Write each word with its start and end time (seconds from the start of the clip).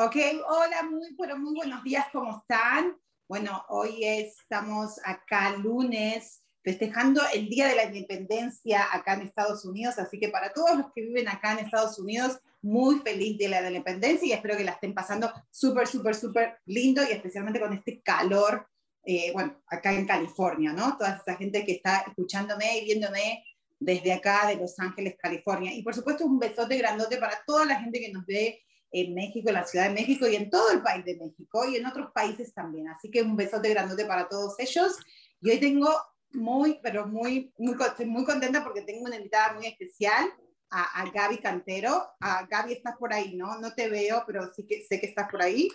Ok, 0.00 0.14
hola, 0.46 0.84
muy, 0.84 1.16
pero 1.16 1.36
muy 1.36 1.56
buenos 1.56 1.82
días, 1.82 2.06
¿cómo 2.12 2.38
están? 2.38 2.96
Bueno, 3.26 3.64
hoy 3.68 4.04
estamos 4.04 5.00
acá 5.02 5.56
lunes 5.56 6.44
festejando 6.62 7.20
el 7.34 7.48
Día 7.48 7.66
de 7.66 7.74
la 7.74 7.86
Independencia 7.86 8.86
acá 8.92 9.14
en 9.14 9.22
Estados 9.22 9.64
Unidos, 9.64 9.98
así 9.98 10.20
que 10.20 10.28
para 10.28 10.52
todos 10.52 10.78
los 10.78 10.92
que 10.94 11.02
viven 11.02 11.26
acá 11.26 11.50
en 11.50 11.66
Estados 11.66 11.98
Unidos, 11.98 12.38
muy 12.62 13.00
feliz 13.00 13.38
de 13.38 13.48
la 13.48 13.66
Independencia 13.66 14.28
y 14.28 14.30
espero 14.30 14.56
que 14.56 14.62
la 14.62 14.70
estén 14.70 14.94
pasando 14.94 15.32
súper, 15.50 15.88
súper, 15.88 16.14
súper 16.14 16.58
lindo 16.66 17.02
y 17.02 17.10
especialmente 17.10 17.58
con 17.58 17.72
este 17.72 18.00
calor, 18.00 18.68
eh, 19.04 19.32
bueno, 19.32 19.60
acá 19.66 19.92
en 19.92 20.06
California, 20.06 20.72
¿no? 20.72 20.96
Toda 20.96 21.20
esa 21.20 21.34
gente 21.36 21.64
que 21.64 21.72
está 21.72 22.04
escuchándome 22.06 22.78
y 22.78 22.84
viéndome 22.84 23.44
desde 23.80 24.12
acá 24.12 24.46
de 24.46 24.54
Los 24.54 24.78
Ángeles, 24.78 25.16
California. 25.18 25.74
Y 25.74 25.82
por 25.82 25.92
supuesto 25.92 26.24
un 26.24 26.38
besote 26.38 26.78
grandote 26.78 27.16
para 27.16 27.42
toda 27.44 27.64
la 27.64 27.80
gente 27.80 27.98
que 27.98 28.12
nos 28.12 28.24
ve 28.26 28.62
en 28.90 29.14
México, 29.14 29.48
en 29.48 29.54
la 29.54 29.64
Ciudad 29.64 29.88
de 29.88 29.94
México 29.94 30.26
y 30.26 30.36
en 30.36 30.50
todo 30.50 30.70
el 30.70 30.82
país 30.82 31.04
de 31.04 31.16
México 31.16 31.68
y 31.68 31.76
en 31.76 31.86
otros 31.86 32.10
países 32.12 32.54
también. 32.54 32.88
Así 32.88 33.10
que 33.10 33.22
un 33.22 33.36
besote 33.36 33.70
grandote 33.70 34.04
para 34.04 34.28
todos 34.28 34.54
ellos. 34.58 34.96
Y 35.40 35.50
hoy 35.50 35.58
tengo 35.58 35.90
muy, 36.32 36.78
pero 36.82 37.06
muy, 37.06 37.52
muy, 37.58 37.76
estoy 37.80 38.06
muy 38.06 38.24
contenta 38.24 38.64
porque 38.64 38.82
tengo 38.82 39.04
una 39.04 39.16
invitada 39.16 39.54
muy 39.54 39.66
especial, 39.66 40.28
a, 40.70 41.02
a 41.02 41.10
Gaby 41.10 41.38
Cantero. 41.38 42.02
A 42.20 42.46
Gaby, 42.46 42.74
estás 42.74 42.96
por 42.96 43.12
ahí, 43.12 43.36
¿no? 43.36 43.58
No 43.58 43.74
te 43.74 43.88
veo, 43.88 44.24
pero 44.26 44.52
sí 44.54 44.66
que 44.66 44.82
sé 44.82 45.00
que 45.00 45.06
estás 45.06 45.30
por 45.30 45.42
ahí. 45.42 45.68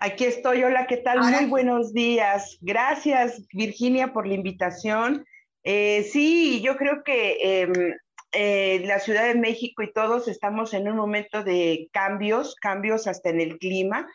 Aquí 0.00 0.24
estoy, 0.24 0.64
hola, 0.64 0.86
¿qué 0.86 0.98
tal? 0.98 1.20
Muy 1.20 1.46
buenos 1.46 1.92
días. 1.92 2.58
Gracias, 2.60 3.40
Virginia, 3.52 4.12
por 4.12 4.26
la 4.26 4.34
invitación. 4.34 5.24
Eh, 5.64 6.08
sí, 6.12 6.60
yo 6.62 6.76
creo 6.76 7.04
que 7.04 7.62
em, 7.62 7.72
eh, 8.32 8.82
la 8.86 8.98
Ciudad 8.98 9.24
de 9.24 9.34
México 9.34 9.82
y 9.82 9.92
todos 9.92 10.26
estamos 10.28 10.74
en 10.74 10.88
un 10.88 10.96
momento 10.96 11.42
de 11.42 11.88
cambios, 11.92 12.54
cambios 12.56 13.06
hasta 13.06 13.30
en 13.30 13.40
el 13.40 13.58
clima. 13.58 14.08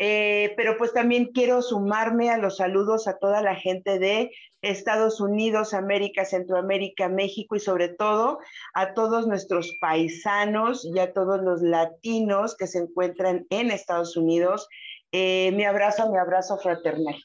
Eh, 0.00 0.54
pero 0.56 0.78
pues 0.78 0.92
también 0.92 1.32
quiero 1.34 1.60
sumarme 1.60 2.30
a 2.30 2.38
los 2.38 2.58
saludos 2.58 3.08
a 3.08 3.18
toda 3.18 3.42
la 3.42 3.56
gente 3.56 3.98
de 3.98 4.30
Estados 4.62 5.20
Unidos, 5.20 5.74
América, 5.74 6.24
Centroamérica, 6.24 7.08
México 7.08 7.56
y 7.56 7.60
sobre 7.60 7.88
todo 7.88 8.38
a 8.74 8.94
todos 8.94 9.26
nuestros 9.26 9.76
paisanos 9.80 10.84
y 10.84 11.00
a 11.00 11.12
todos 11.12 11.42
los 11.42 11.62
latinos 11.62 12.56
que 12.56 12.68
se 12.68 12.78
encuentran 12.78 13.44
en 13.50 13.72
Estados 13.72 14.16
Unidos. 14.16 14.68
Eh, 15.10 15.50
mi 15.56 15.64
abrazo, 15.64 16.08
mi 16.12 16.18
abrazo 16.18 16.58
fraternal. 16.58 17.16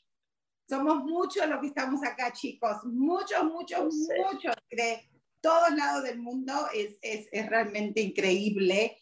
Somos 0.68 1.04
muchos 1.04 1.48
los 1.48 1.60
que 1.60 1.68
estamos 1.68 2.04
acá, 2.04 2.34
chicos, 2.34 2.78
muchos, 2.86 3.44
muchos, 3.44 3.84
muchos 4.18 4.56
todos 5.44 5.76
lados 5.76 6.04
del 6.04 6.20
mundo 6.20 6.54
es, 6.74 6.98
es, 7.02 7.28
es 7.32 7.50
realmente 7.50 8.02
increíble 8.02 8.98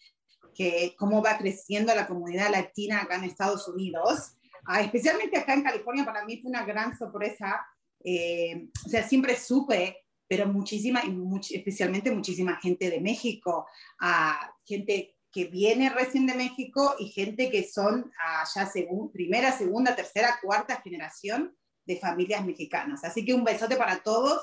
que 0.56 0.96
cómo 0.97 1.22
va 1.22 1.38
creciendo 1.38 1.94
la 1.96 2.07
comunidad 2.07 2.52
latina 2.52 3.02
acá 3.02 3.16
en 3.16 3.25
Estados 3.25 3.68
Unidos. 3.68 4.34
Ah, 4.66 4.81
especialmente 4.81 5.38
acá 5.38 5.53
en 5.53 5.63
California, 5.63 6.03
para 6.03 6.25
mí 6.25 6.41
fue 6.41 6.50
una 6.50 6.66
gran 6.66 6.97
sorpresa. 6.97 7.66
Eh, 8.03 8.68
o 8.85 8.90
sea, 8.90 9.07
siempre 9.07 9.35
supe, 9.38 9.97
pero 10.28 10.47
muchísima, 10.47 11.03
y 11.06 11.56
especialmente 11.56 12.12
muchísima 12.12 12.59
gente 12.59 12.90
de 12.90 13.00
México, 13.00 13.68
ah, 14.00 14.52
gente 14.66 15.16
que 15.31 15.46
viene 15.46 15.90
recién 15.90 16.25
de 16.25 16.34
México 16.34 16.96
y 17.00 17.09
gente 17.09 17.52
que 17.52 17.63
son 17.69 18.12
ah, 18.19 18.44
ya 18.53 18.69
primera, 19.13 19.52
segunda, 19.52 19.96
tercera, 19.96 20.40
cuarta 20.41 20.81
generación 20.81 21.56
de 21.85 21.97
familias 21.97 22.44
mexicanas. 22.46 23.03
Así 23.03 23.23
que 23.23 23.34
un 23.34 23.44
besote 23.44 23.75
para 23.75 24.02
todos 24.03 24.41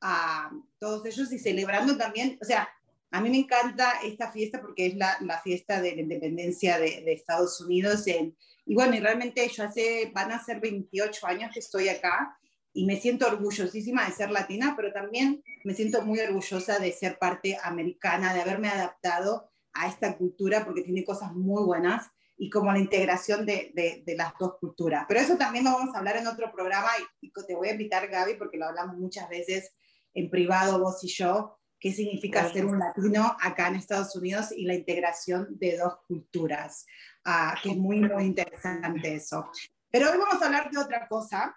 a 0.00 0.50
todos 0.78 1.04
ellos 1.06 1.32
y 1.32 1.38
celebrando 1.38 1.96
también, 1.96 2.38
o 2.40 2.44
sea, 2.44 2.68
a 3.10 3.20
mí 3.20 3.30
me 3.30 3.38
encanta 3.38 4.00
esta 4.04 4.30
fiesta 4.30 4.60
porque 4.60 4.86
es 4.86 4.96
la, 4.96 5.16
la 5.20 5.40
fiesta 5.40 5.80
de 5.80 5.94
la 5.94 6.02
independencia 6.02 6.78
de, 6.78 7.02
de 7.02 7.12
Estados 7.12 7.60
Unidos. 7.60 8.06
En, 8.06 8.36
y 8.66 8.74
bueno, 8.74 8.94
y 8.96 9.00
realmente 9.00 9.48
yo 9.48 9.64
hace, 9.64 10.10
van 10.14 10.30
a 10.30 10.44
ser 10.44 10.60
28 10.60 11.26
años 11.26 11.50
que 11.52 11.60
estoy 11.60 11.88
acá 11.88 12.38
y 12.72 12.84
me 12.84 13.00
siento 13.00 13.26
orgullosísima 13.26 14.04
de 14.04 14.12
ser 14.12 14.30
latina, 14.30 14.74
pero 14.76 14.92
también 14.92 15.42
me 15.64 15.74
siento 15.74 16.02
muy 16.02 16.20
orgullosa 16.20 16.78
de 16.78 16.92
ser 16.92 17.18
parte 17.18 17.56
americana, 17.62 18.34
de 18.34 18.42
haberme 18.42 18.68
adaptado 18.68 19.50
a 19.72 19.88
esta 19.88 20.16
cultura 20.16 20.64
porque 20.64 20.82
tiene 20.82 21.04
cosas 21.04 21.32
muy 21.32 21.64
buenas 21.64 22.08
y 22.36 22.50
como 22.50 22.70
la 22.70 22.78
integración 22.78 23.46
de, 23.46 23.72
de, 23.74 24.02
de, 24.06 24.16
las 24.16 24.32
dos 24.38 24.58
culturas. 24.60 25.06
Pero 25.08 25.18
eso 25.18 25.36
también 25.36 25.64
lo 25.64 25.72
vamos 25.72 25.94
a 25.94 25.98
hablar 25.98 26.18
en 26.18 26.26
otro 26.26 26.52
programa 26.52 26.88
y, 27.20 27.26
y 27.26 27.32
te 27.46 27.56
voy 27.56 27.68
a 27.68 27.72
invitar, 27.72 28.06
Gaby, 28.06 28.34
porque 28.34 28.58
lo 28.58 28.66
hablamos 28.66 28.96
muchas 28.96 29.28
veces 29.28 29.72
en 30.18 30.30
privado 30.30 30.80
vos 30.80 31.02
y 31.04 31.08
yo, 31.08 31.58
qué 31.80 31.92
significa 31.92 32.50
ser 32.52 32.66
un 32.66 32.78
latino 32.78 33.36
acá 33.40 33.68
en 33.68 33.76
Estados 33.76 34.14
Unidos 34.16 34.52
y 34.52 34.64
la 34.64 34.74
integración 34.74 35.46
de 35.50 35.76
dos 35.76 35.94
culturas, 36.06 36.84
uh, 37.26 37.60
que 37.62 37.70
es 37.70 37.76
muy, 37.76 38.00
muy 38.00 38.24
interesante 38.24 39.14
eso. 39.14 39.50
Pero 39.90 40.10
hoy 40.10 40.18
vamos 40.18 40.42
a 40.42 40.46
hablar 40.46 40.70
de 40.70 40.78
otra 40.78 41.06
cosa, 41.08 41.56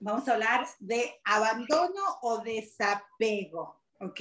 vamos 0.00 0.26
a 0.28 0.32
hablar 0.32 0.66
de 0.78 1.20
abandono 1.24 2.02
o 2.22 2.42
desapego, 2.42 3.82
¿ok? 4.00 4.20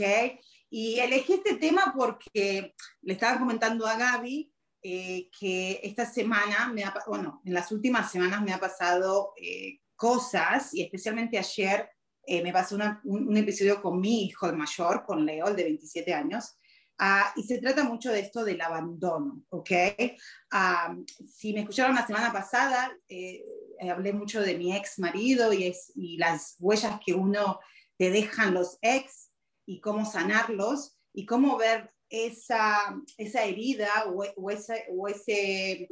Y 0.69 0.99
elegí 0.99 1.33
este 1.33 1.55
tema 1.55 1.93
porque 1.95 2.75
le 3.01 3.13
estaba 3.13 3.39
comentando 3.39 3.87
a 3.87 3.95
Gaby 3.95 4.53
eh, 4.81 5.29
que 5.39 5.79
esta 5.83 6.05
semana, 6.05 6.69
me 6.73 6.83
ha, 6.83 6.93
bueno, 7.07 7.41
en 7.45 7.53
las 7.53 7.71
últimas 7.71 8.11
semanas 8.11 8.41
me 8.41 8.51
ha 8.51 8.59
pasado 8.59 9.33
eh, 9.41 9.79
cosas, 9.95 10.73
y 10.73 10.81
especialmente 10.81 11.37
ayer 11.37 11.89
eh, 12.25 12.41
me 12.41 12.53
pasó 12.53 12.75
una, 12.75 13.01
un, 13.03 13.27
un, 13.27 13.37
episodio 13.37 13.81
con 13.81 13.99
mi 13.99 14.25
hijo 14.25 14.47
el 14.47 14.55
mayor, 14.55 15.03
con 15.05 15.25
Leo, 15.25 15.47
el 15.47 15.55
de 15.55 15.63
27 15.63 16.13
años, 16.13 16.55
uh, 16.99 17.39
y 17.39 17.43
se 17.43 17.59
trata 17.59 17.83
mucho 17.83 18.11
de 18.11 18.21
esto 18.21 18.43
del 18.45 18.61
abandono, 18.61 19.43
¿ok? 19.49 19.71
Uh, 20.53 21.03
si 21.27 21.53
me 21.53 21.61
escucharon 21.61 21.95
la 21.95 22.07
semana 22.07 22.31
pasada, 22.31 22.95
eh, 23.09 23.43
hablé 23.89 24.13
mucho 24.13 24.41
de 24.41 24.57
mi 24.57 24.75
ex 24.75 24.99
marido 24.99 25.51
y, 25.51 25.67
es, 25.67 25.91
y 25.95 26.17
las 26.17 26.55
huellas 26.59 26.99
que 27.05 27.13
uno 27.13 27.59
te 27.97 28.09
dejan 28.09 28.53
los 28.53 28.77
ex 28.81 29.31
y 29.65 29.81
cómo 29.81 30.05
sanarlos 30.05 30.97
y 31.13 31.25
cómo 31.25 31.57
ver 31.57 31.91
esa, 32.09 32.77
esa 33.17 33.43
herida 33.43 34.05
o, 34.07 34.23
o, 34.35 34.51
ese, 34.51 34.85
o 34.95 35.07
ese 35.07 35.87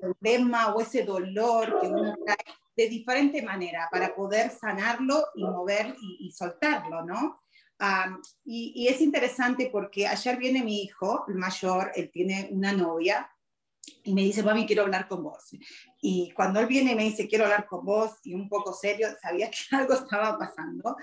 problema 0.00 0.74
o 0.74 0.80
ese 0.80 1.04
dolor 1.04 1.78
que 1.80 1.86
uno 1.86 2.16
trae 2.24 2.36
de 2.76 2.88
diferente 2.88 3.42
manera 3.42 3.88
para 3.90 4.14
poder 4.14 4.50
sanarlo 4.50 5.26
y 5.34 5.44
mover 5.44 5.94
y, 6.00 6.30
soltarlo, 6.32 7.04
¿no? 7.04 7.40
Y, 8.44 8.86
es 8.88 9.00
interesante 9.00 9.68
porque 9.70 10.06
ayer 10.06 10.36
viene 10.36 10.62
mi 10.62 10.82
hijo, 10.82 11.24
el 11.28 11.34
mayor, 11.34 11.92
él 11.94 12.10
tiene 12.12 12.48
una 12.52 12.72
novia, 12.72 13.30
y 14.04 14.14
me 14.14 14.22
dice, 14.22 14.42
mami, 14.42 14.66
quiero 14.66 14.82
hablar 14.82 15.08
con 15.08 15.22
vos. 15.22 15.50
Y 16.00 16.30
cuando 16.32 16.60
él 16.60 16.66
viene 16.66 16.94
me 16.94 17.04
dice, 17.04 17.28
quiero 17.28 17.44
hablar 17.44 17.66
con 17.66 17.84
vos, 17.84 18.12
y 18.24 18.34
un 18.34 18.48
poco 18.48 18.72
serio, 18.72 19.08
sabía 19.20 19.50
que 19.50 19.58
algo 19.76 19.94
estaba 19.94 20.38
pasando. 20.38 20.96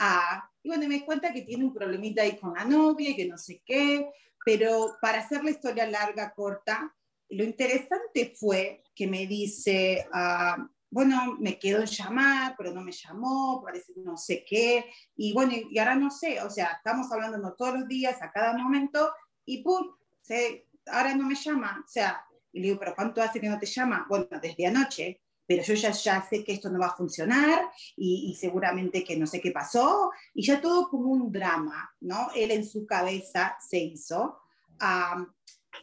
Uh, 0.00 0.40
y 0.62 0.68
bueno, 0.68 0.88
me 0.88 1.04
cuenta 1.04 1.32
que 1.32 1.42
tiene 1.42 1.64
un 1.64 1.74
problemita 1.74 2.22
ahí 2.22 2.38
con 2.38 2.54
la 2.54 2.64
novia 2.64 3.10
y 3.10 3.16
que 3.16 3.28
no 3.28 3.36
sé 3.36 3.62
qué, 3.64 4.10
pero 4.44 4.96
para 5.00 5.20
hacer 5.20 5.44
la 5.44 5.50
historia 5.50 5.86
larga, 5.86 6.32
corta, 6.34 6.94
lo 7.28 7.44
interesante 7.44 8.34
fue 8.36 8.82
que 8.94 9.06
me 9.06 9.26
dice, 9.26 10.06
uh, 10.12 10.62
bueno, 10.92 11.36
me 11.40 11.58
quedo 11.58 11.80
en 11.80 11.86
llamar, 11.86 12.54
pero 12.56 12.70
no 12.70 12.82
me 12.82 12.92
llamó, 12.92 13.62
parece 13.64 13.94
no 13.96 14.18
sé 14.18 14.44
qué, 14.46 14.84
y 15.16 15.32
bueno, 15.32 15.54
y 15.54 15.78
ahora 15.78 15.94
no 15.94 16.10
sé, 16.10 16.38
o 16.42 16.50
sea, 16.50 16.72
estamos 16.76 17.10
hablando 17.10 17.54
todos 17.54 17.80
los 17.80 17.88
días, 17.88 18.20
a 18.20 18.30
cada 18.30 18.52
momento, 18.52 19.10
y 19.46 19.62
pum, 19.62 19.86
se, 20.20 20.68
ahora 20.86 21.14
no 21.14 21.26
me 21.26 21.34
llama, 21.34 21.82
o 21.82 21.88
sea, 21.88 22.22
y 22.52 22.60
le 22.60 22.66
digo, 22.66 22.78
pero 22.78 22.94
¿cuánto 22.94 23.22
hace 23.22 23.40
que 23.40 23.48
no 23.48 23.58
te 23.58 23.64
llama? 23.64 24.04
Bueno, 24.06 24.26
desde 24.42 24.66
anoche, 24.66 25.22
pero 25.46 25.62
yo 25.62 25.72
ya, 25.72 25.92
ya 25.92 26.22
sé 26.28 26.44
que 26.44 26.52
esto 26.52 26.68
no 26.68 26.78
va 26.78 26.88
a 26.88 26.96
funcionar 26.96 27.70
y, 27.96 28.36
seguramente 28.38 29.02
que 29.02 29.16
no 29.16 29.26
sé 29.26 29.40
qué 29.40 29.50
pasó, 29.50 30.10
y 30.34 30.44
ya 30.44 30.60
todo 30.60 30.90
como 30.90 31.08
un 31.08 31.32
drama, 31.32 31.90
¿no? 32.00 32.28
Él 32.34 32.50
en 32.50 32.66
su 32.66 32.84
cabeza 32.84 33.56
se 33.66 33.78
hizo. 33.78 34.40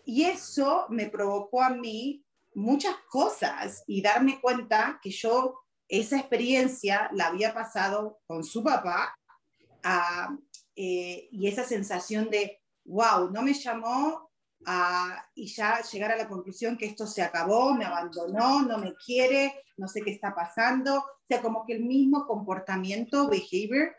y 0.06 0.24
eso 0.26 0.86
me 0.90 1.10
provocó 1.10 1.64
a 1.64 1.72
mí 1.72 2.24
muchas 2.54 2.96
cosas 3.10 3.84
y 3.88 4.02
darme 4.02 4.40
cuenta 4.42 5.00
que 5.02 5.12
yo 5.12 5.60
esa 5.88 6.18
experiencia 6.18 7.10
la 7.14 7.28
había 7.28 7.54
pasado 7.54 8.20
con 8.28 8.44
su 8.44 8.64
papá 8.64 9.16
eh, 10.76 11.28
y 11.32 11.48
esa 11.48 11.64
sensación 11.64 12.30
de, 12.30 12.62
wow, 12.86 13.32
no 13.32 13.42
me 13.42 13.54
llamó 13.54 14.30
y 15.36 15.48
ya 15.48 15.82
llegar 15.82 16.12
a 16.12 16.18
la 16.18 16.28
conclusión 16.28 16.78
que 16.78 16.86
esto 16.86 17.08
se 17.08 17.22
acabó, 17.22 17.74
me 17.74 17.86
abandonó, 17.86 18.62
no 18.62 18.78
me 18.78 18.94
quiere, 18.96 19.64
no 19.78 19.88
sé 19.88 20.02
qué 20.02 20.12
está 20.12 20.36
pasando, 20.36 20.98
o 20.98 21.26
sea, 21.28 21.42
como 21.42 21.66
que 21.66 21.74
el 21.74 21.84
mismo 21.84 22.26
comportamiento, 22.26 23.30
behavior. 23.30 23.96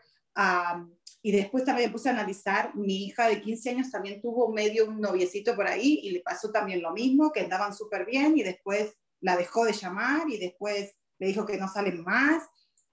Y 1.23 1.31
después 1.31 1.63
también 1.63 1.89
me 1.89 1.93
puse 1.93 2.09
a 2.09 2.13
analizar, 2.13 2.75
mi 2.75 3.05
hija 3.05 3.27
de 3.27 3.41
15 3.41 3.69
años 3.69 3.91
también 3.91 4.21
tuvo 4.21 4.51
medio 4.51 4.87
un 4.87 4.99
noviecito 4.99 5.55
por 5.55 5.67
ahí 5.67 5.99
y 6.03 6.11
le 6.11 6.21
pasó 6.21 6.51
también 6.51 6.81
lo 6.81 6.91
mismo, 6.93 7.31
que 7.31 7.41
andaban 7.41 7.75
súper 7.75 8.05
bien 8.05 8.37
y 8.37 8.43
después 8.43 8.95
la 9.19 9.37
dejó 9.37 9.65
de 9.65 9.73
llamar 9.73 10.27
y 10.29 10.37
después 10.37 10.95
le 11.19 11.27
dijo 11.27 11.45
que 11.45 11.57
no 11.57 11.67
salen 11.67 12.03
más. 12.03 12.43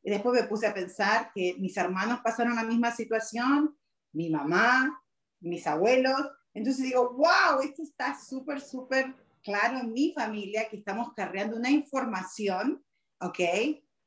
Y 0.02 0.10
después 0.10 0.40
me 0.40 0.46
puse 0.46 0.66
a 0.66 0.74
pensar 0.74 1.30
que 1.34 1.56
mis 1.58 1.76
hermanos 1.76 2.20
pasaron 2.22 2.54
la 2.54 2.64
misma 2.64 2.94
situación, 2.94 3.76
mi 4.12 4.28
mamá, 4.28 5.02
mis 5.40 5.66
abuelos, 5.66 6.20
entonces 6.54 6.84
digo, 6.84 7.14
wow, 7.14 7.60
esto 7.62 7.82
está 7.82 8.18
súper, 8.18 8.60
súper 8.60 9.14
claro 9.42 9.78
en 9.78 9.92
mi 9.92 10.12
familia, 10.12 10.68
que 10.68 10.76
estamos 10.76 11.12
cargando 11.14 11.56
una 11.56 11.70
información, 11.70 12.84
¿ok? 13.20 13.38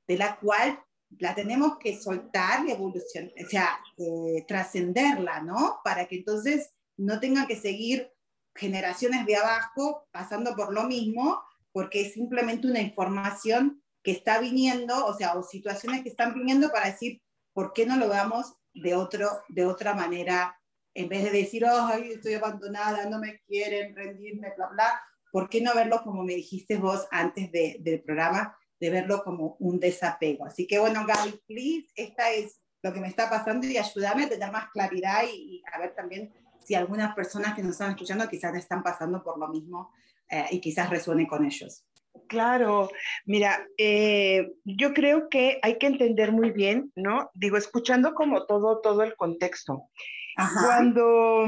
De 0.07 0.17
la 0.17 0.37
cual 0.37 0.79
la 1.19 1.35
tenemos 1.35 1.77
que 1.77 1.99
soltar 1.99 2.65
y 2.65 2.71
evolucionar, 2.71 3.31
o 3.43 3.49
sea, 3.49 3.79
eh, 3.97 4.45
trascenderla, 4.47 5.41
¿no? 5.41 5.79
Para 5.83 6.07
que 6.07 6.17
entonces 6.17 6.71
no 6.97 7.19
tenga 7.19 7.47
que 7.47 7.55
seguir 7.55 8.11
generaciones 8.55 9.25
de 9.25 9.37
abajo 9.37 10.07
pasando 10.11 10.55
por 10.55 10.73
lo 10.73 10.83
mismo, 10.83 11.41
porque 11.71 12.01
es 12.01 12.13
simplemente 12.13 12.67
una 12.67 12.81
información 12.81 13.81
que 14.03 14.11
está 14.11 14.39
viniendo, 14.39 15.05
o 15.05 15.13
sea, 15.13 15.37
o 15.37 15.43
situaciones 15.43 16.03
que 16.03 16.09
están 16.09 16.33
viniendo 16.33 16.69
para 16.71 16.87
decir, 16.87 17.21
¿por 17.53 17.73
qué 17.73 17.85
no 17.85 17.97
lo 17.97 18.07
damos 18.07 18.53
de, 18.73 18.95
otro, 18.95 19.29
de 19.49 19.65
otra 19.65 19.93
manera 19.93 20.57
en 20.93 21.07
vez 21.07 21.23
de 21.23 21.31
decir, 21.31 21.65
ay, 21.65 22.11
estoy 22.11 22.33
abandonada, 22.33 23.09
no 23.09 23.19
me 23.19 23.39
quieren 23.47 23.95
rendirme, 23.95 24.53
bla, 24.57 24.67
bla, 24.67 25.01
¿por 25.31 25.49
qué 25.49 25.61
no 25.61 25.73
verlo 25.73 26.03
como 26.03 26.23
me 26.23 26.35
dijiste 26.35 26.77
vos 26.77 27.07
antes 27.11 27.51
de, 27.51 27.77
del 27.79 28.01
programa, 28.01 28.57
de 28.81 28.89
verlo 28.89 29.23
como 29.23 29.55
un 29.59 29.79
desapego? 29.79 30.45
Así 30.45 30.67
que 30.67 30.79
bueno, 30.79 31.05
Gaby, 31.05 31.39
please, 31.47 31.87
esta 31.95 32.31
es 32.31 32.59
lo 32.81 32.91
que 32.91 32.99
me 32.99 33.07
está 33.07 33.29
pasando 33.29 33.67
y 33.67 33.77
ayúdame 33.77 34.25
a 34.25 34.29
tener 34.29 34.51
más 34.51 34.69
claridad 34.71 35.23
y, 35.31 35.63
a 35.71 35.79
ver 35.79 35.93
también 35.95 36.33
si 36.65 36.73
algunas 36.75 37.15
personas 37.15 37.55
que 37.55 37.61
nos 37.61 37.73
están 37.73 37.91
escuchando 37.91 38.27
quizás 38.27 38.55
están 38.55 38.81
pasando 38.83 39.23
por 39.23 39.39
lo 39.39 39.47
mismo 39.47 39.91
eh, 40.29 40.45
y 40.51 40.59
quizás 40.59 40.89
resuene 40.89 41.27
con 41.27 41.45
ellos. 41.45 41.85
Claro, 42.27 42.89
mira, 43.25 43.65
eh, 43.77 44.51
yo 44.65 44.93
creo 44.93 45.29
que 45.29 45.59
hay 45.61 45.77
que 45.77 45.87
entender 45.87 46.31
muy 46.31 46.51
bien, 46.51 46.91
¿no? 46.95 47.29
Digo, 47.33 47.57
escuchando 47.57 48.13
como 48.13 48.45
todo, 48.45 48.81
todo 48.81 49.03
el 49.03 49.15
contexto. 49.15 49.89
Cuando 50.35 51.45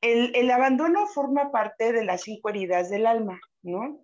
el, 0.00 0.50
abandono 0.50 1.06
forma 1.06 1.50
parte 1.50 1.92
de 1.92 2.04
las 2.04 2.22
cinco 2.22 2.48
heridas 2.50 2.90
del 2.90 3.06
alma, 3.06 3.40
¿no? 3.62 4.00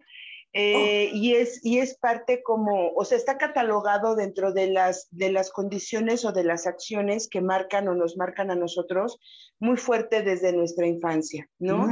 Eh, 0.53 1.11
y, 1.13 1.35
es, 1.35 1.65
y 1.65 1.79
es 1.79 1.97
parte 1.97 2.43
como, 2.43 2.93
o 2.95 3.05
sea, 3.05 3.17
está 3.17 3.39
catalogado 3.39 4.17
dentro 4.17 4.53
de 4.53 4.67
las, 4.67 5.07
de 5.13 5.31
las 5.31 5.51
condiciones 5.53 6.25
o 6.25 6.33
de 6.33 6.43
las 6.43 6.67
acciones 6.67 7.29
que 7.29 7.41
marcan 7.41 7.87
o 7.87 7.95
nos 7.95 8.17
marcan 8.17 8.51
a 8.51 8.57
nosotros 8.57 9.21
muy 9.61 9.77
fuerte 9.77 10.23
desde 10.23 10.53
nuestra 10.53 10.87
infancia, 10.87 11.49
¿no? 11.59 11.87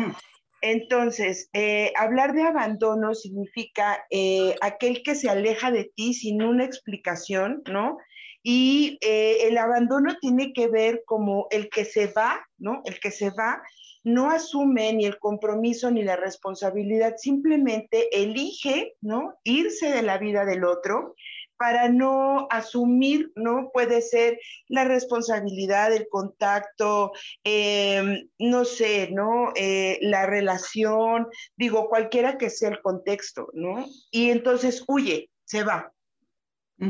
Entonces, 0.61 1.49
eh, 1.53 1.93
hablar 1.97 2.35
de 2.35 2.43
abandono 2.43 3.15
significa 3.15 4.05
eh, 4.11 4.57
aquel 4.61 5.03
que 5.05 5.15
se 5.15 5.31
aleja 5.31 5.71
de 5.71 5.91
ti 5.95 6.15
sin 6.15 6.43
una 6.43 6.65
explicación, 6.65 7.63
¿no? 7.71 7.99
Y 8.43 8.99
eh, 9.01 9.47
el 9.47 9.59
abandono 9.59 10.17
tiene 10.21 10.53
que 10.53 10.69
ver 10.69 11.03
como 11.07 11.47
el 11.51 11.69
que 11.69 11.85
se 11.85 12.09
va, 12.09 12.45
¿no? 12.57 12.83
El 12.85 12.99
que 12.99 13.11
se 13.11 13.31
va 13.31 13.63
no 14.09 14.31
asume 14.31 14.93
ni 14.93 15.05
el 15.05 15.19
compromiso 15.19 15.91
ni 15.91 16.03
la 16.03 16.17
responsabilidad, 16.17 17.17
simplemente 17.17 18.09
elige, 18.23 18.95
¿no? 19.01 19.35
Irse 19.45 19.91
de 19.91 20.03
la 20.03 20.19
vida 20.19 20.45
del 20.45 20.65
otro 20.65 21.15
para 21.59 21.89
no 21.89 22.47
asumir, 22.51 23.33
¿no? 23.35 23.71
Puede 23.73 24.01
ser 24.01 24.39
la 24.69 24.85
responsabilidad, 24.85 25.93
el 25.93 26.09
contacto, 26.09 27.13
em, 27.45 28.29
no 28.39 28.65
sé, 28.65 29.11
¿no? 29.11 29.53
Eh, 29.57 29.99
la 30.01 30.25
relación, 30.27 31.27
digo, 31.57 31.89
cualquiera 31.89 32.39
que 32.39 32.49
sea 32.49 32.71
el 32.71 32.81
contexto, 32.81 33.49
¿no? 33.53 33.85
Y 34.11 34.31
entonces 34.31 34.85
huye, 34.87 35.31
se 35.45 35.65
va, 35.65 35.93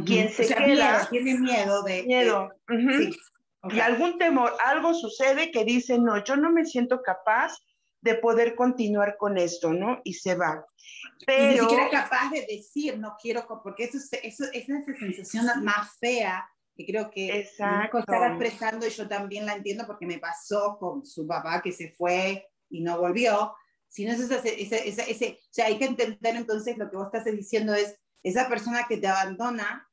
quien 0.05 0.29
se 0.29 0.47
queda 0.47 1.09
tiene 1.11 1.39
miedo 1.39 1.83
de 1.83 2.03
miedo 2.03 2.51
y 3.65 3.81
algún 3.81 4.19
temor 4.19 4.53
algo 4.65 4.95
sucede 4.95 5.51
que 5.51 5.65
dice 5.65 5.99
no 5.99 6.23
yo 6.23 6.37
no 6.37 6.51
me 6.51 6.65
siento 6.65 7.03
capaz 7.03 7.59
de 8.01 8.15
poder 8.15 8.55
continuar 8.55 9.17
con 9.17 9.37
esto 9.39 9.73
no 9.73 10.01
y 10.05 10.15
se 10.15 10.37
va. 10.37 10.65
Pero 11.27 11.43
y 11.43 11.55
ni 11.55 11.59
siquiera 11.59 11.91
capaz 11.91 12.31
de 12.31 12.47
decir 12.47 12.99
no 12.99 13.17
quiero 13.21 13.47
porque 13.63 13.85
eso, 13.85 13.99
eso 14.23 14.45
es 14.53 14.69
esa 14.69 14.95
sensación 14.99 15.47
más 15.65 15.99
fea 15.99 16.49
que 16.79 16.87
creo 16.87 17.11
que 17.11 17.41
está 17.41 17.91
expresando 18.29 18.87
y 18.87 18.91
yo 18.91 19.09
también 19.09 19.45
la 19.45 19.55
entiendo 19.55 19.85
porque 19.85 20.07
me 20.07 20.19
pasó 20.19 20.79
con 20.79 21.05
su 21.05 21.27
papá 21.27 21.61
que 21.61 21.73
se 21.73 21.91
fue 21.91 22.47
y 22.71 22.83
no 22.83 23.01
volvió. 23.01 23.53
Si 23.89 24.05
no 24.05 24.13
es 24.13 24.21
ese, 24.21 24.63
ese, 24.63 24.89
ese, 24.89 25.41
o 25.43 25.49
sea, 25.51 25.67
hay 25.67 25.77
que 25.77 25.87
entender 25.87 26.37
entonces 26.37 26.79
lo 26.79 26.89
que 26.89 26.97
vos 26.97 27.07
estás 27.13 27.25
diciendo 27.25 27.75
es 27.75 27.99
esa 28.23 28.49
persona 28.49 28.87
que 28.89 28.99
te 28.99 29.09
abandona, 29.09 29.88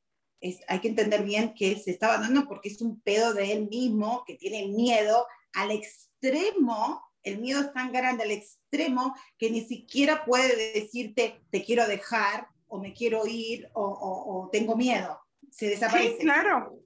es, 0.48 0.60
hay 0.68 0.80
que 0.80 0.88
entender 0.88 1.22
bien 1.22 1.54
que 1.54 1.76
se 1.76 1.90
está 1.90 2.06
abandonando 2.08 2.48
porque 2.48 2.68
es 2.68 2.80
un 2.82 3.00
pedo 3.00 3.34
de 3.34 3.52
él 3.52 3.68
mismo, 3.68 4.24
que 4.26 4.34
tiene 4.34 4.68
miedo 4.68 5.26
al 5.54 5.70
extremo, 5.70 7.02
el 7.22 7.38
miedo 7.38 7.60
es 7.60 7.72
tan 7.72 7.92
grande 7.92 8.22
al 8.22 8.30
extremo 8.30 9.14
que 9.38 9.50
ni 9.50 9.62
siquiera 9.62 10.24
puede 10.24 10.72
decirte 10.74 11.40
te 11.50 11.64
quiero 11.64 11.86
dejar 11.86 12.46
o 12.68 12.78
me 12.78 12.92
quiero 12.92 13.26
ir 13.26 13.68
o, 13.74 14.48
tengo 14.52 14.76
miedo. 14.76 15.20
Se 15.50 15.68
desaparece. 15.68 16.16
Sí, 16.18 16.22
claro. 16.22 16.78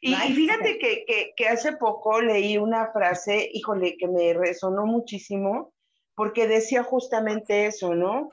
Y, 0.00 0.14
fíjate 0.14 0.78
que, 0.78 1.04
que, 1.06 1.32
que, 1.36 1.48
hace 1.48 1.72
poco 1.72 2.20
leí 2.20 2.56
una 2.56 2.92
frase, 2.92 3.50
híjole, 3.52 3.96
que 3.96 4.06
me 4.06 4.32
resonó 4.34 4.86
muchísimo, 4.86 5.72
porque 6.14 6.46
decía 6.46 6.84
justamente 6.84 7.66
eso, 7.66 7.94
¿no? 7.94 8.30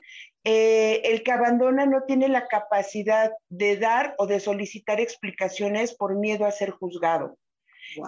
Eh, 0.48 1.02
el 1.02 1.24
que 1.24 1.32
abandona 1.32 1.86
no 1.86 2.04
tiene 2.04 2.28
la 2.28 2.46
capacidad 2.46 3.32
de 3.48 3.78
dar 3.78 4.14
o 4.16 4.28
de 4.28 4.38
solicitar 4.38 5.00
explicaciones 5.00 5.96
por 5.96 6.14
miedo 6.14 6.46
a 6.46 6.52
ser 6.52 6.70
juzgado. 6.70 7.36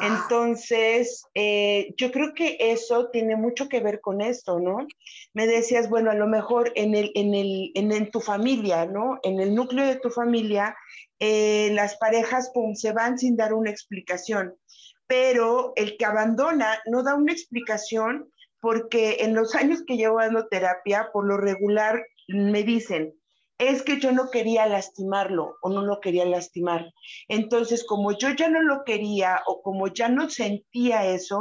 Entonces, 0.00 1.24
eh, 1.34 1.92
yo 1.96 2.12
creo 2.12 2.34
que 2.34 2.56
eso 2.60 3.08
tiene 3.10 3.34
mucho 3.34 3.68
que 3.68 3.80
ver 3.80 4.00
con 4.00 4.20
esto, 4.20 4.60
¿no? 4.60 4.86
Me 5.34 5.48
decías, 5.48 5.90
bueno, 5.90 6.12
a 6.12 6.14
lo 6.14 6.28
mejor 6.28 6.70
en, 6.76 6.94
el, 6.94 7.10
en, 7.16 7.34
el, 7.34 7.72
en, 7.74 8.08
tu 8.12 8.20
familia, 8.20 8.86
¿no? 8.86 9.18
En 9.24 9.40
el 9.40 9.52
núcleo 9.52 9.84
de 9.84 9.96
tu 9.96 10.10
familia, 10.10 10.76
eh, 11.18 11.70
las 11.72 11.96
parejas, 11.96 12.52
pum, 12.54 12.76
se 12.76 12.92
van 12.92 13.18
sin 13.18 13.36
dar 13.36 13.52
una 13.52 13.70
explicación, 13.70 14.54
pero 15.08 15.72
el 15.74 15.96
que 15.96 16.04
abandona 16.04 16.78
no 16.86 17.02
da 17.02 17.16
una 17.16 17.32
explicación 17.32 18.30
porque 18.60 19.18
en 19.20 19.34
los 19.34 19.56
años 19.56 19.82
que 19.84 19.96
llevo 19.96 20.18
dando 20.18 20.46
terapia, 20.46 21.10
por 21.12 21.26
lo 21.26 21.36
regular 21.36 22.00
me 22.28 22.62
dicen, 22.62 23.14
es 23.58 23.82
que 23.82 23.98
yo 23.98 24.12
no 24.12 24.30
quería 24.30 24.66
lastimarlo 24.66 25.56
o 25.62 25.68
no 25.68 25.82
lo 25.82 26.00
quería 26.00 26.24
lastimar. 26.24 26.92
Entonces, 27.26 27.84
como 27.84 28.16
yo 28.16 28.30
ya 28.30 28.48
no 28.48 28.62
lo 28.62 28.84
quería 28.84 29.42
o 29.46 29.62
como 29.62 29.88
ya 29.88 30.08
no 30.08 30.30
sentía 30.30 31.06
eso, 31.06 31.40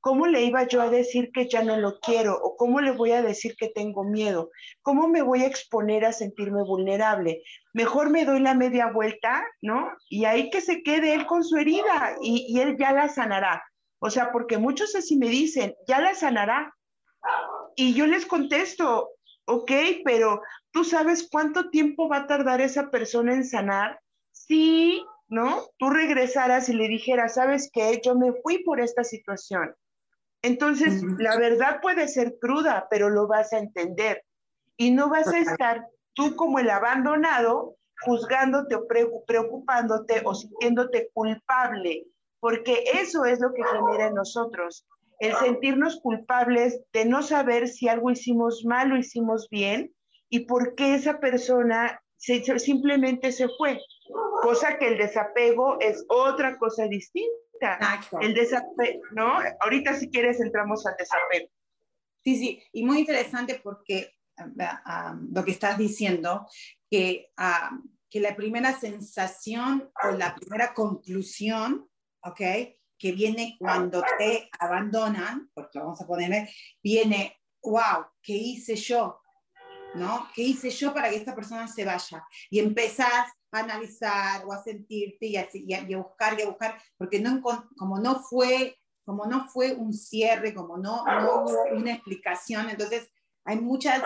¿cómo 0.00 0.28
le 0.28 0.44
iba 0.44 0.66
yo 0.68 0.80
a 0.80 0.90
decir 0.90 1.32
que 1.32 1.48
ya 1.48 1.64
no 1.64 1.76
lo 1.76 1.98
quiero 1.98 2.38
o 2.40 2.56
cómo 2.56 2.80
le 2.80 2.92
voy 2.92 3.10
a 3.10 3.22
decir 3.22 3.56
que 3.56 3.68
tengo 3.68 4.04
miedo? 4.04 4.50
¿Cómo 4.82 5.08
me 5.08 5.22
voy 5.22 5.42
a 5.42 5.48
exponer 5.48 6.04
a 6.04 6.12
sentirme 6.12 6.62
vulnerable? 6.62 7.42
Mejor 7.74 8.10
me 8.10 8.24
doy 8.24 8.40
la 8.40 8.54
media 8.54 8.92
vuelta, 8.92 9.44
¿no? 9.60 9.90
Y 10.08 10.24
ahí 10.24 10.50
que 10.50 10.60
se 10.60 10.84
quede 10.84 11.14
él 11.14 11.26
con 11.26 11.42
su 11.42 11.56
herida 11.56 12.16
y, 12.22 12.46
y 12.48 12.60
él 12.60 12.76
ya 12.78 12.92
la 12.92 13.08
sanará. 13.08 13.64
O 13.98 14.10
sea, 14.10 14.30
porque 14.30 14.56
muchos 14.58 14.94
así 14.94 15.16
me 15.16 15.28
dicen, 15.28 15.74
ya 15.88 16.00
la 16.00 16.14
sanará. 16.14 16.72
Y 17.74 17.94
yo 17.94 18.06
les 18.06 18.24
contesto, 18.24 19.15
ok, 19.46 19.70
pero 20.04 20.42
tú 20.70 20.84
sabes 20.84 21.28
cuánto 21.30 21.70
tiempo 21.70 22.08
va 22.08 22.18
a 22.18 22.26
tardar 22.26 22.60
esa 22.60 22.90
persona 22.90 23.34
en 23.34 23.44
sanar 23.44 24.00
si, 24.32 25.04
¿no? 25.28 25.64
Tú 25.78 25.90
regresaras 25.90 26.68
y 26.68 26.74
le 26.74 26.88
dijeras, 26.88 27.34
¿sabes 27.34 27.70
qué? 27.72 28.00
Yo 28.04 28.14
me 28.14 28.32
fui 28.42 28.62
por 28.62 28.80
esta 28.80 29.02
situación. 29.02 29.74
Entonces, 30.42 31.02
la 31.18 31.36
verdad 31.38 31.80
puede 31.80 32.06
ser 32.06 32.36
cruda, 32.40 32.86
pero 32.90 33.08
lo 33.08 33.26
vas 33.26 33.52
a 33.52 33.58
entender 33.58 34.22
y 34.76 34.90
no 34.90 35.08
vas 35.08 35.28
a 35.28 35.38
estar 35.38 35.88
tú 36.12 36.36
como 36.36 36.58
el 36.58 36.70
abandonado, 36.70 37.76
juzgándote 38.02 38.74
o 38.74 38.86
preocupándote 39.26 40.22
o 40.24 40.34
sintiéndote 40.34 41.10
culpable, 41.12 42.06
porque 42.38 42.84
eso 42.92 43.24
es 43.24 43.40
lo 43.40 43.52
que 43.54 43.64
genera 43.64 44.08
en 44.08 44.14
nosotros, 44.14 44.86
el 45.18 45.34
sentirnos 45.36 46.00
culpables 46.00 46.80
de 46.92 47.04
no 47.04 47.22
saber 47.22 47.68
si 47.68 47.88
algo 47.88 48.10
hicimos 48.10 48.64
mal 48.64 48.92
o 48.92 48.96
hicimos 48.96 49.48
bien 49.50 49.94
y 50.28 50.40
por 50.40 50.74
qué 50.74 50.94
esa 50.94 51.20
persona 51.20 52.02
simplemente 52.16 53.32
se 53.32 53.48
fue, 53.56 53.80
cosa 54.42 54.78
que 54.78 54.88
el 54.88 54.98
desapego 54.98 55.78
es 55.80 56.04
otra 56.08 56.58
cosa 56.58 56.86
distinta. 56.86 57.78
El 58.20 58.34
desapego, 58.34 59.00
¿no? 59.12 59.38
Ahorita 59.60 59.94
si 59.94 60.10
quieres 60.10 60.40
entramos 60.40 60.84
al 60.86 60.94
desapego. 60.98 61.48
Sí, 62.24 62.36
sí, 62.36 62.62
y 62.72 62.84
muy 62.84 62.98
interesante 62.98 63.60
porque 63.62 64.12
ah, 64.36 64.82
ah, 64.84 65.18
lo 65.32 65.44
que 65.44 65.52
estás 65.52 65.78
diciendo, 65.78 66.46
que, 66.90 67.30
ah, 67.36 67.70
que 68.10 68.20
la 68.20 68.34
primera 68.34 68.78
sensación 68.78 69.90
o 70.02 70.10
la 70.10 70.34
primera 70.34 70.74
conclusión, 70.74 71.88
¿ok? 72.22 72.40
Que 72.98 73.12
viene 73.12 73.56
cuando 73.58 74.02
te 74.18 74.48
abandonan, 74.58 75.50
porque 75.54 75.78
vamos 75.78 76.00
a 76.00 76.06
poner, 76.06 76.48
viene, 76.82 77.40
wow, 77.62 78.06
¿qué 78.22 78.32
hice 78.32 78.76
yo? 78.76 79.20
¿No? 79.94 80.28
¿Qué 80.34 80.42
hice 80.42 80.70
yo 80.70 80.92
para 80.92 81.08
que 81.08 81.16
esta 81.16 81.34
persona 81.34 81.68
se 81.68 81.84
vaya? 81.84 82.24
Y 82.50 82.58
empezás 82.58 83.32
a 83.52 83.58
analizar 83.58 84.44
o 84.46 84.52
a 84.52 84.62
sentirte 84.62 85.26
y 85.26 85.36
a, 85.36 85.48
y 85.52 85.94
a 85.94 85.98
buscar 85.98 86.38
y 86.38 86.42
a 86.42 86.48
buscar, 86.48 86.78
porque 86.98 87.20
no, 87.20 87.40
como 87.76 87.98
no 87.98 88.20
fue 88.20 88.76
como 89.06 89.24
no 89.24 89.48
fue 89.48 89.72
un 89.72 89.92
cierre, 89.92 90.52
como 90.52 90.76
no, 90.76 91.04
no 91.06 91.44
hubo 91.44 91.62
una 91.76 91.92
explicación, 91.92 92.68
entonces 92.68 93.08
hay 93.44 93.60
muchas, 93.60 94.02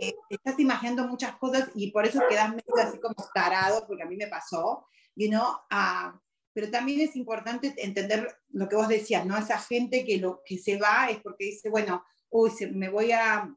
eh, 0.00 0.08
eh, 0.08 0.14
estás 0.30 0.58
imaginando 0.58 1.06
muchas 1.06 1.36
cosas 1.36 1.68
y 1.74 1.90
por 1.92 2.06
eso 2.06 2.20
quedas 2.26 2.48
medio 2.48 2.74
así 2.82 2.98
como 2.98 3.14
tarado, 3.34 3.86
porque 3.86 4.02
a 4.02 4.06
mí 4.06 4.16
me 4.16 4.28
pasó, 4.28 4.86
you 5.14 5.28
know, 5.28 5.46
uh, 5.70 6.18
pero 6.52 6.70
también 6.70 7.00
es 7.00 7.16
importante 7.16 7.74
entender 7.78 8.28
lo 8.50 8.68
que 8.68 8.76
vos 8.76 8.88
decías, 8.88 9.24
¿no? 9.24 9.36
Esa 9.36 9.58
gente 9.58 10.04
que, 10.04 10.18
lo, 10.18 10.42
que 10.44 10.58
se 10.58 10.76
va 10.76 11.08
es 11.10 11.20
porque 11.20 11.46
dice, 11.46 11.70
bueno, 11.70 12.04
uy, 12.30 12.50
me 12.72 12.88
voy 12.88 13.12
a, 13.12 13.54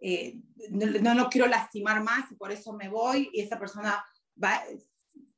eh, 0.00 0.40
no, 0.70 1.14
no, 1.14 1.28
quiero 1.28 1.46
lastimar 1.46 2.02
más 2.02 2.30
y 2.30 2.36
por 2.36 2.52
eso 2.52 2.72
me 2.72 2.88
voy 2.88 3.30
y 3.32 3.40
esa 3.40 3.58
persona 3.58 4.04
va, 4.42 4.62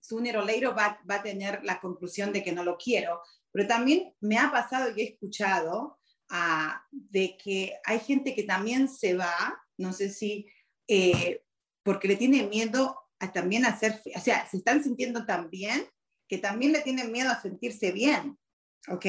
sooner 0.01 0.37
or 0.37 0.45
later 0.45 0.77
va, 0.77 1.01
va 1.09 1.17
a 1.17 1.23
tener 1.23 1.61
la 1.65 1.81
conclusión 1.81 2.33
de 2.33 2.43
que 2.43 2.53
no 2.53 2.65
lo 2.65 2.77
quiero. 2.77 3.21
Pero 3.53 3.67
también 3.67 4.15
me 4.21 4.39
ha 4.39 4.51
pasado 4.51 4.91
y 4.95 5.01
he 5.01 5.05
escuchado 5.05 5.99
ah, 6.29 6.85
de 6.91 7.37
que 7.37 7.75
hay 7.85 8.01
gente 8.01 8.35
que 8.35 8.45
también 8.45 8.89
se 8.89 9.15
va, 9.15 9.63
no 9.77 9.93
sé 9.93 10.11
si, 10.11 10.47
eh, 10.89 11.43
porque 11.83 12.09
le 12.09 12.17
tiene 12.17 12.47
miedo 12.47 12.99
también 13.29 13.65
hacer, 13.65 14.01
o 14.17 14.21
sea, 14.21 14.49
se 14.49 14.57
están 14.57 14.83
sintiendo 14.83 15.27
tan 15.27 15.51
bien 15.51 15.87
que 16.29 16.39
también 16.39 16.73
le 16.73 16.81
tienen 16.81 17.13
miedo 17.13 17.31
a 17.31 17.41
sentirse 17.41 17.93
bien, 17.93 18.39
¿ok? 18.89 19.07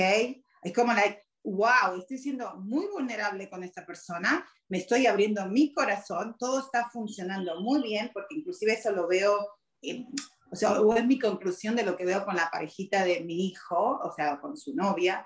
Es 0.64 0.74
como, 0.74 0.94
like, 0.94 1.24
wow, 1.44 1.98
estoy 1.98 2.18
siendo 2.18 2.56
muy 2.58 2.88
vulnerable 2.88 3.50
con 3.50 3.64
esta 3.64 3.86
persona, 3.86 4.46
me 4.70 4.78
estoy 4.78 5.08
abriendo 5.08 5.46
mi 5.48 5.74
corazón, 5.74 6.36
todo 6.38 6.60
está 6.60 6.90
funcionando 6.92 7.62
muy 7.62 7.82
bien, 7.82 8.12
porque 8.14 8.36
inclusive 8.36 8.74
eso 8.74 8.92
lo 8.92 9.08
veo, 9.08 9.38
o 10.52 10.56
sea, 10.56 10.82
o 10.82 10.94
es 10.94 11.06
mi 11.06 11.18
conclusión 11.18 11.76
de 11.76 11.84
lo 11.84 11.96
que 11.96 12.06
veo 12.06 12.26
con 12.26 12.36
la 12.36 12.52
parejita 12.52 13.04
de 13.06 13.22
mi 13.22 13.48
hijo, 13.48 14.00
o 14.04 14.12
sea, 14.16 14.40
con 14.40 14.56
su 14.58 14.76
novia, 14.76 15.26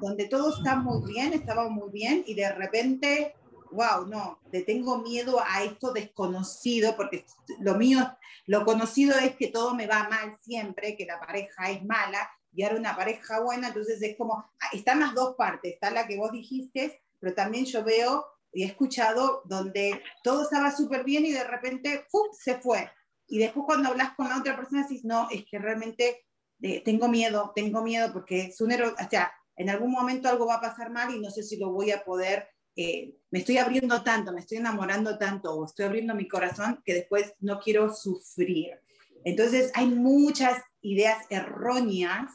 donde 0.00 0.26
todo 0.26 0.56
está 0.56 0.76
muy 0.76 1.12
bien, 1.12 1.32
estaba 1.32 1.68
muy 1.68 1.90
bien, 1.92 2.24
y 2.26 2.34
de 2.34 2.50
repente, 2.52 3.34
wow, 3.72 4.06
no, 4.06 4.40
le 4.52 4.62
tengo 4.62 4.98
miedo 4.98 5.40
a 5.44 5.62
esto 5.62 5.92
desconocido, 5.92 6.96
porque 6.96 7.24
lo 7.60 7.74
mío, 7.74 7.98
lo 8.46 8.64
conocido 8.64 9.18
es 9.18 9.36
que 9.36 9.48
todo 9.48 9.74
me 9.74 9.86
va 9.86 10.08
mal 10.08 10.36
siempre, 10.40 10.96
que 10.96 11.06
la 11.06 11.20
pareja 11.20 11.70
es 11.70 11.84
mala, 11.84 12.30
y 12.52 12.62
ahora 12.62 12.76
una 12.76 12.96
pareja 12.96 13.40
buena, 13.40 13.68
entonces 13.68 14.02
es 14.02 14.16
como, 14.16 14.34
ah, 14.34 14.68
están 14.72 15.00
las 15.00 15.14
dos 15.14 15.36
partes, 15.36 15.74
está 15.74 15.90
la 15.90 16.06
que 16.06 16.16
vos 16.16 16.32
dijiste, 16.32 17.02
pero 17.20 17.34
también 17.34 17.66
yo 17.66 17.84
veo 17.84 18.24
y 18.52 18.62
he 18.62 18.66
escuchado 18.66 19.42
donde 19.44 20.02
todo 20.24 20.42
estaba 20.42 20.74
súper 20.74 21.04
bien 21.04 21.26
y 21.26 21.32
de 21.32 21.44
repente 21.44 22.06
¡fum! 22.10 22.28
se 22.32 22.58
fue 22.58 22.90
y 23.28 23.38
después 23.38 23.66
cuando 23.66 23.90
hablas 23.90 24.14
con 24.14 24.28
la 24.28 24.38
otra 24.38 24.56
persona 24.56 24.82
decís, 24.82 25.04
no, 25.04 25.28
es 25.30 25.44
que 25.44 25.58
realmente 25.58 26.24
eh, 26.62 26.82
tengo 26.82 27.08
miedo, 27.08 27.52
tengo 27.54 27.82
miedo 27.82 28.10
porque 28.12 28.46
es 28.46 28.60
un 28.60 28.72
error, 28.72 28.94
o 28.98 29.10
sea, 29.10 29.30
en 29.54 29.68
algún 29.68 29.92
momento 29.92 30.28
algo 30.28 30.46
va 30.46 30.54
a 30.54 30.60
pasar 30.60 30.90
mal 30.90 31.14
y 31.14 31.20
no 31.20 31.30
sé 31.30 31.42
si 31.42 31.58
lo 31.58 31.70
voy 31.70 31.90
a 31.90 32.04
poder, 32.04 32.48
eh, 32.80 33.16
me 33.32 33.40
estoy 33.40 33.58
abriendo 33.58 34.04
tanto, 34.04 34.32
me 34.32 34.38
estoy 34.38 34.58
enamorando 34.58 35.18
tanto 35.18 35.52
o 35.52 35.64
estoy 35.64 35.86
abriendo 35.86 36.14
mi 36.14 36.28
corazón 36.28 36.80
que 36.84 36.94
después 36.94 37.34
no 37.40 37.58
quiero 37.58 37.92
sufrir. 37.92 38.80
Entonces 39.24 39.72
hay 39.74 39.86
muchas 39.86 40.62
ideas 40.80 41.26
erróneas, 41.28 42.30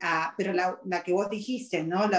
ah, 0.00 0.32
pero 0.38 0.54
la, 0.54 1.02
que 1.04 1.12
vos 1.12 1.28
dijiste, 1.28 1.82
¿no? 1.82 2.10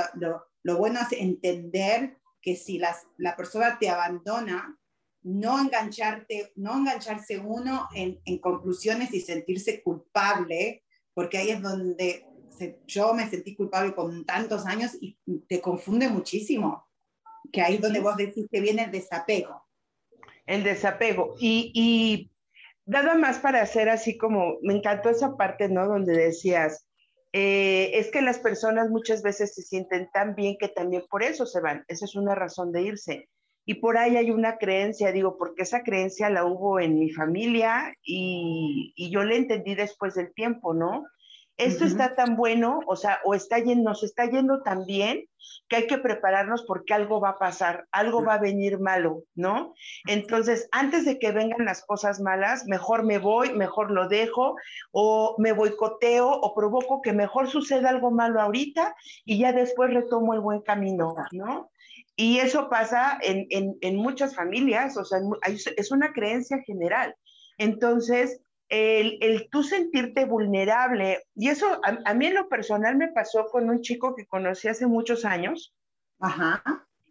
Lo, 0.62 0.78
bueno 0.78 1.00
es 1.00 1.20
entender 1.20 2.16
que 2.44 2.56
si 2.56 2.78
las, 2.78 3.08
la 3.18 3.36
persona 3.36 3.80
te 3.80 3.90
abandona, 3.90 4.80
no 5.24 5.60
engancharte, 5.60 6.54
no 6.56 6.78
engancharse 6.78 7.40
uno 7.40 7.88
en, 7.96 8.38
conclusiones 8.38 9.12
y 9.16 9.22
sentirse 9.22 9.82
culpable, 9.82 10.84
porque 11.16 11.40
ahí 11.40 11.50
es 11.50 11.62
donde 11.64 12.28
yo 12.86 13.16
me 13.16 13.28
sentí 13.28 13.56
culpable 13.56 13.96
con 13.96 14.26
tantos 14.26 14.68
años 14.68 14.92
y 15.02 15.18
te 15.48 15.60
confunde 15.60 16.08
muchísimo, 16.08 16.86
que 17.54 17.62
ahí 17.62 17.76
es 17.76 17.82
donde 17.82 18.02
vos 18.02 18.18
decís 18.18 18.48
que 18.52 18.60
viene 18.60 18.84
el 18.84 18.92
desapego. 18.92 19.66
El 20.46 20.64
desapego. 20.64 21.36
Y, 21.40 21.72
y 21.74 22.32
nada 22.86 23.16
más 23.16 23.40
para 23.40 23.62
hacer 23.62 23.88
así 23.88 24.18
como, 24.18 24.58
me 24.62 24.74
encantó 24.74 25.10
esa 25.10 25.38
parte, 25.38 25.70
¿no? 25.70 25.88
Donde 25.88 26.14
decías, 26.14 26.86
eh, 27.32 27.92
es 27.94 28.12
que 28.12 28.22
las 28.22 28.40
personas 28.40 28.90
muchas 28.90 29.24
veces 29.24 29.56
se 29.56 29.64
sienten 29.64 30.10
tan 30.12 30.36
bien 30.36 30.56
que 30.60 30.68
también 30.68 31.04
por 31.10 31.24
eso 31.24 31.46
se 31.46 31.62
van. 31.62 31.84
Esa 31.88 32.06
es 32.06 32.16
una 32.16 32.36
razón 32.36 32.72
de 32.72 32.82
irse. 32.82 33.30
Y 33.66 33.76
por 33.76 33.98
ahí 33.98 34.18
hay 34.18 34.30
una 34.30 34.58
creencia, 34.58 35.12
digo, 35.12 35.38
porque 35.38 35.64
esa 35.64 35.84
creencia 35.84 36.30
la 36.30 36.46
hubo 36.46 36.80
en 36.80 37.00
mi 37.00 37.12
familia 37.12 37.96
y, 38.04 38.94
yo 39.12 39.24
la 39.24 39.36
entendí 39.36 39.74
después 39.74 40.16
del 40.16 40.34
tiempo, 40.34 40.74
¿no? 40.74 41.06
Esto 41.58 41.86
está 41.86 42.16
tan 42.16 42.36
bueno, 42.36 42.80
o 42.88 42.96
sea, 42.96 43.20
o 43.26 43.36
está 43.36 43.60
yendo, 43.60 43.92
nos 43.92 44.04
está 44.04 44.26
yendo 44.26 44.64
tan 44.64 44.86
bien 44.86 45.30
que 45.70 45.76
hay 45.76 45.88
que 45.88 46.00
prepararnos 46.00 46.64
porque 46.64 46.94
algo 46.94 47.20
va 47.20 47.30
a 47.30 47.38
pasar, 47.38 47.88
algo 47.92 48.24
va 48.24 48.36
a 48.36 48.40
venir 48.40 48.80
malo, 48.80 49.24
¿no? 49.36 49.76
Entonces, 50.08 50.68
antes 50.72 51.06
de 51.06 51.20
que 51.20 51.32
vengan 51.32 51.66
las 51.66 51.86
cosas 51.86 52.20
malas, 52.20 52.66
mejor 52.66 53.04
me 53.06 53.20
voy, 53.20 53.54
mejor 53.54 53.92
lo 53.92 54.08
dejo, 54.08 54.56
o 54.92 55.36
me 55.38 55.52
boicoteo, 55.52 56.28
o 56.28 56.56
provoco 56.56 57.02
que 57.02 57.14
mejor 57.14 57.50
suceda 57.50 57.90
algo 57.90 58.10
malo 58.10 58.42
ahorita 58.42 58.96
y 59.24 59.38
ya 59.38 59.54
después 59.54 59.94
retomo 59.94 60.34
el 60.34 60.40
buen 60.40 60.62
camino, 60.62 61.16
¿no? 61.32 61.70
Y 62.16 62.40
eso 62.40 62.70
pasa 62.70 63.18
en, 63.22 63.48
en, 63.50 63.96
muchas 63.96 64.36
familias, 64.36 64.98
o 64.98 65.06
sea, 65.06 65.20
es 65.46 65.92
una 65.92 66.14
creencia 66.14 66.60
general. 66.60 67.16
Entonces, 67.58 68.43
el, 68.70 69.18
el 69.22 69.50
tú 69.50 69.64
sentirte 69.64 70.26
vulnerable, 70.26 71.24
y 71.36 71.50
eso 71.50 71.80
a, 71.84 72.14
mí 72.14 72.28
en 72.28 72.36
lo 72.36 72.50
personal 72.50 72.96
me 72.96 73.12
pasó 73.12 73.46
con 73.46 73.70
un 73.70 73.82
chico 73.82 74.16
que 74.16 74.26
conocí 74.26 74.68
hace 74.68 74.88
muchos 74.88 75.26
años. 75.26 75.76
Ajá. 76.20 76.64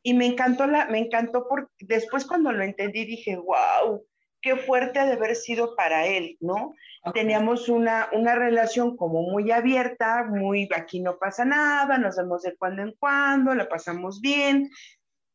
Y 0.03 0.15
me 0.15 0.27
encantó, 0.27 0.67
la, 0.67 0.87
me 0.87 0.99
encantó 0.99 1.47
porque 1.49 1.71
después 1.81 2.27
cuando 2.27 2.51
lo 2.51 2.65
entendí 2.65 3.05
dije, 3.05 3.37
wow, 3.37 4.05
qué 4.41 4.57
fuerte 4.57 4.99
ha 4.99 5.07
de 5.07 5.13
haber 5.13 5.37
sido 5.37 5.77
para 5.77 6.07
él, 6.07 6.37
¿no? 6.41 6.75
Teníamos 7.15 7.69
una, 7.69 8.09
una 8.13 8.35
relación 8.35 8.97
como 8.97 9.23
muy 9.23 9.51
abierta, 9.51 10.25
muy 10.25 10.69
aquí 10.75 11.01
no 11.01 11.19
pasa 11.19 11.45
nada, 11.45 11.99
nos 11.99 12.17
vemos 12.17 12.43
de 12.43 12.57
cuando 12.57 12.83
en 12.83 12.93
cuando, 12.99 13.55
la 13.55 13.69
pasamos 13.69 14.21
bien. 14.21 14.71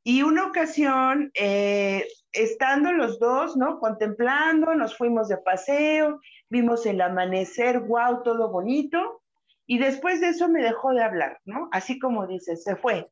Y 0.07 0.23
una 0.23 0.45
ocasión, 0.45 1.31
eh, 1.33 2.07
estando 2.31 2.93
los 2.93 3.19
dos, 3.19 3.57
¿no? 3.57 3.77
Contemplando, 3.77 4.73
nos 4.73 4.95
fuimos 4.95 5.27
de 5.27 5.35
paseo, 5.35 6.21
vimos 6.47 6.85
el 6.85 7.01
amanecer, 7.01 7.81
wow, 7.81 8.23
todo 8.23 8.49
bonito. 8.49 9.21
Y 9.65 9.79
después 9.79 10.21
de 10.21 10.29
eso 10.29 10.47
me 10.47 10.63
dejó 10.63 10.93
de 10.93 11.03
hablar, 11.03 11.41
¿no? 11.43 11.67
Así 11.73 11.99
como 11.99 12.25
dices, 12.25 12.63
se 12.63 12.77
fue. 12.77 13.11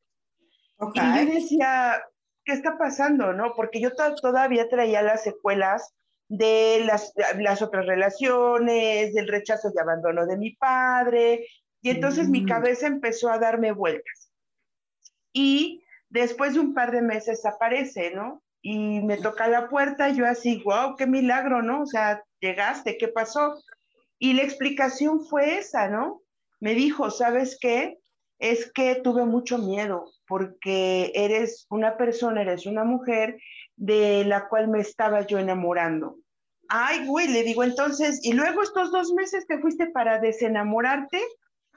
Y 0.93 0.99
yo 1.01 1.33
decía, 1.33 2.01
¿qué 2.45 2.53
está 2.53 2.77
pasando, 2.77 3.33
no? 3.33 3.55
Porque 3.57 3.81
yo 3.81 3.89
todavía 3.93 4.69
traía 4.69 5.01
las 5.01 5.21
secuelas 5.21 5.93
de 6.29 6.81
las, 6.85 7.11
las, 7.37 7.61
otras 7.61 7.87
relaciones, 7.87 9.13
del 9.13 9.27
rechazo 9.27 9.69
y 9.75 9.79
abandono 9.81 10.25
de 10.25 10.37
mi 10.37 10.51
padre, 10.55 11.45
y 11.81 11.89
entonces 11.89 12.29
mi 12.29 12.43
mm. 12.43 12.47
cabeza 12.47 12.87
empezó 12.87 13.29
a 13.29 13.37
darme 13.37 13.73
vueltas. 13.73 14.31
Y 15.33 15.81
después 16.09 16.53
de 16.53 16.59
un 16.59 16.73
par 16.73 16.91
de 16.91 17.01
meses 17.01 17.45
aparece, 17.45 18.11
¿no? 18.11 18.41
Y 18.61 19.01
me 19.01 19.17
toca 19.17 19.47
la 19.47 19.69
puerta, 19.69 20.09
y 20.09 20.15
yo 20.15 20.25
así, 20.25 20.61
wow, 20.63 20.95
qué 20.95 21.05
milagro, 21.05 21.61
¿no? 21.61 21.83
O 21.83 21.85
sea, 21.85 22.23
llegaste, 22.39 22.97
¿qué 22.97 23.07
pasó? 23.07 23.55
Y 24.17 24.33
la 24.33 24.43
explicación 24.43 25.25
fue 25.25 25.59
esa, 25.59 25.87
¿no? 25.87 26.21
Me 26.59 26.73
dijo, 26.73 27.11
¿sabes 27.11 27.57
qué? 27.59 27.99
Es 28.39 28.71
que 28.71 28.95
tuve 28.95 29.25
mucho 29.25 29.57
miedo 29.57 30.05
porque 30.27 31.11
eres 31.13 31.67
una 31.69 31.97
persona, 31.97 32.41
eres 32.41 32.65
una 32.65 32.83
mujer 32.83 33.37
de 33.75 34.23
la 34.25 34.47
cual 34.47 34.67
me 34.67 34.79
estaba 34.79 35.25
yo 35.25 35.37
enamorando. 35.37 36.17
Ay, 36.67 37.05
güey, 37.05 37.27
le 37.27 37.43
digo 37.43 37.63
entonces, 37.63 38.19
y 38.23 38.33
luego 38.33 38.63
estos 38.63 38.91
dos 38.91 39.13
meses 39.13 39.45
te 39.47 39.59
fuiste 39.59 39.87
para 39.87 40.19
desenamorarte. 40.19 41.21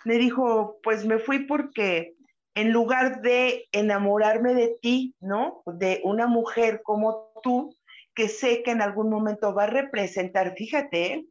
Le 0.04 0.16
dijo, 0.16 0.78
pues 0.82 1.04
me 1.04 1.18
fui 1.18 1.40
porque 1.40 2.14
en 2.58 2.72
lugar 2.72 3.22
de 3.22 3.68
enamorarme 3.70 4.52
de 4.52 4.76
ti, 4.82 5.14
¿no? 5.20 5.62
De 5.64 6.00
una 6.02 6.26
mujer 6.26 6.82
como 6.82 7.30
tú, 7.40 7.72
que 8.16 8.28
sé 8.28 8.64
que 8.64 8.72
en 8.72 8.82
algún 8.82 9.10
momento 9.10 9.54
va 9.54 9.64
a 9.64 9.68
representar, 9.68 10.54
fíjate, 10.56 11.24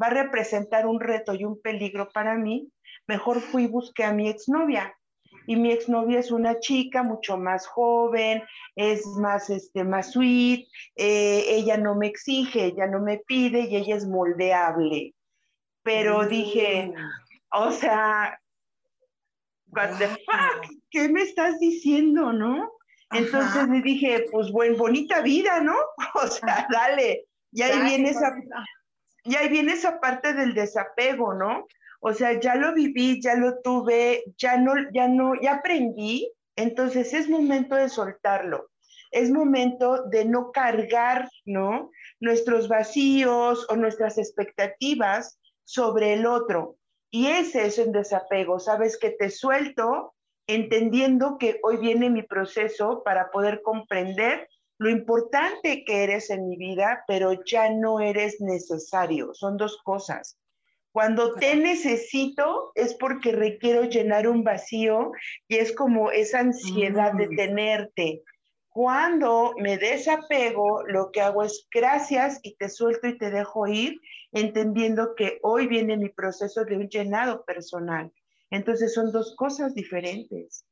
va 0.00 0.08
a 0.08 0.10
representar 0.22 0.86
un 0.86 1.00
reto 1.00 1.32
y 1.32 1.44
un 1.44 1.58
peligro 1.58 2.10
para 2.12 2.34
mí, 2.34 2.68
mejor 3.06 3.40
fui 3.40 3.62
y 3.64 3.68
busqué 3.68 4.04
a 4.04 4.12
mi 4.12 4.28
exnovia 4.28 4.94
y 5.46 5.56
mi 5.56 5.72
exnovia 5.72 6.18
es 6.18 6.30
una 6.30 6.60
chica 6.60 7.02
mucho 7.02 7.38
más 7.38 7.66
joven, 7.66 8.42
es 8.76 9.06
más, 9.06 9.48
este, 9.48 9.84
más 9.84 10.12
sweet, 10.12 10.66
eh, 10.96 11.46
ella 11.48 11.78
no 11.78 11.94
me 11.94 12.08
exige, 12.08 12.66
ella 12.66 12.86
no 12.86 13.00
me 13.00 13.22
pide 13.26 13.60
y 13.60 13.76
ella 13.76 13.96
es 13.96 14.06
moldeable. 14.06 15.14
Pero 15.82 16.26
dije, 16.26 16.92
mm. 16.94 17.58
o 17.58 17.72
sea, 17.72 18.38
what 19.74 19.98
the 19.98 20.08
fuck, 20.08 20.66
¿qué 20.90 21.08
me 21.08 21.22
estás 21.22 21.58
diciendo, 21.58 22.32
no? 22.32 22.70
Entonces 23.12 23.68
le 23.68 23.80
dije, 23.82 24.26
pues 24.32 24.50
buen, 24.50 24.76
bonita 24.76 25.20
vida, 25.20 25.60
¿no? 25.60 25.74
O 26.22 26.26
sea, 26.26 26.66
dale. 26.70 27.26
Y 27.52 27.62
ahí 27.62 27.80
viene 27.82 28.10
esa, 28.10 28.34
y 29.24 29.36
ahí 29.36 29.48
viene 29.48 29.72
esa 29.72 30.00
parte 30.00 30.34
del 30.34 30.54
desapego, 30.54 31.34
¿no? 31.34 31.66
O 32.00 32.12
sea, 32.12 32.38
ya 32.38 32.56
lo 32.56 32.74
viví, 32.74 33.22
ya 33.22 33.34
lo 33.36 33.60
tuve, 33.62 34.24
ya 34.36 34.58
no, 34.58 34.74
ya 34.92 35.08
no, 35.08 35.34
ya 35.40 35.54
aprendí, 35.54 36.30
entonces 36.56 37.14
es 37.14 37.28
momento 37.28 37.76
de 37.76 37.88
soltarlo. 37.88 38.70
Es 39.10 39.30
momento 39.30 40.02
de 40.08 40.24
no 40.24 40.50
cargar, 40.50 41.28
¿no? 41.44 41.90
Nuestros 42.20 42.68
vacíos 42.68 43.66
o 43.70 43.76
nuestras 43.76 44.18
expectativas 44.18 45.38
sobre 45.64 46.14
el 46.14 46.26
otro. 46.26 46.76
Y 47.14 47.28
ese 47.28 47.64
es 47.66 47.78
un 47.78 47.92
desapego, 47.92 48.58
sabes 48.58 48.98
que 48.98 49.10
te 49.10 49.30
suelto 49.30 50.16
entendiendo 50.48 51.38
que 51.38 51.60
hoy 51.62 51.76
viene 51.76 52.10
mi 52.10 52.24
proceso 52.24 53.04
para 53.04 53.30
poder 53.30 53.62
comprender 53.62 54.48
lo 54.78 54.90
importante 54.90 55.84
que 55.84 56.02
eres 56.02 56.28
en 56.30 56.48
mi 56.48 56.56
vida, 56.56 57.04
pero 57.06 57.44
ya 57.44 57.70
no 57.70 58.00
eres 58.00 58.40
necesario. 58.40 59.32
Son 59.32 59.56
dos 59.56 59.80
cosas. 59.84 60.40
Cuando 60.90 61.34
te 61.34 61.54
necesito 61.54 62.72
es 62.74 62.94
porque 62.94 63.30
requiero 63.30 63.84
llenar 63.84 64.26
un 64.26 64.42
vacío 64.42 65.12
y 65.46 65.58
es 65.58 65.70
como 65.70 66.10
esa 66.10 66.40
ansiedad 66.40 67.12
de 67.12 67.28
mm. 67.28 67.36
tenerte. 67.36 68.22
Cuando 68.74 69.54
me 69.56 69.78
desapego, 69.78 70.82
lo 70.82 71.12
que 71.12 71.20
hago 71.20 71.44
es 71.44 71.68
gracias 71.72 72.40
y 72.42 72.56
te 72.56 72.68
suelto 72.68 73.06
y 73.06 73.16
te 73.16 73.30
dejo 73.30 73.68
ir, 73.68 74.00
entendiendo 74.32 75.14
que 75.14 75.38
hoy 75.44 75.68
viene 75.68 75.96
mi 75.96 76.08
proceso 76.08 76.64
de 76.64 76.78
un 76.78 76.88
llenado 76.88 77.44
personal. 77.44 78.12
Entonces 78.50 78.92
son 78.92 79.12
dos 79.12 79.36
cosas 79.36 79.76
diferentes. 79.76 80.66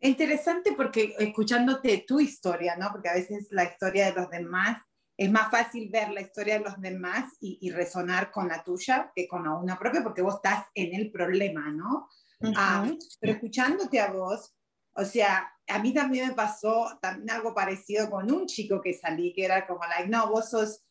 Interesante 0.00 0.72
porque 0.72 1.14
escuchándote 1.20 2.04
tu 2.04 2.18
historia, 2.18 2.74
¿no? 2.74 2.88
Porque 2.90 3.10
a 3.10 3.14
veces 3.14 3.46
la 3.52 3.62
historia 3.62 4.06
de 4.06 4.20
los 4.20 4.28
demás 4.28 4.82
es 5.16 5.30
más 5.30 5.48
fácil 5.48 5.88
ver 5.88 6.10
la 6.10 6.22
historia 6.22 6.58
de 6.58 6.64
los 6.64 6.80
demás 6.80 7.32
y, 7.38 7.70
resonar 7.70 8.32
con 8.32 8.48
la 8.48 8.64
tuya 8.64 9.12
que 9.14 9.28
con 9.28 9.44
la 9.44 9.54
una 9.54 9.78
propia, 9.78 10.02
porque 10.02 10.20
vos 10.20 10.34
estás 10.34 10.66
en 10.74 10.96
el 10.96 11.12
problema, 11.12 11.70
¿no? 11.70 12.08
Ah, 12.56 12.90
pero 13.20 13.34
escuchándote 13.34 14.00
a 14.00 14.10
vos, 14.10 14.52
o 14.94 15.04
sea, 15.04 15.48
a 15.68 15.78
mí 15.78 15.92
también 15.92 16.28
me 16.28 16.34
pasó 16.34 16.98
también 17.00 17.30
algo 17.30 17.54
parecido 17.54 18.10
con 18.10 18.30
un 18.30 18.46
chico 18.46 18.80
que 18.80 18.94
salí, 18.94 19.32
que 19.32 19.44
era 19.44 19.66
como, 19.66 19.80
like, 19.84 20.08
no, 20.08 20.30
vos 20.30 20.50
sos 20.50 20.82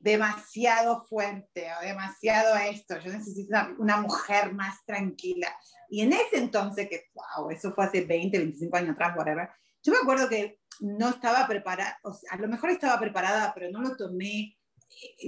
demasiado 0.00 1.02
fuerte 1.02 1.68
o 1.76 1.84
demasiado 1.84 2.56
esto, 2.56 2.98
yo 2.98 3.12
necesito 3.12 3.50
una, 3.50 3.74
una, 3.78 3.96
mujer 4.00 4.52
más 4.52 4.84
tranquila. 4.84 5.48
Y 5.88 6.02
en 6.02 6.12
ese 6.12 6.38
entonces, 6.38 6.88
que, 6.88 7.06
wow, 7.14 7.50
eso 7.50 7.72
fue 7.72 7.84
hace 7.84 8.04
20, 8.04 8.38
25 8.38 8.76
años 8.76 8.90
atrás, 8.92 9.16
whatever, 9.16 9.48
yo 9.82 9.92
me 9.92 9.98
acuerdo 9.98 10.28
que 10.28 10.60
no 10.80 11.10
estaba 11.10 11.46
preparada, 11.46 11.98
o 12.02 12.12
sea, 12.12 12.32
a 12.32 12.36
lo 12.36 12.48
mejor 12.48 12.70
estaba 12.70 12.98
preparada, 12.98 13.52
pero 13.54 13.70
no 13.70 13.80
lo 13.80 13.96
tomé. 13.96 14.56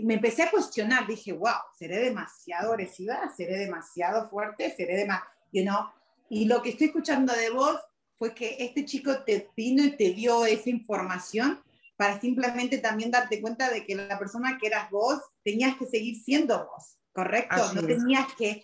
Me 0.03 0.14
empecé 0.14 0.45
a 0.45 0.51
cuestionar, 0.51 1.07
dije, 1.07 1.33
wow, 1.33 1.61
seré 1.79 1.99
demasiado 1.99 2.73
agresiva, 2.73 3.33
seré 3.37 3.59
demasiado 3.59 4.29
fuerte, 4.29 4.75
seré 4.77 4.97
demasiado, 4.97 5.31
you 5.53 5.62
know? 5.62 5.87
Y 6.29 6.47
lo 6.47 6.62
que 6.62 6.71
estoy 6.71 6.88
escuchando 6.88 7.33
de 7.33 7.51
vos 7.51 7.81
fue 8.21 8.35
que 8.35 8.57
este 8.59 8.85
chico 8.85 9.25
te 9.25 9.49
vino 9.57 9.83
y 9.83 9.97
te 9.97 10.11
dio 10.11 10.45
esa 10.45 10.69
información 10.69 11.59
para 11.97 12.21
simplemente 12.21 12.77
también 12.77 13.11
darte 13.11 13.41
cuenta 13.41 13.71
de 13.71 13.87
que 13.87 13.95
la 13.95 14.19
persona 14.19 14.59
que 14.61 14.67
eras 14.67 14.91
vos 14.91 15.19
tenías 15.43 15.79
que 15.79 15.87
seguir 15.87 16.23
siendo 16.23 16.67
vos, 16.67 16.99
¿correcto? 17.15 17.73
no 17.73 17.83
tenías 17.83 18.27
que 18.35 18.63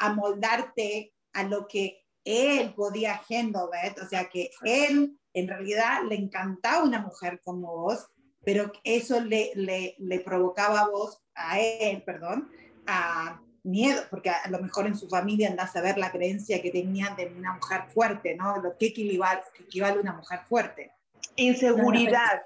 amoldarte 0.00 1.14
a 1.32 1.44
lo 1.44 1.68
que 1.68 2.04
él 2.24 2.74
podía 2.74 3.20
handle, 3.30 3.70
o 4.02 4.08
sea, 4.08 4.28
que 4.28 4.50
él 4.64 5.16
en 5.32 5.46
realidad 5.46 6.02
le 6.08 6.16
encantaba 6.16 6.82
una 6.82 7.00
mujer 7.00 7.40
como 7.44 7.82
vos, 7.82 8.08
pero 8.44 8.72
eso 8.82 9.20
le, 9.20 9.52
le, 9.54 9.94
le 9.98 10.18
provocaba 10.18 10.80
a 10.80 10.88
vos, 10.88 11.22
a 11.36 11.60
él, 11.60 12.02
perdón, 12.02 12.50
a 12.88 13.40
miedo, 13.64 14.02
porque 14.10 14.30
a 14.30 14.48
lo 14.50 14.60
mejor 14.60 14.86
en 14.86 14.96
su 14.96 15.08
familia 15.08 15.48
andás 15.48 15.74
a 15.76 15.80
ver 15.80 15.98
la 15.98 16.10
creencia 16.10 16.60
que 16.60 16.70
tenían 16.70 17.16
de 17.16 17.26
una 17.26 17.54
mujer 17.54 17.82
fuerte, 17.88 18.34
¿no? 18.34 18.60
Lo 18.60 18.76
que 18.76 18.86
equivale, 18.86 19.40
equivale 19.60 19.98
a 19.98 20.00
una 20.00 20.12
mujer 20.14 20.40
fuerte. 20.48 20.92
Inseguridad. 21.36 22.42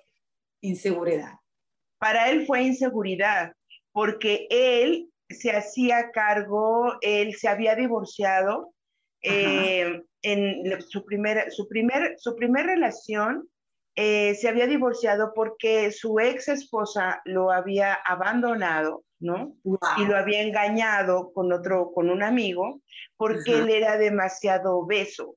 Inseguridad. 0.61 1.33
Para 1.99 2.29
él 2.31 2.47
fue 2.47 2.63
inseguridad, 2.63 3.53
porque 3.93 4.47
él 4.51 5.11
se 5.29 5.51
hacía 5.51 6.11
cargo, 6.11 6.99
él 7.01 7.35
se 7.35 7.49
había 7.49 7.75
divorciado, 7.75 8.75
eh, 9.23 10.03
en 10.23 10.83
su 10.83 11.05
primera, 11.05 11.51
su 11.51 11.67
primer, 11.69 12.15
su 12.19 12.37
primer 12.37 12.67
relación 12.67 13.49
eh, 13.97 14.35
se 14.35 14.49
había 14.49 14.67
divorciado 14.67 15.33
porque 15.35 15.91
su 15.91 16.21
ex 16.21 16.49
esposa 16.49 17.23
lo 17.25 17.51
había 17.51 17.95
abandonado, 17.95 19.05
¿no? 19.19 19.57
Y 19.97 20.05
lo 20.05 20.17
había 20.17 20.43
engañado 20.43 21.33
con 21.33 21.53
otro, 21.53 21.93
con 21.95 22.11
un 22.11 22.23
amigo, 22.23 22.83
porque 23.17 23.59
él 23.59 23.71
era 23.71 23.97
demasiado 23.97 24.77
obeso. 24.77 25.37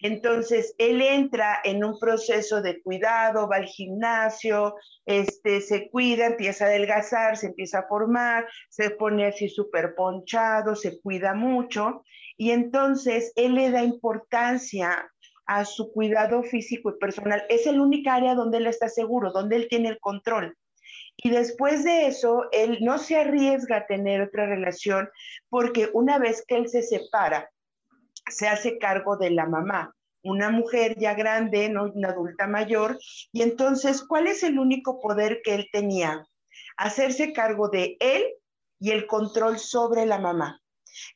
Entonces, 0.00 0.74
él 0.78 1.02
entra 1.02 1.60
en 1.64 1.84
un 1.84 1.98
proceso 1.98 2.62
de 2.62 2.82
cuidado, 2.82 3.48
va 3.48 3.56
al 3.56 3.66
gimnasio, 3.66 4.74
este, 5.04 5.60
se 5.60 5.90
cuida, 5.90 6.26
empieza 6.26 6.64
a 6.64 6.68
adelgazar, 6.68 7.36
se 7.36 7.48
empieza 7.48 7.80
a 7.80 7.88
formar, 7.88 8.46
se 8.68 8.90
pone 8.90 9.26
así 9.26 9.48
súper 9.48 9.94
ponchado, 9.94 10.74
se 10.74 11.00
cuida 11.00 11.34
mucho 11.34 12.02
y 12.36 12.52
entonces 12.52 13.32
él 13.34 13.54
le 13.54 13.70
da 13.70 13.82
importancia 13.82 15.10
a 15.48 15.64
su 15.64 15.90
cuidado 15.90 16.42
físico 16.42 16.90
y 16.90 16.98
personal. 16.98 17.42
Es 17.48 17.66
el 17.66 17.80
único 17.80 18.10
área 18.10 18.34
donde 18.34 18.58
él 18.58 18.66
está 18.66 18.88
seguro, 18.88 19.32
donde 19.32 19.56
él 19.56 19.66
tiene 19.68 19.88
el 19.88 19.98
control. 19.98 20.56
Y 21.16 21.30
después 21.30 21.82
de 21.84 22.06
eso, 22.06 22.44
él 22.52 22.78
no 22.82 22.98
se 22.98 23.16
arriesga 23.16 23.78
a 23.78 23.86
tener 23.86 24.20
otra 24.20 24.46
relación 24.46 25.08
porque 25.48 25.88
una 25.92 26.18
vez 26.18 26.44
que 26.46 26.56
él 26.56 26.68
se 26.68 26.82
separa, 26.82 27.50
se 28.30 28.46
hace 28.46 28.78
cargo 28.78 29.16
de 29.16 29.30
la 29.30 29.46
mamá, 29.46 29.96
una 30.22 30.50
mujer 30.50 30.96
ya 30.98 31.14
grande, 31.14 31.70
¿no? 31.70 31.90
una 31.94 32.10
adulta 32.10 32.46
mayor. 32.46 32.98
Y 33.32 33.40
entonces, 33.40 34.04
¿cuál 34.06 34.26
es 34.26 34.42
el 34.42 34.58
único 34.58 35.00
poder 35.00 35.40
que 35.42 35.54
él 35.54 35.68
tenía? 35.72 36.26
Hacerse 36.76 37.32
cargo 37.32 37.68
de 37.70 37.96
él 38.00 38.26
y 38.78 38.90
el 38.90 39.06
control 39.06 39.58
sobre 39.58 40.04
la 40.04 40.18
mamá. 40.18 40.60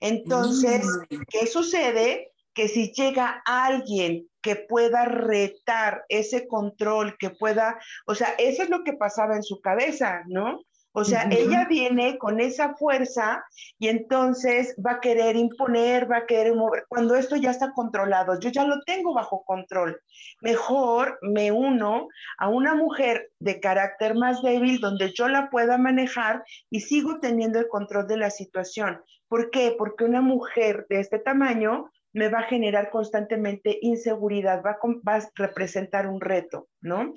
Entonces, 0.01 0.87
mm. 1.11 1.17
¿qué 1.29 1.47
sucede? 1.47 2.32
Que 2.55 2.69
si 2.69 2.93
llega 2.93 3.43
alguien 3.47 4.29
que 4.43 4.57
pueda 4.57 5.05
retar 5.05 6.05
ese 6.09 6.47
control, 6.49 7.17
que 7.19 7.31
pueda, 7.31 7.79
o 8.07 8.15
sea, 8.15 8.35
eso 8.39 8.63
es 8.63 8.71
lo 8.71 8.83
que 8.85 8.93
pasaba 8.93 9.37
en 9.37 9.43
su 9.43 9.61
cabeza, 9.61 10.23
¿no? 10.27 10.61
O 10.95 11.05
sea, 11.05 11.27
ella 11.31 11.67
viene 11.67 12.19
con 12.19 12.39
esa 12.39 12.75
fuerza 12.75 13.43
y 13.79 13.89
entonces 13.89 14.77
va 14.85 14.93
a 14.93 15.01
querer 15.01 15.37
imponer, 15.37 16.11
va 16.11 16.19
a 16.19 16.27
querer 16.27 16.55
mover, 16.55 16.85
cuando 16.87 17.15
esto 17.15 17.37
ya 17.37 17.51
está 17.51 17.73
controlado, 17.73 18.39
yo 18.39 18.51
ya 18.51 18.65
lo 18.65 18.79
tengo 18.83 19.15
bajo 19.15 19.43
control. 19.45 19.99
Mejor 20.43 21.19
me 21.23 21.51
uno 21.51 22.09
a 22.37 22.51
una 22.51 22.75
mujer 22.75 23.31
de 23.39 23.59
carácter 23.59 24.15
más 24.15 24.43
débil 24.43 24.81
donde 24.81 25.13
yo 25.15 25.29
la 25.29 25.49
pueda 25.49 25.79
manejar 25.79 26.45
y 26.69 26.81
sigo 26.81 27.21
teniendo 27.21 27.59
el 27.59 27.69
control 27.69 28.07
de 28.07 28.19
la 28.19 28.29
situación. 28.29 29.01
¿Por 29.29 29.51
qué? 29.51 29.75
Porque 29.79 30.05
una 30.05 30.21
mujer 30.21 30.85
de 30.91 31.01
este 31.01 31.19
tamaño 31.19 31.91
me 32.13 32.29
va 32.29 32.41
a 32.41 32.49
generar 32.49 32.91
constantemente 32.91 33.79
inseguridad, 33.81 34.63
va 34.63 34.79
a, 35.07 35.29
representar 35.35 36.07
un 36.07 36.21
reto, 36.21 36.69
¿no? 36.81 37.15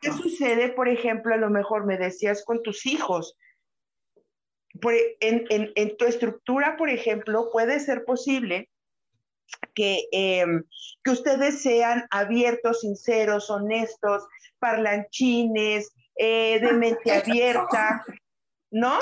¿Qué 0.00 0.10
sucede, 0.12 0.70
por 0.70 0.88
ejemplo, 0.88 1.34
a 1.34 1.38
lo 1.38 1.50
mejor 1.50 1.86
me 1.86 1.96
decías 1.96 2.44
con 2.44 2.62
tus 2.62 2.86
hijos? 2.86 3.36
en, 5.20 5.96
tu 5.96 6.06
estructura, 6.06 6.76
por 6.76 6.88
ejemplo, 6.88 7.50
puede 7.52 7.78
ser 7.78 8.04
posible 8.04 8.70
que, 9.74 10.08
em, 10.12 10.64
que 11.04 11.10
ustedes 11.10 11.62
sean 11.62 12.06
abiertos, 12.10 12.80
sinceros, 12.80 13.50
honestos, 13.50 14.26
parlanchines, 14.58 15.92
eh, 16.16 16.58
de 16.60 16.72
mente 16.72 17.12
abierta, 17.12 18.04
¿no? 18.70 18.98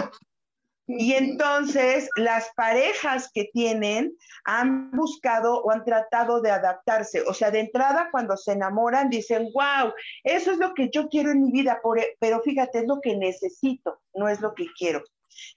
Y 0.98 1.14
entonces 1.14 2.08
las 2.16 2.50
parejas 2.56 3.30
que 3.32 3.50
tienen 3.52 4.12
han 4.44 4.90
buscado 4.90 5.62
o 5.62 5.70
han 5.70 5.84
tratado 5.84 6.40
de 6.40 6.50
adaptarse. 6.50 7.22
O 7.22 7.34
sea, 7.34 7.50
de 7.50 7.60
entrada 7.60 8.08
cuando 8.10 8.36
se 8.36 8.52
enamoran 8.52 9.10
dicen, 9.10 9.48
wow, 9.54 9.92
eso 10.24 10.50
es 10.52 10.58
lo 10.58 10.74
que 10.74 10.90
yo 10.90 11.08
quiero 11.08 11.30
en 11.30 11.42
mi 11.42 11.52
vida, 11.52 11.80
e-". 11.96 12.16
pero 12.18 12.40
fíjate, 12.42 12.80
es 12.80 12.86
lo 12.86 13.00
que 13.00 13.16
necesito, 13.16 14.00
no 14.14 14.28
es 14.28 14.40
lo 14.40 14.54
que 14.54 14.66
quiero. 14.76 15.02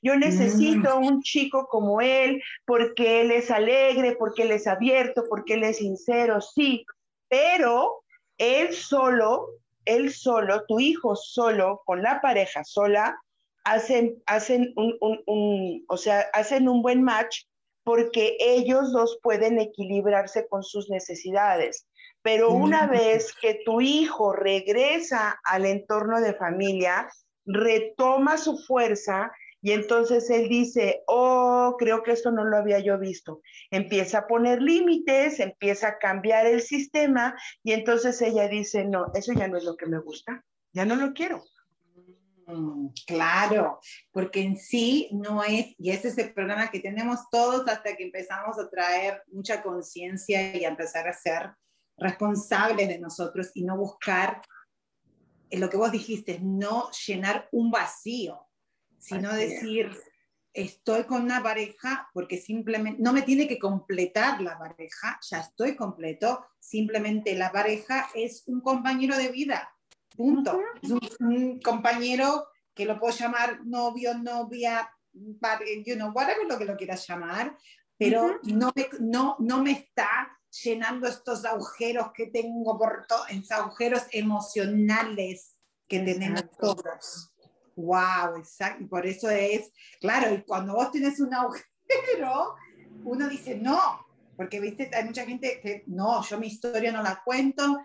Yo 0.01 0.15
necesito 0.15 0.99
mm. 0.99 1.05
un 1.05 1.21
chico 1.21 1.67
como 1.67 1.99
él 2.01 2.41
porque 2.65 3.21
él 3.21 3.31
es 3.31 3.49
alegre, 3.49 4.15
porque 4.17 4.43
él 4.43 4.51
es 4.51 4.67
abierto, 4.67 5.23
porque 5.29 5.55
él 5.55 5.63
es 5.63 5.77
sincero, 5.77 6.41
sí, 6.41 6.85
pero 7.27 8.03
él 8.37 8.73
solo, 8.73 9.47
él 9.85 10.13
solo, 10.13 10.65
tu 10.67 10.79
hijo 10.79 11.15
solo, 11.15 11.81
con 11.85 12.01
la 12.01 12.21
pareja 12.21 12.63
sola, 12.63 13.17
hacen, 13.63 14.21
hacen 14.25 14.73
un, 14.75 15.85
o 15.87 15.97
sea, 15.97 16.25
hacen 16.33 16.67
un 16.67 16.81
buen 16.81 17.03
match 17.03 17.43
porque 17.83 18.37
ellos 18.39 18.93
dos 18.93 19.19
pueden 19.21 19.59
equilibrarse 19.59 20.47
con 20.47 20.63
sus 20.63 20.89
necesidades. 20.89 21.87
Pero 22.21 22.51
una 22.51 22.87
vez 22.87 23.33
que 23.33 23.59
tu 23.65 23.81
hijo 23.81 24.31
regresa 24.31 25.39
al 25.43 25.65
entorno 25.65 26.21
de 26.21 26.33
familia, 26.33 27.09
retoma 27.45 28.37
su 28.37 28.57
fuerza 28.57 29.31
y 29.61 29.71
entonces 29.71 30.29
él 30.29 30.47
dice, 30.49 31.03
oh, 31.07 31.75
creo 31.77 32.03
que 32.03 32.11
esto 32.11 32.31
no 32.31 32.45
lo 32.45 32.57
había 32.57 32.79
yo 32.79 32.97
visto. 32.97 33.41
Empieza 33.71 34.19
a 34.19 34.27
poner 34.27 34.61
límites, 34.61 35.39
empieza 35.39 35.87
a 35.87 35.97
cambiar 35.99 36.45
el 36.45 36.61
sistema 36.61 37.35
y 37.63 37.73
entonces 37.73 38.21
ella 38.21 38.47
dice, 38.47 38.85
no, 38.85 39.11
eso 39.13 39.33
ya 39.33 39.47
no 39.47 39.57
es 39.57 39.65
lo 39.65 39.75
que 39.75 39.85
me 39.85 39.99
gusta, 39.99 40.43
ya 40.73 40.85
no 40.85 40.95
lo 40.95 41.13
quiero. 41.13 41.43
Mm, 42.45 42.89
claro, 43.05 43.79
porque 44.11 44.41
en 44.41 44.57
sí 44.57 45.09
no 45.13 45.43
es, 45.43 45.73
y 45.77 45.91
ese 45.91 46.09
es 46.09 46.17
el 46.17 46.33
problema 46.33 46.69
que 46.69 46.79
tenemos 46.79 47.29
todos 47.31 47.67
hasta 47.67 47.95
que 47.95 48.03
empezamos 48.03 48.59
a 48.59 48.69
traer 48.69 49.23
mucha 49.31 49.63
conciencia 49.63 50.55
y 50.55 50.65
a 50.65 50.69
empezar 50.69 51.07
a 51.07 51.13
ser 51.13 51.51
responsables 51.97 52.87
de 52.89 52.99
nosotros 52.99 53.51
y 53.53 53.63
no 53.63 53.77
buscar 53.77 54.41
en 55.49 55.59
lo 55.59 55.69
que 55.69 55.77
vos 55.77 55.91
dijiste, 55.91 56.39
no 56.41 56.89
llenar 57.07 57.47
un 57.51 57.69
vacío, 57.69 58.47
sino 58.97 59.31
decir, 59.31 59.91
estoy 60.51 61.03
con 61.03 61.23
una 61.23 61.41
pareja 61.43 62.09
porque 62.13 62.37
simplemente, 62.37 63.01
no 63.01 63.13
me 63.13 63.21
tiene 63.21 63.47
que 63.47 63.59
completar 63.59 64.41
la 64.41 64.57
pareja, 64.57 65.19
ya 65.29 65.39
estoy 65.39 65.75
completo, 65.75 66.45
simplemente 66.59 67.35
la 67.35 67.51
pareja 67.51 68.09
es 68.15 68.43
un 68.47 68.61
compañero 68.61 69.15
de 69.15 69.29
vida 69.29 69.72
Punto. 70.15 70.59
Es 70.81 70.91
un, 71.19 71.59
compañero 71.61 72.47
que 72.73 72.85
lo 72.85 72.99
puedo 72.99 73.15
llamar 73.15 73.65
novio, 73.65 74.17
novia, 74.17 74.89
you 75.13 75.95
know, 75.95 76.11
whatever 76.11 76.45
lo 76.47 76.57
que 76.57 76.65
lo 76.65 76.75
quieras 76.75 77.07
llamar, 77.07 77.57
pero 77.97 78.39
no, 78.43 78.71
me, 78.75 78.89
no, 78.99 79.35
no 79.39 79.63
me 79.63 79.71
está 79.71 80.37
llenando 80.63 81.07
estos 81.07 81.45
agujeros 81.45 82.11
que 82.13 82.27
tengo 82.27 82.77
por 82.77 83.05
todos, 83.07 83.27
agujeros 83.51 84.03
emocionales 84.11 85.55
que 85.87 85.99
tenemos 85.99 86.43
todos. 86.59 87.33
Wow, 87.75 88.37
exacto. 88.37 88.83
Y 88.83 88.87
por 88.87 89.05
eso 89.05 89.29
es, 89.29 89.71
claro, 89.99 90.33
y 90.33 90.43
cuando 90.43 90.73
vos 90.73 90.91
tienes 90.91 91.19
un 91.19 91.33
agujero, 91.33 92.55
uno 93.03 93.27
dice 93.27 93.55
no, 93.55 94.05
porque 94.35 94.59
viste, 94.59 94.89
hay 94.93 95.05
mucha 95.05 95.25
gente 95.25 95.59
que 95.61 95.83
no, 95.87 96.23
yo 96.23 96.39
mi 96.39 96.47
historia 96.47 96.91
no 96.91 97.01
la 97.01 97.21
cuento, 97.23 97.79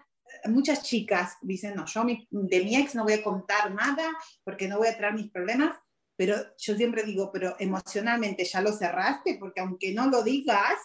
muchas 0.47 0.83
chicas 0.83 1.37
dicen, 1.43 1.75
no, 1.75 1.87
yo 1.87 2.05
de 2.31 2.65
mi 2.65 2.77
ex 2.77 2.95
no 2.95 3.05
voy 3.05 3.15
a 3.15 3.23
contar 3.23 3.73
nada 3.73 4.11
porque 4.45 4.69
no 4.69 4.79
voy 4.79 4.89
a 4.89 4.97
traer 4.97 5.15
mis 5.15 5.31
problemas, 5.31 5.79
pero 6.17 6.35
yo 6.57 6.77
siempre 6.77 7.03
digo, 7.05 7.31
pero 7.33 7.57
emocionalmente 7.59 8.45
ya 8.45 8.61
lo 8.61 8.73
cerraste 8.73 9.37
porque 9.39 9.61
aunque 9.61 9.93
no 9.93 10.09
lo 10.09 10.23
digas, 10.23 10.79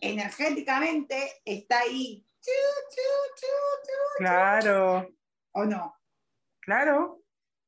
energéticamente 0.00 1.16
está 1.44 1.80
ahí. 1.80 2.24
Claro. 4.18 5.08
¿O 5.52 5.64
no? 5.64 5.96
Claro. 6.60 7.22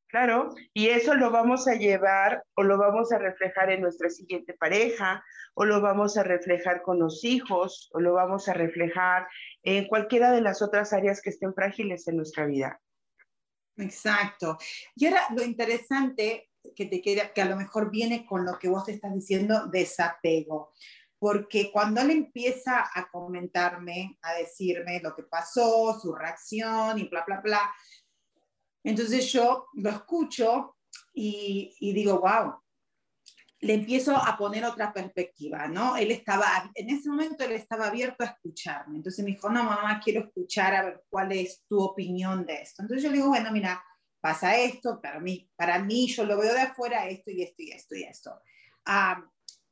Claro, 0.09 0.55
y 0.73 0.89
eso 0.89 1.15
lo 1.15 1.31
vamos 1.31 1.69
a 1.69 1.75
llevar 1.75 2.43
o 2.55 2.63
lo 2.63 2.79
vamos 2.79 3.13
a 3.13 3.19
reflejar 3.19 3.71
en 3.71 3.83
nuestra 3.83 4.09
siguiente 4.09 4.55
pareja, 4.55 5.23
o 5.53 5.67
lo 5.67 5.83
vamos 5.83 6.17
a 6.17 6.23
reflejar 6.23 6.81
con 6.81 6.99
los 6.99 7.25
hijos, 7.25 7.91
o 7.93 8.01
lo 8.01 8.15
vamos 8.15 8.49
a 8.49 8.55
reflejar 8.55 9.29
en 9.77 9.87
cualquiera 9.87 10.33
de 10.33 10.41
las 10.41 10.63
otras 10.63 10.93
áreas 10.93 11.21
que 11.21 11.31
estén 11.31 11.53
frágiles 11.55 12.09
en 12.09 12.17
nuestra 12.17 12.47
vida. 12.47 12.81
Exacto. 13.77 14.57
Y 14.97 15.07
ahora 15.07 15.23
lo 15.37 15.43
interesante 15.43 16.51
que 16.75 16.87
te 16.87 17.01
queda, 17.01 17.33
que 17.33 17.43
a 17.43 17.47
lo 17.47 17.57
mejor 17.57 17.91
viene 17.91 18.27
con 18.27 18.45
lo 18.45 18.59
que 18.59 18.69
vos 18.69 18.89
estás 18.89 19.15
diciendo, 19.15 19.67
desapego. 19.67 20.73
Porque 21.19 21.71
cuando 21.73 22.01
él 22.01 22.11
empieza 22.11 22.89
a 22.95 23.11
comentarme, 23.11 24.19
a 24.23 24.35
decirme 24.35 25.01
lo 25.01 25.15
que 25.15 25.25
pasó, 25.25 25.99
su 26.01 26.15
reacción 26.15 26.99
y 26.99 27.09
bla, 27.09 27.25
bla, 27.27 27.41
bla, 27.41 27.75
entonces 28.85 29.31
yo 29.33 29.67
lo 29.75 29.91
escucho 29.91 30.77
y, 31.13 31.93
digo, 31.93 32.21
wow, 32.21 32.55
le 33.61 33.75
empiezo 33.75 34.17
a 34.17 34.37
poner 34.37 34.65
otra 34.65 34.93
perspectiva, 34.93 35.67
¿no? 35.67 35.97
Él 35.97 36.13
estaba, 36.13 36.71
en 36.75 36.91
ese 36.91 37.09
momento 37.09 37.45
él 37.45 37.53
estaba 37.53 37.89
abierto 37.89 38.23
a 38.23 38.29
escucharme. 38.29 38.97
Entonces 38.97 39.25
me 39.25 39.33
dijo, 39.33 39.51
no, 39.51 39.65
mamá, 39.65 40.01
quiero 40.03 40.21
escuchar 40.21 40.75
a 40.75 40.85
ver 40.85 41.05
cuál 41.09 41.33
es 41.33 41.65
tu 41.69 41.81
opinión 41.81 42.47
de 42.47 42.63
esto. 42.63 42.83
Entonces 42.83 43.03
yo 43.03 43.11
le 43.11 43.17
digo, 43.17 43.29
bueno, 43.29 43.51
mira, 43.51 43.83
pasa 44.21 44.57
esto, 44.57 45.01
para 45.01 45.19
mí, 45.19 45.51
para 45.57 45.81
mí 45.81 46.07
yo 46.07 46.25
lo 46.25 46.39
veo 46.39 46.53
de 46.53 46.61
afuera, 46.61 47.09
esto 47.09 47.31
y 47.31 47.43
esto 47.43 47.63
y 47.63 47.71
esto 47.73 47.97
y 47.97 48.03
esto. 48.05 48.41
Ah, 48.85 49.25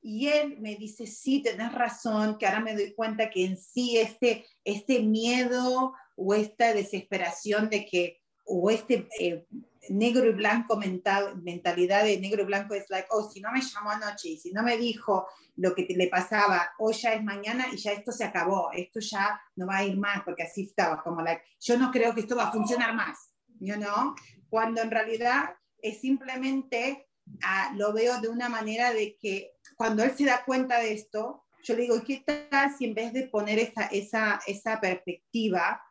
y 0.02 0.28
él 0.28 0.58
me 0.60 0.76
dice, 0.76 1.06
sí, 1.06 1.42
tenés 1.42 1.72
razón, 1.72 2.38
que 2.38 2.46
ahora 2.46 2.60
me 2.60 2.74
doy 2.74 2.92
cuenta 2.92 3.30
que 3.30 3.44
en 3.44 3.56
sí 3.56 3.98
este, 3.98 4.46
este 4.64 5.00
miedo 5.00 5.94
o 6.16 6.34
esta 6.34 6.72
desesperación 6.72 7.68
de 7.70 7.86
que 7.86 8.20
o 8.44 8.70
este 8.70 9.08
eh, 9.18 9.44
negro 9.90 10.26
y 10.26 10.32
blanco 10.32 10.76
mental, 10.76 11.40
mentalidad 11.42 12.04
de 12.04 12.18
negro 12.18 12.42
y 12.42 12.46
blanco 12.46 12.74
es 12.74 12.88
like, 12.90 13.08
oh, 13.10 13.30
si 13.30 13.40
no 13.40 13.50
me 13.52 13.60
llamó 13.60 13.90
anoche 13.90 14.28
y 14.28 14.38
si 14.38 14.52
no 14.52 14.62
me 14.62 14.76
dijo 14.76 15.26
lo 15.56 15.74
que 15.74 15.86
le 15.88 16.08
pasaba, 16.08 16.70
hoy 16.78 16.94
ya 16.94 17.14
es 17.14 17.22
mañana 17.22 17.66
y 17.72 17.76
ya 17.76 17.92
esto 17.92 18.12
se 18.12 18.24
acabó, 18.24 18.70
esto 18.72 19.00
ya 19.00 19.40
no 19.56 19.66
va 19.66 19.78
a 19.78 19.84
ir 19.84 19.96
más, 19.96 20.22
porque 20.24 20.42
así 20.42 20.62
estaba, 20.62 21.02
como 21.02 21.22
like, 21.22 21.42
yo 21.60 21.78
no 21.78 21.90
creo 21.90 22.14
que 22.14 22.20
esto 22.20 22.36
va 22.36 22.48
a 22.48 22.52
funcionar 22.52 22.94
más, 22.94 23.30
you 23.60 23.74
know? 23.74 24.14
Cuando 24.48 24.82
en 24.82 24.90
realidad 24.90 25.50
es 25.80 26.00
simplemente, 26.00 27.08
ah, 27.42 27.72
lo 27.74 27.92
veo 27.92 28.20
de 28.20 28.28
una 28.28 28.48
manera 28.48 28.92
de 28.92 29.16
que 29.16 29.52
cuando 29.76 30.02
él 30.02 30.12
se 30.16 30.24
da 30.24 30.44
cuenta 30.44 30.78
de 30.78 30.92
esto, 30.92 31.44
yo 31.62 31.74
le 31.74 31.82
digo, 31.82 32.02
¿qué 32.04 32.22
tal 32.24 32.74
si 32.76 32.84
en 32.84 32.94
vez 32.94 33.12
de 33.12 33.28
poner 33.28 33.58
esa, 33.58 33.86
esa, 33.86 34.40
esa 34.46 34.80
perspectiva, 34.80 35.82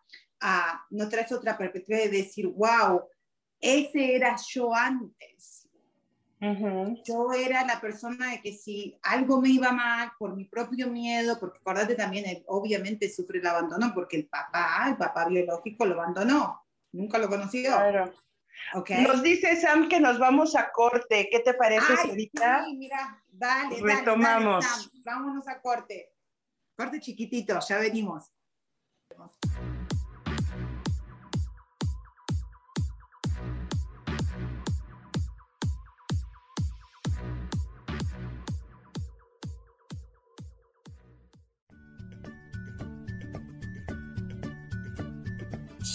no 0.89 1.09
traes 1.09 1.31
otra 1.31 1.57
perspectiva 1.57 1.99
de 1.99 2.09
decir, 2.09 2.47
wow, 2.47 3.03
ese 3.59 4.15
era 4.15 4.35
yo 4.47 4.73
antes. 4.73 5.69
Yo 7.05 7.33
era 7.33 7.65
la 7.65 7.81
persona 7.81 8.31
de 8.31 8.41
que 8.41 8.53
si 8.53 8.97
algo 9.01 9.41
me 9.41 9.49
iba 9.49 9.71
mal 9.71 10.11
por 10.19 10.35
mi 10.35 10.45
propio 10.45 10.87
miedo, 10.87 11.39
porque 11.39 11.57
acordate 11.59 11.95
también, 11.95 12.43
obviamente 12.47 13.09
sufre 13.09 13.39
el 13.39 13.47
abandono 13.47 13.91
porque 13.95 14.17
el 14.17 14.27
papá, 14.27 14.85
el 14.89 14.97
papá 14.97 15.27
biológico 15.27 15.85
lo 15.85 15.95
abandonó, 15.95 16.61
nunca 16.91 17.17
lo 17.17 17.29
conoció. 17.29 17.71
Claro. 17.71 18.13
Okay. 18.73 19.03
Nos 19.03 19.21
dice 19.21 19.55
Sam 19.55 19.89
que 19.89 19.99
nos 19.99 20.19
vamos 20.19 20.55
a 20.55 20.71
corte. 20.71 21.27
¿Qué 21.31 21.39
te 21.39 21.53
parece, 21.53 21.93
Ay, 22.03 22.31
Sí, 22.65 22.77
mira, 22.77 23.23
dale, 23.27 23.81
Retomamos. 23.81 24.63
Dale, 24.63 24.83
Sam. 24.83 24.91
Vámonos 25.03 25.47
a 25.47 25.61
corte. 25.61 26.13
Corte 26.75 26.99
chiquitito, 26.99 27.59
ya 27.59 27.77
venimos. 27.79 28.31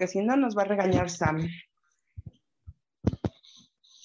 Porque 0.00 0.12
si 0.12 0.22
no 0.22 0.34
nos 0.34 0.56
va 0.56 0.62
a 0.62 0.64
regañar 0.64 1.10
Sam. 1.10 1.46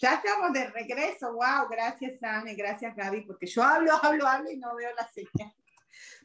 Ya 0.01 0.15
estamos 0.15 0.51
de 0.51 0.69
regreso. 0.71 1.31
Wow, 1.31 1.69
gracias 1.69 2.19
Sam 2.19 2.49
y 2.49 2.55
gracias 2.55 2.93
Gaby, 2.97 3.21
porque 3.21 3.45
yo 3.47 3.63
hablo, 3.63 3.93
hablo, 4.03 4.27
hablo 4.27 4.51
y 4.51 4.57
no 4.57 4.75
veo 4.75 4.89
la 4.93 5.07
señal. 5.07 5.53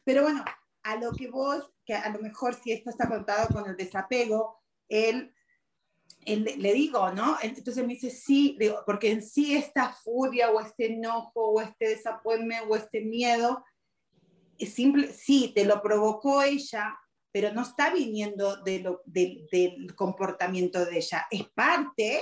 Pero 0.03 0.23
bueno, 0.23 0.43
a 0.83 0.95
lo 0.97 1.13
que 1.13 1.29
vos, 1.29 1.71
que 1.85 1.93
a 1.93 2.09
lo 2.09 2.19
mejor 2.19 2.53
si 2.53 2.73
esto 2.73 2.89
está 2.89 3.07
contado 3.07 3.47
con 3.47 3.69
el 3.69 3.77
desapego, 3.77 4.61
él, 4.89 5.33
le 6.25 6.73
digo, 6.73 7.09
¿no? 7.13 7.37
Entonces 7.41 7.87
me 7.87 7.93
dice, 7.93 8.09
sí, 8.09 8.57
digo, 8.59 8.83
porque 8.85 9.09
en 9.09 9.23
sí 9.23 9.55
esta 9.55 9.93
furia 9.93 10.51
o 10.51 10.59
este 10.59 10.87
enojo 10.87 11.51
o 11.51 11.61
este 11.61 11.87
desapoyo 11.87 12.43
o 12.67 12.75
este 12.75 12.99
miedo, 12.99 13.63
es 14.57 14.73
simple, 14.73 15.13
sí, 15.13 15.53
te 15.55 15.63
lo 15.63 15.81
provocó 15.81 16.41
ella, 16.41 16.93
pero 17.31 17.53
no 17.53 17.61
está 17.61 17.93
viniendo 17.93 18.57
de 18.63 18.79
lo, 18.79 19.01
del 19.05 19.95
comportamiento 19.95 20.85
de 20.85 20.97
ella, 20.97 21.27
es 21.29 21.43
parte, 21.49 22.21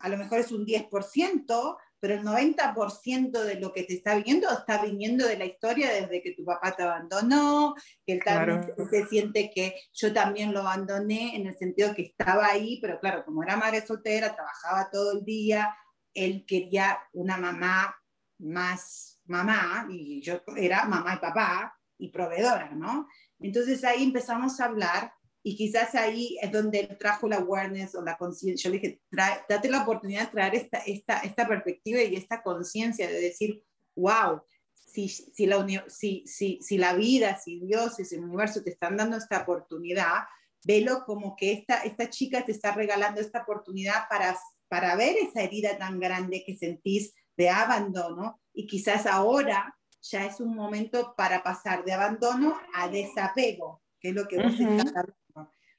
a 0.00 0.08
lo 0.08 0.16
mejor 0.16 0.38
es 0.38 0.52
un 0.52 0.64
10%, 0.64 1.76
pero 2.00 2.14
el 2.14 2.22
90% 2.22 3.42
de 3.42 3.54
lo 3.56 3.72
que 3.72 3.82
te 3.82 3.94
está 3.94 4.14
viniendo 4.14 4.48
está 4.50 4.82
viniendo 4.82 5.26
de 5.26 5.36
la 5.36 5.46
historia 5.46 5.90
desde 5.90 6.22
que 6.22 6.32
tu 6.32 6.44
papá 6.44 6.76
te 6.76 6.84
abandonó, 6.84 7.74
que 8.06 8.12
él 8.14 8.20
también 8.24 8.72
se 8.88 9.06
siente 9.06 9.50
que 9.52 9.74
yo 9.92 10.12
también 10.12 10.52
lo 10.52 10.60
abandoné 10.60 11.34
en 11.34 11.46
el 11.48 11.56
sentido 11.56 11.94
que 11.94 12.02
estaba 12.02 12.46
ahí, 12.46 12.78
pero 12.80 13.00
claro, 13.00 13.24
como 13.24 13.42
era 13.42 13.56
madre 13.56 13.84
soltera, 13.84 14.34
trabajaba 14.34 14.90
todo 14.90 15.18
el 15.18 15.24
día, 15.24 15.76
él 16.14 16.44
quería 16.46 16.98
una 17.12 17.36
mamá 17.36 17.96
más 18.38 19.18
mamá, 19.28 19.86
y 19.90 20.20
yo 20.22 20.42
era 20.56 20.84
mamá 20.84 21.14
y 21.14 21.18
papá 21.18 21.78
y 21.98 22.08
proveedora, 22.08 22.70
¿no? 22.70 23.08
Entonces 23.40 23.84
ahí 23.84 24.04
empezamos 24.04 24.60
a 24.60 24.66
hablar 24.66 25.12
y 25.42 25.56
quizás 25.56 25.94
ahí 25.94 26.36
es 26.42 26.50
donde 26.52 26.80
él 26.80 26.98
trajo 26.98 27.28
la 27.28 27.36
awareness 27.36 27.94
o 27.94 28.02
la 28.02 28.16
conciencia. 28.16 28.68
Yo 28.68 28.74
le 28.74 28.80
dije, 28.80 29.00
date 29.48 29.70
la 29.70 29.82
oportunidad 29.82 30.26
de 30.26 30.32
traer 30.32 30.54
esta, 30.54 30.78
esta, 30.78 31.18
esta 31.20 31.46
perspectiva 31.46 32.02
y 32.02 32.16
esta 32.16 32.42
conciencia 32.42 33.06
de 33.06 33.20
decir, 33.20 33.62
wow, 33.96 34.42
si, 34.74 35.08
si, 35.08 35.46
la 35.46 35.64
si, 35.88 36.24
si, 36.26 36.58
si 36.60 36.78
la 36.78 36.94
vida, 36.94 37.38
si 37.38 37.60
Dios, 37.60 37.96
si 37.96 38.14
el 38.14 38.24
universo 38.24 38.62
te 38.62 38.70
están 38.70 38.96
dando 38.96 39.16
esta 39.16 39.42
oportunidad, 39.42 40.24
velo 40.64 41.04
como 41.06 41.36
que 41.36 41.52
esta, 41.52 41.82
esta 41.82 42.10
chica 42.10 42.44
te 42.44 42.52
está 42.52 42.72
regalando 42.72 43.20
esta 43.20 43.42
oportunidad 43.42 44.08
para, 44.08 44.36
para 44.68 44.96
ver 44.96 45.16
esa 45.16 45.42
herida 45.42 45.78
tan 45.78 46.00
grande 46.00 46.42
que 46.44 46.56
sentís 46.56 47.14
de 47.36 47.48
abandono 47.48 48.40
y 48.52 48.66
quizás 48.66 49.06
ahora 49.06 49.77
ya 50.00 50.26
es 50.26 50.40
un 50.40 50.54
momento 50.54 51.14
para 51.16 51.42
pasar 51.42 51.84
de 51.84 51.92
abandono 51.92 52.58
a 52.74 52.88
desapego, 52.88 53.82
que 54.00 54.10
es 54.10 54.14
lo 54.14 54.26
que 54.26 54.36
vos 54.36 54.52
estás 54.52 54.94
hablando 54.94 55.18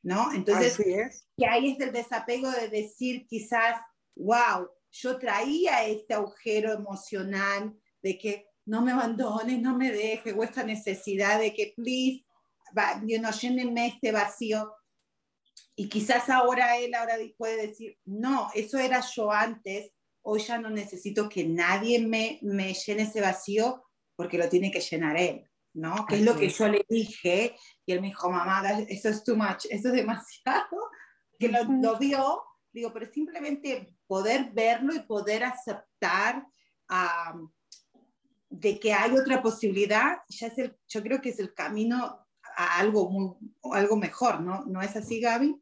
¿no? 0.01 0.32
Entonces, 0.34 0.77
que 0.77 1.45
ahí 1.45 1.71
es 1.71 1.79
el 1.79 1.91
desapego 1.91 2.49
de 2.51 2.69
decir 2.69 3.25
quizás, 3.27 3.79
wow, 4.15 4.69
yo 4.91 5.19
traía 5.19 5.86
este 5.86 6.13
agujero 6.13 6.71
emocional 6.71 7.75
de 8.01 8.17
que 8.17 8.47
no 8.65 8.82
me 8.82 8.91
abandones, 8.91 9.60
no 9.60 9.75
me 9.75 9.91
dejes, 9.91 10.34
o 10.36 10.43
esta 10.43 10.63
necesidad 10.63 11.39
de 11.39 11.53
que, 11.53 11.73
please, 11.75 12.23
you 13.05 13.19
know, 13.19 13.32
llénenme 13.32 13.88
este 13.88 14.12
vacío. 14.12 14.73
Y 15.75 15.89
quizás 15.89 16.29
ahora 16.29 16.77
él 16.77 16.93
ahora 16.93 17.15
puede 17.38 17.67
decir, 17.67 17.97
no, 18.05 18.49
eso 18.53 18.77
era 18.77 19.01
yo 19.01 19.32
antes, 19.32 19.91
hoy 20.21 20.41
ya 20.41 20.58
no 20.58 20.69
necesito 20.69 21.29
que 21.29 21.45
nadie 21.45 22.05
me, 22.05 22.39
me 22.41 22.73
llene 22.73 23.03
ese 23.03 23.21
vacío 23.21 23.84
porque 24.19 24.38
lo 24.38 24.49
tiene 24.49 24.69
que 24.69 24.82
llenar 24.82 25.15
él. 25.15 25.49
¿no? 25.73 26.05
Que 26.05 26.15
es 26.15 26.23
lo 26.23 26.36
que 26.36 26.49
yo 26.49 26.67
le 26.67 26.86
dije, 26.89 27.55
y 27.86 27.93
él 27.93 28.01
me 28.01 28.08
dijo, 28.08 28.29
mamá, 28.29 28.69
eso 28.89 29.08
es 29.08 29.23
too 29.23 29.38
much, 29.38 29.65
eso 29.69 29.88
es 29.88 29.93
demasiado, 29.93 30.89
que 31.39 31.47
lo, 31.47 31.63
lo 31.63 31.97
vio, 31.97 32.43
digo, 32.73 32.91
pero 32.91 33.10
simplemente 33.13 33.95
poder 34.08 34.51
verlo 34.51 34.93
y 34.93 34.99
poder 35.03 35.45
aceptar 35.45 36.45
de 38.49 38.77
que 38.77 38.91
hay 38.91 39.15
otra 39.15 39.41
posibilidad, 39.41 40.17
ya 40.27 40.47
es 40.47 40.58
el, 40.58 40.75
yo 40.89 41.01
creo 41.01 41.21
que 41.21 41.29
es 41.29 41.39
el 41.39 41.53
camino 41.53 42.27
a 42.58 42.77
algo, 42.77 43.10
muy, 43.10 43.38
algo 43.71 43.95
mejor, 43.95 44.41
¿no? 44.41 44.65
¿No 44.65 44.82
es 44.82 44.97
así, 44.97 45.21
Gaby? 45.21 45.55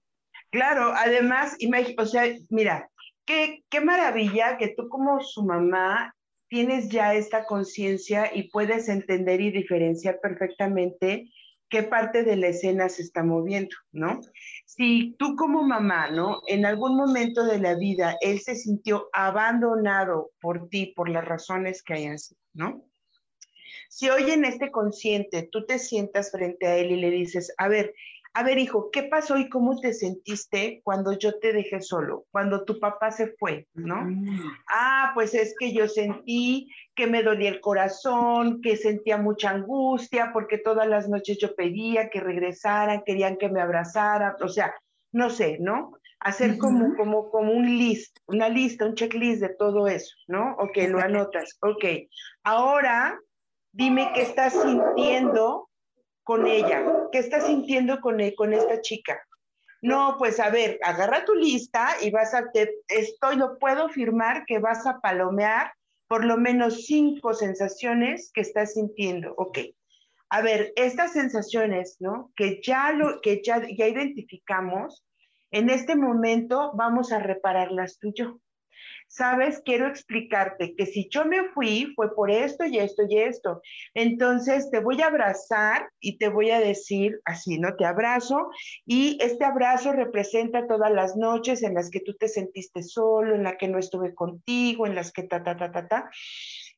Claro, 0.49 0.93
además, 0.95 1.55
o 1.95 2.05
sea, 2.07 2.23
mira, 2.49 2.89
qué, 3.23 3.63
qué 3.69 3.81
maravilla 3.81 4.57
que 4.57 4.69
tú 4.69 4.89
como 4.89 5.21
su 5.21 5.43
mamá 5.43 6.11
tienes 6.49 6.89
ya 6.89 7.13
esta 7.13 7.45
conciencia 7.45 8.31
y 8.33 8.49
puedes 8.49 8.89
entender 8.89 9.41
y 9.41 9.51
diferenciar 9.51 10.19
perfectamente 10.21 11.31
qué 11.69 11.83
parte 11.83 12.23
de 12.23 12.37
la 12.37 12.47
escena 12.47 12.87
se 12.89 13.01
está 13.01 13.23
moviendo, 13.23 13.75
¿no? 13.91 14.21
Si 14.65 15.15
tú 15.19 15.35
como 15.35 15.63
mamá, 15.63 16.09
¿no? 16.09 16.41
En 16.47 16.65
algún 16.65 16.95
momento 16.95 17.45
de 17.45 17.59
la 17.59 17.75
vida 17.75 18.17
él 18.21 18.39
se 18.39 18.55
sintió 18.55 19.09
abandonado 19.13 20.31
por 20.39 20.69
ti, 20.69 20.93
por 20.95 21.09
las 21.09 21.25
razones 21.25 21.83
que 21.83 21.93
hayan 21.93 22.19
sido, 22.19 22.39
¿no? 22.53 22.85
Si 23.89 24.09
hoy 24.09 24.31
en 24.31 24.45
este 24.45 24.71
consciente 24.71 25.47
tú 25.51 25.65
te 25.65 25.79
sientas 25.79 26.31
frente 26.31 26.67
a 26.67 26.77
él 26.77 26.91
y 26.91 26.97
le 26.97 27.09
dices, 27.09 27.53
a 27.57 27.67
ver, 27.67 27.93
a 28.37 28.43
ver, 28.43 28.59
hijo, 28.59 28.91
¿qué 28.91 29.01
pasó 29.01 29.35
y 29.37 29.49
cómo 29.49 29.79
te 29.79 29.95
sentiste 29.95 30.81
cuando 30.83 31.13
yo 31.13 31.39
te 31.39 31.53
dejé 31.53 31.81
solo, 31.81 32.25
cuando 32.29 32.65
tu 32.65 32.79
papá 32.79 33.09
se 33.09 33.33
fue, 33.39 33.65
¿no? 33.73 34.03
Mm. 34.03 34.51
Ah, 34.71 35.09
pues 35.15 35.33
es 35.33 35.55
que 35.57 35.73
yo 35.73 35.87
sentí 35.87 36.71
que 36.93 37.07
me 37.07 37.23
dolía 37.23 37.49
el 37.49 37.61
corazón, 37.61 38.61
que 38.61 38.77
sentía 38.77 39.17
mucha 39.17 39.49
angustia, 39.49 40.29
porque 40.33 40.59
todas 40.59 40.87
las 40.87 41.09
noches 41.09 41.39
yo 41.39 41.55
pedía 41.55 42.11
que 42.11 42.19
regresaran, 42.19 43.01
querían 43.03 43.37
que 43.37 43.49
me 43.49 43.59
abrazaran, 43.59 44.35
o 44.39 44.49
sea, 44.49 44.71
no 45.11 45.31
sé, 45.31 45.57
¿no? 45.59 45.93
Hacer 46.19 46.59
como, 46.59 46.95
como, 46.95 47.31
como 47.31 47.53
un 47.53 47.65
list, 47.65 48.19
una 48.27 48.49
lista, 48.49 48.85
un 48.85 48.93
checklist 48.93 49.41
de 49.41 49.49
todo 49.49 49.87
eso, 49.87 50.15
¿no? 50.27 50.55
Ok, 50.59 50.77
lo 50.89 50.99
anotas, 50.99 51.57
ok. 51.61 51.85
Ahora, 52.43 53.19
dime 53.71 54.11
qué 54.13 54.21
estás 54.21 54.53
sintiendo 54.53 55.67
con 56.27 56.45
ella? 56.45 56.83
¿Qué 57.09 57.19
estás 57.19 57.47
sintiendo 57.47 58.01
con, 58.01 58.19
e, 58.19 58.35
con 58.35 58.53
esta 58.53 58.81
chica? 58.81 59.17
No, 59.81 60.17
pues 60.19 60.41
a 60.41 60.49
ver, 60.49 60.77
agarra 60.83 61.23
tu 61.23 61.33
lista 61.33 61.87
y 62.01 62.11
vas 62.11 62.33
a, 62.33 62.51
te, 62.51 62.81
estoy, 62.89 63.37
lo 63.37 63.57
puedo 63.57 63.87
firmar 63.87 64.43
que 64.45 64.59
vas 64.59 64.85
a 64.85 64.99
palomear 64.99 65.71
por 66.09 66.25
lo 66.25 66.35
menos 66.37 66.85
cinco 66.85 67.33
sensaciones 67.33 68.29
que 68.33 68.41
estás 68.41 68.73
sintiendo. 68.73 69.33
Ok. 69.37 69.59
A 70.29 70.41
ver, 70.41 70.73
estas 70.75 71.13
sensaciones, 71.13 71.95
¿no? 72.01 72.33
Que 72.35 72.59
ya 72.61 72.91
lo, 72.91 73.21
que 73.21 73.41
ya, 73.41 73.65
ya 73.65 73.87
identificamos, 73.87 75.05
en 75.51 75.69
este 75.69 75.95
momento 75.95 76.71
vamos 76.73 77.13
a 77.13 77.19
repararlas 77.19 77.99
tú 77.99 78.09
y 78.09 78.19
yo 78.19 78.41
sabes, 79.07 79.61
quiero 79.63 79.87
explicarte 79.87 80.75
que 80.75 80.85
si 80.85 81.07
yo 81.09 81.25
me 81.25 81.49
fui 81.49 81.93
fue 81.95 82.13
por 82.15 82.29
esto 82.29 82.65
y 82.65 82.77
esto 82.77 83.03
y 83.09 83.19
esto. 83.19 83.61
Entonces 83.93 84.69
te 84.71 84.79
voy 84.79 85.01
a 85.01 85.07
abrazar 85.07 85.89
y 85.99 86.17
te 86.17 86.29
voy 86.29 86.51
a 86.51 86.59
decir 86.59 87.19
así, 87.25 87.59
¿no? 87.59 87.75
Te 87.75 87.85
abrazo 87.85 88.49
y 88.85 89.17
este 89.21 89.45
abrazo 89.45 89.93
representa 89.93 90.67
todas 90.67 90.91
las 90.91 91.15
noches 91.15 91.63
en 91.63 91.73
las 91.73 91.89
que 91.89 91.99
tú 91.99 92.15
te 92.15 92.27
sentiste 92.27 92.83
solo, 92.83 93.35
en 93.35 93.43
la 93.43 93.57
que 93.57 93.67
no 93.67 93.79
estuve 93.79 94.13
contigo, 94.13 94.85
en 94.85 94.95
las 94.95 95.11
que 95.11 95.23
ta, 95.23 95.43
ta, 95.43 95.57
ta, 95.57 95.71
ta, 95.71 95.87
ta. 95.87 96.09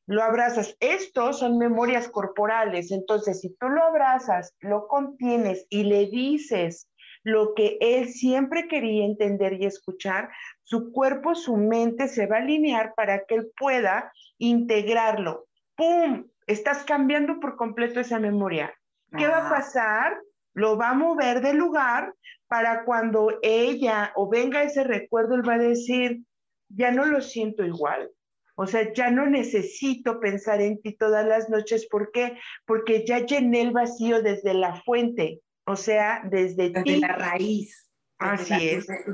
Lo 0.06 0.22
abrazas. 0.24 0.76
Estos 0.80 1.38
son 1.38 1.58
memorias 1.58 2.08
corporales. 2.08 2.90
Entonces, 2.90 3.40
si 3.40 3.50
tú 3.50 3.68
lo 3.68 3.82
abrazas, 3.84 4.54
lo 4.58 4.88
contienes 4.88 5.66
y 5.68 5.84
le 5.84 6.06
dices 6.06 6.89
lo 7.22 7.54
que 7.54 7.76
él 7.80 8.08
siempre 8.08 8.68
quería 8.68 9.04
entender 9.04 9.54
y 9.54 9.66
escuchar, 9.66 10.30
su 10.62 10.92
cuerpo, 10.92 11.34
su 11.34 11.56
mente 11.56 12.08
se 12.08 12.26
va 12.26 12.36
a 12.36 12.40
alinear 12.40 12.94
para 12.94 13.24
que 13.24 13.34
él 13.34 13.50
pueda 13.56 14.12
integrarlo. 14.38 15.46
¡Pum! 15.76 16.26
Estás 16.46 16.84
cambiando 16.84 17.38
por 17.40 17.56
completo 17.56 18.00
esa 18.00 18.18
memoria. 18.18 18.74
¿Qué 19.16 19.26
va 19.26 19.46
a 19.46 19.50
pasar? 19.50 20.20
Lo 20.54 20.76
va 20.76 20.90
a 20.90 20.94
mover 20.94 21.40
de 21.40 21.54
lugar 21.54 22.14
para 22.48 22.84
cuando 22.84 23.38
ella 23.42 24.12
o 24.16 24.28
venga 24.28 24.62
ese 24.62 24.82
recuerdo, 24.82 25.36
él 25.36 25.48
va 25.48 25.54
a 25.54 25.58
decir, 25.58 26.22
ya 26.68 26.90
no 26.90 27.04
lo 27.04 27.20
siento 27.20 27.64
igual. 27.64 28.10
O 28.56 28.66
sea, 28.66 28.92
ya 28.92 29.10
no 29.10 29.26
necesito 29.26 30.20
pensar 30.20 30.60
en 30.60 30.80
ti 30.82 30.96
todas 30.96 31.26
las 31.26 31.48
noches. 31.48 31.86
¿Por 31.86 32.10
qué? 32.12 32.36
Porque 32.66 33.06
ya 33.06 33.20
llené 33.20 33.62
el 33.62 33.70
vacío 33.70 34.20
desde 34.20 34.52
la 34.54 34.74
fuente. 34.82 35.40
O 35.70 35.76
sea, 35.76 36.22
desde, 36.24 36.70
desde 36.70 36.98
la 36.98 37.14
raíz. 37.14 37.88
Así 38.18 38.68
es. 38.68 38.88
El. 38.88 39.06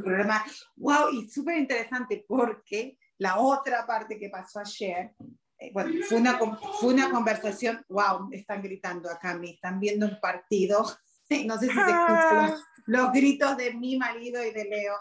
Wow, 0.76 1.10
y 1.12 1.28
súper 1.28 1.58
interesante 1.58 2.24
porque 2.26 2.98
la 3.18 3.38
otra 3.38 3.86
parte 3.86 4.18
que 4.18 4.30
pasó 4.30 4.60
ayer, 4.60 5.14
eh, 5.58 5.70
bueno, 5.72 6.02
fue 6.08 6.18
una, 6.18 6.38
fue 6.80 6.94
una 6.94 7.10
conversación, 7.10 7.84
wow, 7.90 8.30
están 8.32 8.62
gritando 8.62 9.10
acá, 9.10 9.36
me 9.36 9.50
están 9.50 9.80
viendo 9.80 10.06
un 10.06 10.18
partido, 10.18 10.82
no 11.46 11.58
sé 11.58 11.66
si 11.66 11.74
se 11.74 11.80
escuchan 11.80 12.54
los, 12.86 13.12
gritos 13.12 13.56
de 13.58 13.74
mi 13.74 13.98
marido 13.98 14.42
y 14.42 14.50
de 14.50 14.64
Leo, 14.64 14.94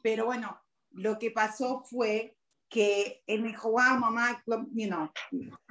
pero 0.00 0.24
bueno, 0.24 0.58
lo 0.92 1.18
que 1.18 1.30
pasó 1.30 1.84
fue 1.84 2.34
que 2.70 3.22
él 3.26 3.42
me 3.42 3.48
dijo, 3.48 3.70
wow, 3.70 3.98
mamá, 3.98 4.42
you 4.46 4.88
know, 4.88 5.10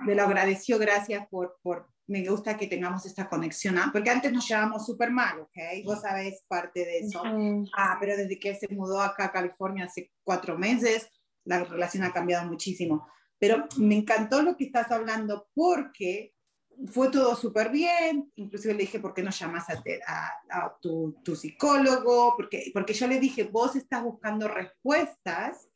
me 0.06 0.13
lo 0.13 0.23
agradeció, 0.23 0.78
gracias 0.78 1.28
por, 1.28 1.58
por, 1.62 1.89
me 2.08 2.26
gusta 2.26 2.58
que 2.58 2.67
tengamos 2.67 3.06
esta 3.06 3.28
conexión, 3.28 3.78
¿ah? 3.78 3.89
porque 3.91 4.10
antes 4.10 4.32
nos 4.32 4.48
llevábamos 4.48 4.86
súper 4.86 5.12
mal, 5.12 5.41
¿ok? 5.41 5.58
Vos 5.84 6.02
sabés 6.02 6.43
parte 6.48 6.86
de 6.86 7.00
eso. 7.00 7.22
Ah, 7.76 7.98
pero 8.00 8.15
desde 8.15 8.39
que 8.39 8.56
se 8.56 8.67
mudó 8.70 9.02
acá 9.02 9.26
a 9.26 9.32
California 9.32 9.86
hace 9.86 10.12
cuatro 10.24 10.58
meses, 10.58 11.10
la 11.43 11.63
relación 11.63 12.04
ha 12.04 12.13
cambiado 12.13 12.48
muchísimo. 12.48 13.08
Pero 13.38 13.67
me 13.78 13.96
encantó 13.96 14.41
lo 14.41 14.56
que 14.56 14.65
estás 14.65 14.89
hablando 14.91 15.50
porque 15.54 16.34
fue 16.88 17.10
todo 17.10 17.36
súper 17.36 17.70
bien, 17.72 18.32
inclusive 18.36 18.74
le 18.74 18.82
dije, 18.82 19.00
¿por 19.00 19.13
qué 19.13 19.24
no 19.24 19.32
llamas 19.32 19.65
a, 19.70 19.84
a, 20.50 20.78
tu, 20.80 21.20
tu, 21.24 21.36
psicólogo? 21.36 22.36
Porque, 22.38 22.70
porque 22.74 22.93
yo 22.93 23.08
le 23.08 23.20
dije, 23.20 23.43
vos 23.43 23.76
estás 23.76 24.04
buscando 24.04 24.48
respuestas 24.48 25.67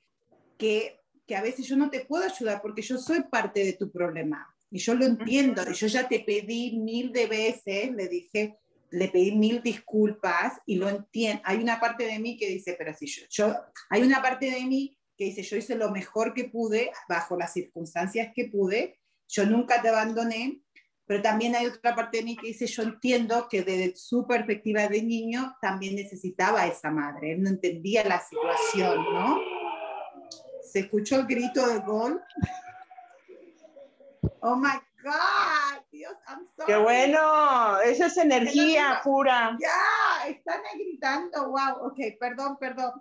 que, 0.58 1.02
que 1.26 1.36
a 1.36 1.42
veces 1.42 1.68
yo 1.68 1.76
no 1.76 1.90
te 1.90 2.06
puedo 2.06 2.24
ayudar 2.24 2.62
porque 2.62 2.84
yo 2.84 2.98
soy 2.98 3.24
parte 3.24 3.64
de 3.66 3.74
tu 3.74 3.92
problema. 3.92 4.51
Y 4.72 4.80
yo 4.80 4.96
lo 4.96 5.06
entiendo, 5.06 5.70
yo 5.70 5.88
ya 5.88 6.08
te 6.08 6.22
pedí 6.22 6.80
mil 6.80 7.12
de 7.12 7.28
veces, 7.28 7.92
le 7.92 8.08
dije, 8.08 8.58
le 8.90 9.10
pedí 9.10 9.34
mil 9.34 9.62
disculpas 9.62 10.54
y 10.66 10.76
lo 10.76 10.88
entiendo. 10.88 11.42
Hay 11.46 11.58
una 11.58 11.80
parte 11.80 12.06
de 12.06 12.18
mí 12.20 12.38
que 12.38 12.48
dice, 12.48 12.76
pero 12.78 12.94
si 12.94 13.06
yo, 13.06 13.24
yo, 13.30 13.56
hay 13.90 14.02
una 14.02 14.22
parte 14.22 14.50
de 14.50 14.66
mí 14.66 14.98
que 15.18 15.26
dice, 15.26 15.44
yo 15.44 15.58
hice 15.58 15.76
lo 15.76 15.92
mejor 15.92 16.34
que 16.34 16.46
pude, 16.46 16.90
bajo 17.10 17.38
las 17.38 17.52
circunstancias 17.52 18.32
que 18.34 18.46
pude, 18.46 18.98
yo 19.28 19.46
nunca 19.46 19.82
te 19.82 19.90
abandoné, 19.90 20.62
pero 21.06 21.22
también 21.22 21.54
hay 21.56 21.66
otra 21.66 21.94
parte 21.94 22.20
de 22.20 22.24
mí 22.24 22.38
que 22.38 22.48
dice, 22.48 22.66
yo 22.68 22.84
entiendo 22.84 23.48
que 23.50 23.64
desde 23.64 23.94
su 23.98 24.26
perspectiva 24.26 24.88
de 24.88 25.02
niño 25.04 25.54
también 25.62 25.96
necesitaba 25.96 26.62
a 26.62 26.68
esa 26.68 26.92
madre, 26.92 27.34
él 27.34 27.44
no 27.44 27.50
entendía 27.50 28.06
la 28.06 28.22
situación, 28.22 29.04
¿no? 29.14 29.38
¿Se 30.64 30.80
escuchó 30.80 31.18
el 31.18 31.28
grito 31.28 31.68
de 31.68 31.80
gol? 31.80 32.22
Oh 34.44 34.56
my 34.56 34.80
God, 35.04 35.84
Dios, 35.92 36.14
I'm 36.28 36.48
sorry. 36.56 36.74
Qué 36.74 36.78
bueno, 36.78 37.80
esa 37.82 38.08
es 38.08 38.18
energía 38.18 39.00
pura. 39.04 39.56
Ya, 39.60 40.28
están 40.28 40.62
gritando, 40.74 41.50
wow, 41.50 41.88
ok, 41.88 42.00
perdón, 42.20 42.58
perdón. 42.60 42.92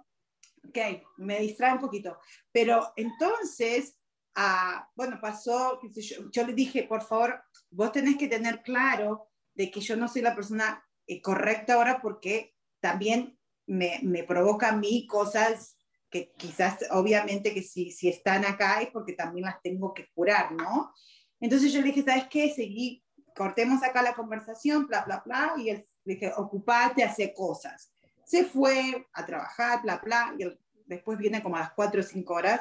Ok, 0.69 0.79
me 1.17 1.41
distrae 1.41 1.73
un 1.73 1.81
poquito. 1.81 2.19
Pero 2.53 2.93
entonces, 2.97 3.97
uh, 4.37 4.85
bueno, 4.95 5.19
pasó, 5.19 5.81
yo, 5.83 6.31
yo 6.31 6.47
le 6.47 6.53
dije, 6.53 6.83
por 6.83 7.03
favor, 7.03 7.43
vos 7.71 7.91
tenés 7.91 8.19
que 8.19 8.29
tener 8.29 8.63
claro 8.63 9.29
de 9.55 9.71
que 9.71 9.81
yo 9.81 9.97
no 9.97 10.09
soy 10.09 10.21
la 10.21 10.35
persona 10.35 10.85
eh, 11.07 11.23
correcta 11.23 11.75
ahora 11.75 12.01
porque 12.03 12.55
también 12.81 13.39
me, 13.67 14.01
me, 14.03 14.25
provoca 14.25 14.69
a 14.69 14.77
mí 14.77 15.07
cosas 15.07 15.77
que 16.11 16.33
quizás, 16.37 16.79
obviamente, 16.91 17.55
que 17.55 17.63
si, 17.63 17.93
si 17.93 18.09
están 18.09 18.45
acá 18.45 18.83
es 18.83 18.91
porque 18.91 19.15
también 19.15 19.47
las 19.47 19.63
tengo 19.63 19.95
que 19.95 20.09
curar, 20.13 20.53
¿no? 20.53 20.93
Entonces 21.41 21.73
yo 21.73 21.81
le 21.81 21.89
dije, 21.89 22.03
¿sabes 22.03 22.29
qué? 22.29 22.53
Seguí, 22.55 23.03
cortemos 23.35 23.83
acá 23.83 24.03
la 24.03 24.15
conversación, 24.15 24.87
bla, 24.87 25.05
bla, 25.05 25.23
bla, 25.25 25.55
y 25.57 25.71
él 25.71 25.85
le 26.05 26.15
dije, 26.15 26.33
ocupate, 26.37 27.03
hace 27.03 27.33
cosas. 27.33 27.93
Se 28.25 28.45
fue 28.45 29.09
a 29.13 29.25
trabajar, 29.25 29.83
bla, 29.83 30.01
bla, 30.05 30.35
y 30.39 30.45
después 30.87 31.19
viene 31.19 31.43
como 31.43 31.57
a 31.57 31.61
las 31.61 31.73
4 31.73 32.01
o 32.01 32.05
5 32.05 32.35
horas, 32.35 32.61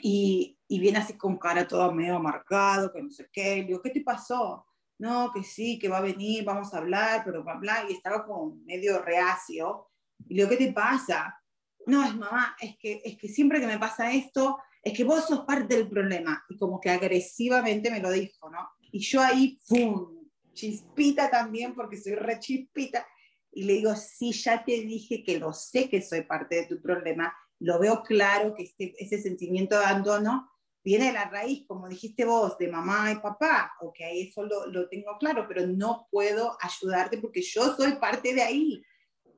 y, 0.00 0.58
y, 0.68 0.80
viene 0.80 0.98
así 0.98 1.16
con 1.16 1.38
cara 1.38 1.66
todo 1.66 1.90
medio 1.92 2.20
marcado, 2.20 2.92
que 2.92 3.02
no 3.02 3.10
sé 3.10 3.28
qué, 3.32 3.56
le 3.56 3.64
digo, 3.64 3.80
¿qué 3.80 3.88
te 3.88 4.02
pasó? 4.02 4.66
No, 4.98 5.32
que 5.32 5.42
sí, 5.42 5.78
que 5.78 5.88
va 5.88 5.98
a 5.98 6.02
venir, 6.02 6.44
vamos 6.44 6.74
a 6.74 6.78
hablar, 6.78 7.22
pero 7.24 7.42
bla, 7.42 7.54
bla, 7.54 7.84
y 7.88 7.94
estaba 7.94 8.26
como 8.26 8.56
medio 8.66 9.00
reacio, 9.00 9.88
y 10.28 10.34
le 10.34 10.42
digo, 10.42 10.50
¿qué 10.50 10.66
te 10.66 10.72
pasa? 10.72 11.40
No, 11.86 12.04
es 12.04 12.14
mamá, 12.14 12.54
es 12.60 12.76
que, 12.76 13.00
es 13.04 13.16
que 13.16 13.28
siempre 13.28 13.60
que 13.60 13.66
me 13.66 13.78
pasa 13.78 14.12
esto, 14.12 14.58
es 14.84 14.92
que 14.92 15.04
vos 15.04 15.26
sos 15.26 15.40
parte 15.40 15.76
del 15.76 15.88
problema. 15.88 16.44
Y 16.48 16.58
como 16.58 16.78
que 16.78 16.90
agresivamente 16.90 17.90
me 17.90 18.00
lo 18.00 18.10
dijo, 18.10 18.50
¿no? 18.50 18.68
Y 18.92 19.00
yo 19.00 19.20
ahí, 19.20 19.58
¡pum! 19.66 20.28
Chispita 20.52 21.30
también, 21.30 21.74
porque 21.74 21.96
soy 21.96 22.14
re 22.14 22.38
chispita. 22.38 23.06
Y 23.50 23.64
le 23.64 23.74
digo, 23.74 23.94
sí, 23.96 24.32
ya 24.32 24.62
te 24.62 24.72
dije 24.82 25.24
que 25.24 25.38
lo 25.38 25.52
sé 25.52 25.88
que 25.88 26.02
soy 26.02 26.22
parte 26.22 26.56
de 26.56 26.66
tu 26.66 26.82
problema. 26.82 27.34
Lo 27.60 27.78
veo 27.78 28.02
claro 28.02 28.54
que 28.54 28.64
este, 28.64 28.94
ese 28.98 29.20
sentimiento 29.22 29.78
de 29.78 29.86
abandono 29.86 30.50
viene 30.84 31.06
de 31.06 31.12
la 31.12 31.30
raíz, 31.30 31.64
como 31.66 31.88
dijiste 31.88 32.26
vos, 32.26 32.58
de 32.58 32.68
mamá 32.68 33.10
y 33.10 33.16
papá. 33.16 33.72
Ok, 33.80 33.96
eso 34.00 34.42
lo, 34.42 34.66
lo 34.66 34.88
tengo 34.88 35.16
claro, 35.18 35.46
pero 35.48 35.66
no 35.66 36.06
puedo 36.10 36.58
ayudarte 36.60 37.18
porque 37.18 37.40
yo 37.40 37.74
soy 37.74 37.92
parte 37.92 38.34
de 38.34 38.42
ahí. 38.42 38.82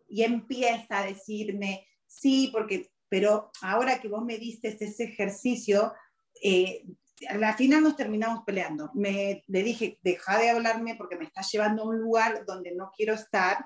Y 0.09 0.23
empieza 0.23 0.99
a 0.99 1.07
decirme, 1.07 1.87
sí, 2.07 2.51
porque 2.53 2.91
pero 3.17 3.51
ahora 3.63 3.99
que 3.99 4.09
vos 4.09 4.23
me 4.23 4.37
diste 4.37 4.77
ese 4.79 5.05
ejercicio, 5.05 5.95
eh, 6.43 6.85
a 7.31 7.39
la 7.39 7.57
final 7.57 7.83
nos 7.83 7.97
terminamos 7.97 8.45
peleando. 8.45 8.91
Me, 8.93 9.43
le 9.47 9.63
dije, 9.63 9.99
deja 10.03 10.39
de 10.39 10.51
hablarme 10.51 10.97
porque 10.97 11.17
me 11.17 11.25
estás 11.25 11.51
llevando 11.51 11.83
a 11.83 11.87
un 11.87 11.99
lugar 11.99 12.45
donde 12.45 12.75
no 12.75 12.93
quiero 12.95 13.15
estar. 13.15 13.65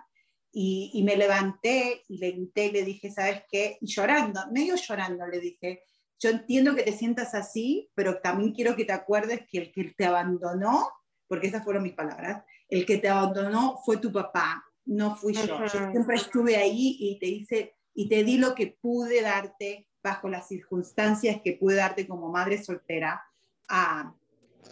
Y, 0.53 0.93
y 0.95 1.03
me 1.03 1.17
levanté 1.17 2.05
y 2.07 2.19
le 2.19 2.31
grité 2.31 2.67
y 2.67 2.71
le 2.71 2.85
dije, 2.85 3.11
¿sabes 3.11 3.43
qué? 3.51 3.77
Y 3.81 3.89
llorando, 3.89 4.41
medio 4.53 4.77
llorando, 4.77 5.27
le 5.27 5.41
dije, 5.41 5.83
yo 6.21 6.31
entiendo 6.31 6.77
que 6.77 6.85
te 6.85 6.93
sientas 6.93 7.35
así, 7.35 7.91
pero 7.97 8.21
también 8.21 8.53
quiero 8.53 8.77
que 8.77 8.85
te 8.85 8.93
acuerdes 8.93 9.41
que 9.51 9.59
el 9.59 9.73
que 9.73 9.93
te 9.97 10.05
abandonó, 10.05 10.93
porque 11.27 11.49
esas 11.49 11.65
fueron 11.65 11.83
mis 11.83 11.95
palabras, 11.95 12.45
el 12.69 12.87
que 12.87 12.99
te 12.99 13.09
abandonó 13.09 13.81
fue 13.85 13.97
tu 13.97 14.13
papá, 14.13 14.65
no 14.85 15.17
fui 15.17 15.35
yo. 15.35 15.65
Yo 15.67 15.69
siempre 15.91 16.15
estuve 16.15 16.57
ahí 16.57 16.97
y 17.01 17.19
te 17.19 17.27
hice 17.27 17.80
y 17.95 18.09
te 18.09 18.25
di 18.25 18.39
lo 18.39 18.55
que 18.55 18.79
pude 18.81 19.23
darte 19.23 19.89
bajo 20.03 20.29
las 20.29 20.49
circunstancias 20.49 21.41
que 21.43 21.53
pude 21.53 21.77
darte 21.77 22.07
como 22.07 22.31
madre 22.31 22.63
soltera. 22.63 23.23
Ah, 23.69 24.15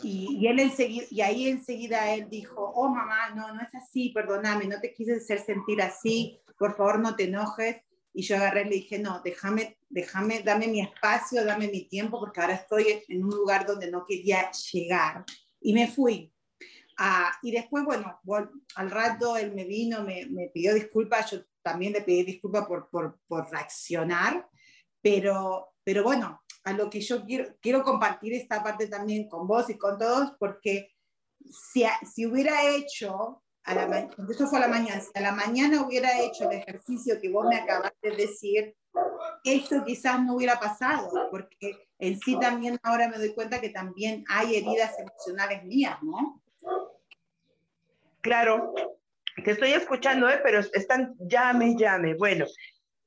y, 0.02 0.46
él 0.46 0.60
enseguida, 0.60 1.06
y 1.10 1.20
ahí 1.20 1.48
enseguida 1.48 2.12
él 2.14 2.28
dijo, 2.30 2.72
oh 2.74 2.88
mamá, 2.88 3.30
no, 3.34 3.52
no 3.52 3.60
es 3.60 3.74
así, 3.74 4.10
perdóname, 4.10 4.66
no 4.66 4.80
te 4.80 4.92
quise 4.92 5.16
hacer 5.16 5.40
sentir 5.40 5.82
así, 5.82 6.40
por 6.58 6.76
favor 6.76 7.00
no 7.00 7.16
te 7.16 7.24
enojes. 7.24 7.76
Y 8.14 8.22
yo 8.22 8.36
agarré 8.36 8.62
y 8.62 8.64
le 8.64 8.74
dije, 8.76 8.98
no, 8.98 9.20
déjame, 9.22 9.78
déjame, 9.88 10.42
dame 10.42 10.66
mi 10.66 10.80
espacio, 10.80 11.44
dame 11.44 11.68
mi 11.68 11.84
tiempo, 11.88 12.18
porque 12.18 12.40
ahora 12.40 12.54
estoy 12.54 13.04
en 13.06 13.22
un 13.22 13.30
lugar 13.30 13.66
donde 13.66 13.90
no 13.90 14.04
quería 14.06 14.50
llegar. 14.50 15.24
Y 15.60 15.72
me 15.72 15.86
fui. 15.86 16.32
Ah, 16.96 17.30
y 17.42 17.52
después, 17.52 17.84
bueno, 17.84 18.18
al 18.74 18.90
rato 18.90 19.36
él 19.36 19.54
me 19.54 19.64
vino, 19.64 20.02
me, 20.02 20.26
me 20.26 20.48
pidió 20.48 20.74
disculpas, 20.74 21.30
también 21.62 21.92
le 21.92 22.02
pedí 22.02 22.24
disculpas 22.24 22.66
por, 22.66 22.88
por, 22.90 23.18
por, 23.26 23.50
reaccionar, 23.50 24.48
pero, 25.02 25.74
pero 25.84 26.02
bueno, 26.02 26.42
a 26.64 26.72
lo 26.72 26.90
que 26.90 27.00
yo 27.00 27.24
quiero, 27.24 27.54
quiero 27.60 27.82
compartir 27.82 28.34
esta 28.34 28.62
parte 28.62 28.88
también 28.88 29.28
con 29.28 29.46
vos 29.46 29.68
y 29.70 29.78
con 29.78 29.98
todos, 29.98 30.32
porque 30.38 30.94
si, 31.72 31.84
si 32.10 32.26
hubiera 32.26 32.68
hecho 32.70 33.42
a 33.64 33.74
la 33.74 33.98
esto 34.30 34.46
fue 34.46 34.58
a 34.58 34.62
la 34.62 34.68
mañana, 34.68 35.00
si 35.00 35.10
a 35.14 35.20
la 35.20 35.32
mañana 35.32 35.82
hubiera 35.82 36.18
hecho 36.22 36.50
el 36.50 36.58
ejercicio 36.58 37.20
que 37.20 37.28
vos 37.28 37.46
me 37.46 37.56
acabaste 37.56 38.10
de 38.10 38.16
decir, 38.16 38.74
esto 39.44 39.84
quizás 39.84 40.22
no 40.22 40.36
hubiera 40.36 40.58
pasado, 40.58 41.28
porque 41.30 41.88
en 41.98 42.18
sí 42.18 42.38
también 42.40 42.78
ahora 42.82 43.08
me 43.08 43.18
doy 43.18 43.34
cuenta 43.34 43.60
que 43.60 43.68
también 43.68 44.24
hay 44.28 44.56
heridas 44.56 44.94
emocionales 44.98 45.64
mías, 45.64 45.98
¿no? 46.02 46.42
Claro, 48.22 48.74
te 49.44 49.52
estoy 49.52 49.72
escuchando, 49.72 50.28
¿eh? 50.28 50.40
pero 50.42 50.60
están 50.60 51.14
llame, 51.18 51.76
llame. 51.76 52.14
Bueno, 52.14 52.46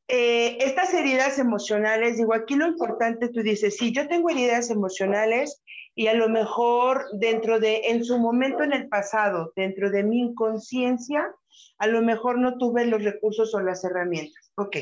eh, 0.07 0.57
estas 0.59 0.93
heridas 0.93 1.39
emocionales, 1.39 2.17
digo, 2.17 2.33
aquí 2.33 2.55
lo 2.55 2.67
importante, 2.67 3.29
tú 3.29 3.41
dices, 3.41 3.77
sí, 3.77 3.91
yo 3.91 4.07
tengo 4.07 4.29
heridas 4.29 4.69
emocionales 4.69 5.61
y 5.95 6.07
a 6.07 6.13
lo 6.13 6.29
mejor 6.29 7.05
dentro 7.13 7.59
de, 7.59 7.81
en 7.89 8.03
su 8.03 8.17
momento 8.17 8.63
en 8.63 8.73
el 8.73 8.89
pasado, 8.89 9.53
dentro 9.55 9.89
de 9.89 10.03
mi 10.03 10.19
inconsciencia, 10.19 11.33
a 11.77 11.87
lo 11.87 12.01
mejor 12.01 12.39
no 12.39 12.57
tuve 12.57 12.85
los 12.85 13.03
recursos 13.03 13.53
o 13.55 13.61
las 13.61 13.83
herramientas. 13.83 14.51
Ok. 14.55 14.77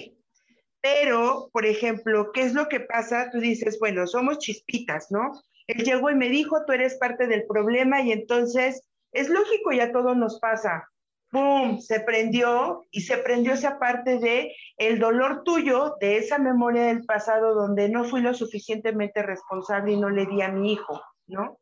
Pero, 0.82 1.50
por 1.52 1.66
ejemplo, 1.66 2.32
¿qué 2.32 2.42
es 2.42 2.54
lo 2.54 2.68
que 2.68 2.80
pasa? 2.80 3.30
Tú 3.32 3.40
dices, 3.40 3.78
bueno, 3.80 4.08
somos 4.08 4.40
chispitas, 4.40 5.12
¿no? 5.12 5.32
Él 5.68 5.84
llegó 5.84 6.10
y 6.10 6.16
me 6.16 6.30
dijo, 6.30 6.64
tú 6.66 6.74
eres 6.74 6.98
parte 6.98 7.28
del 7.28 7.46
problema 7.46 8.02
y 8.02 8.12
entonces 8.12 8.82
es 9.12 9.30
lógico, 9.30 9.72
ya 9.72 9.92
todo 9.92 10.16
nos 10.16 10.40
pasa. 10.40 10.88
¡Pum! 11.32 11.80
Se 11.80 12.00
prendió 12.00 12.88
y 12.92 13.02
se 13.02 13.18
prendió 13.18 13.54
esa 13.54 13.78
parte 13.78 14.18
de 14.18 14.56
el 14.78 15.00
dolor 15.00 15.44
tuyo, 15.44 15.96
de 16.02 16.18
esa 16.18 16.40
memoria 16.40 16.84
del 16.84 17.06
pasado 17.06 17.54
donde 17.54 17.88
no 17.90 18.04
fui 18.04 18.22
lo 18.22 18.34
suficientemente 18.34 19.22
responsable 19.22 19.94
y 19.94 20.00
no 20.00 20.10
le 20.10 20.26
di 20.26 20.42
a 20.42 20.50
mi 20.50 20.74
hijo, 20.74 21.02
¿no? 21.28 21.60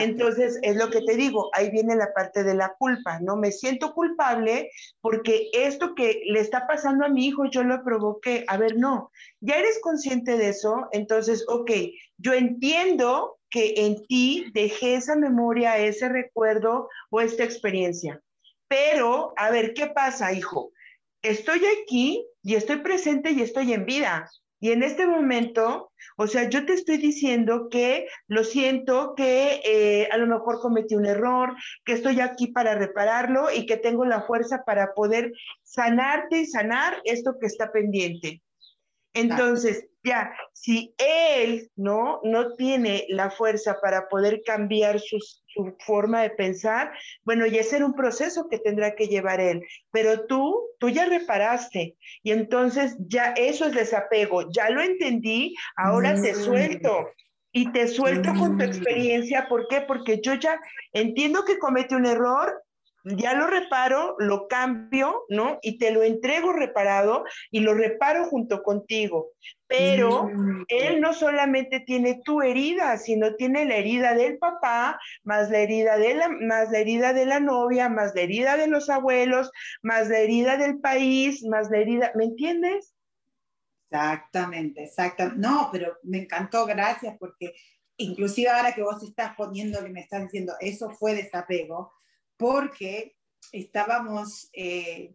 Entonces, 0.00 0.58
es 0.62 0.76
lo 0.76 0.90
que 0.90 1.00
te 1.02 1.14
digo, 1.14 1.48
ahí 1.52 1.70
viene 1.70 1.94
la 1.94 2.12
parte 2.12 2.42
de 2.42 2.54
la 2.54 2.74
culpa, 2.76 3.20
¿no? 3.20 3.36
Me 3.36 3.52
siento 3.52 3.94
culpable 3.94 4.70
porque 5.00 5.48
esto 5.52 5.94
que 5.94 6.22
le 6.26 6.40
está 6.40 6.66
pasando 6.66 7.04
a 7.04 7.08
mi 7.08 7.26
hijo 7.26 7.44
yo 7.44 7.62
lo 7.62 7.84
provoqué. 7.84 8.44
A 8.48 8.56
ver, 8.56 8.76
no, 8.76 9.12
ya 9.40 9.54
eres 9.54 9.78
consciente 9.80 10.36
de 10.36 10.48
eso, 10.48 10.88
entonces, 10.90 11.44
ok, 11.48 11.70
yo 12.18 12.32
entiendo 12.32 13.38
que 13.48 13.74
en 13.76 14.04
ti 14.06 14.50
dejé 14.52 14.96
esa 14.96 15.14
memoria, 15.14 15.78
ese 15.78 16.08
recuerdo 16.08 16.88
o 17.10 17.20
esta 17.20 17.44
experiencia. 17.44 18.20
Pero, 18.68 19.32
a 19.36 19.50
ver, 19.50 19.74
¿qué 19.74 19.86
pasa, 19.86 20.32
hijo? 20.32 20.72
Estoy 21.22 21.60
aquí 21.82 22.26
y 22.42 22.54
estoy 22.54 22.76
presente 22.76 23.30
y 23.30 23.42
estoy 23.42 23.72
en 23.72 23.86
vida. 23.86 24.30
Y 24.58 24.70
en 24.72 24.82
este 24.82 25.06
momento, 25.06 25.92
o 26.16 26.26
sea, 26.26 26.48
yo 26.48 26.64
te 26.64 26.72
estoy 26.72 26.96
diciendo 26.96 27.68
que 27.70 28.06
lo 28.26 28.42
siento, 28.42 29.14
que 29.14 29.60
eh, 29.64 30.08
a 30.10 30.16
lo 30.16 30.26
mejor 30.26 30.60
cometí 30.60 30.94
un 30.94 31.06
error, 31.06 31.54
que 31.84 31.92
estoy 31.92 32.20
aquí 32.20 32.48
para 32.48 32.74
repararlo 32.74 33.50
y 33.54 33.66
que 33.66 33.76
tengo 33.76 34.06
la 34.06 34.22
fuerza 34.22 34.64
para 34.64 34.94
poder 34.94 35.32
sanarte 35.62 36.38
y 36.38 36.46
sanar 36.46 37.00
esto 37.04 37.36
que 37.38 37.46
está 37.46 37.70
pendiente. 37.70 38.42
Entonces, 39.16 39.86
ya, 40.04 40.32
si 40.52 40.94
él 40.98 41.70
no, 41.74 42.20
no 42.22 42.54
tiene 42.54 43.06
la 43.08 43.30
fuerza 43.30 43.78
para 43.82 44.08
poder 44.08 44.42
cambiar 44.46 45.00
su, 45.00 45.18
forma 45.86 46.20
de 46.20 46.30
pensar, 46.30 46.92
bueno, 47.24 47.46
ya 47.46 47.62
será 47.62 47.86
un 47.86 47.94
proceso 47.94 48.46
que 48.48 48.58
tendrá 48.58 48.94
que 48.94 49.08
llevar 49.08 49.40
él. 49.40 49.62
Pero 49.90 50.26
tú, 50.26 50.54
tú 50.78 50.90
ya 50.90 51.06
reparaste 51.06 51.96
y 52.22 52.30
entonces 52.30 52.94
ya 53.08 53.32
eso 53.32 53.64
es 53.64 53.74
desapego. 53.74 54.50
Ya 54.52 54.68
lo 54.68 54.82
entendí, 54.82 55.54
ahora 55.76 56.14
te 56.14 56.32
mm. 56.32 56.36
suelto. 56.36 57.08
Y 57.52 57.72
te 57.72 57.88
suelto 57.88 58.34
con 58.34 58.58
tu 58.58 58.64
mm. 58.64 58.68
experiencia. 58.68 59.48
¿Por 59.48 59.66
qué? 59.68 59.80
Porque 59.80 60.20
yo 60.22 60.34
ya 60.34 60.60
entiendo 60.92 61.42
que 61.46 61.58
comete 61.58 61.96
un 61.96 62.04
error, 62.04 62.62
ya 63.06 63.34
lo 63.34 63.46
reparo, 63.46 64.16
lo 64.18 64.48
cambio, 64.48 65.22
¿no? 65.28 65.58
Y 65.62 65.78
te 65.78 65.92
lo 65.92 66.02
entrego 66.02 66.52
reparado 66.52 67.24
y 67.52 67.60
lo 67.60 67.72
reparo 67.72 68.24
junto 68.24 68.64
contigo. 68.64 69.32
Pero 69.68 70.24
mm. 70.24 70.64
él 70.68 71.00
no 71.00 71.12
solamente 71.12 71.80
tiene 71.80 72.20
tu 72.24 72.42
herida, 72.42 72.98
sino 72.98 73.36
tiene 73.36 73.64
la 73.64 73.76
herida 73.76 74.14
del 74.14 74.38
papá, 74.38 74.98
más 75.22 75.50
la 75.50 75.58
herida 75.58 75.98
de 75.98 76.14
la, 76.14 76.28
más 76.28 76.72
la 76.72 76.78
herida 76.78 77.12
de 77.12 77.26
la 77.26 77.38
novia, 77.38 77.88
más 77.88 78.12
la 78.14 78.22
herida 78.22 78.56
de 78.56 78.66
los 78.66 78.90
abuelos, 78.90 79.52
más 79.82 80.08
la 80.08 80.18
herida 80.18 80.56
del 80.56 80.80
país, 80.80 81.44
más 81.44 81.70
la 81.70 81.78
herida, 81.78 82.10
¿me 82.16 82.24
entiendes? 82.24 82.92
Exactamente, 83.88 84.82
exactamente. 84.82 85.38
No, 85.38 85.68
pero 85.70 85.96
me 86.02 86.18
encantó, 86.18 86.66
gracias, 86.66 87.16
porque 87.20 87.54
inclusive 87.98 88.48
ahora 88.48 88.72
que 88.72 88.82
vos 88.82 89.00
estás 89.02 89.36
poniendo, 89.36 89.82
que 89.82 89.90
me 89.90 90.00
estás 90.00 90.22
diciendo, 90.22 90.54
eso 90.60 90.90
fue 90.90 91.14
desapego, 91.14 91.92
porque 92.36 93.16
estábamos 93.52 94.48
eh, 94.52 95.14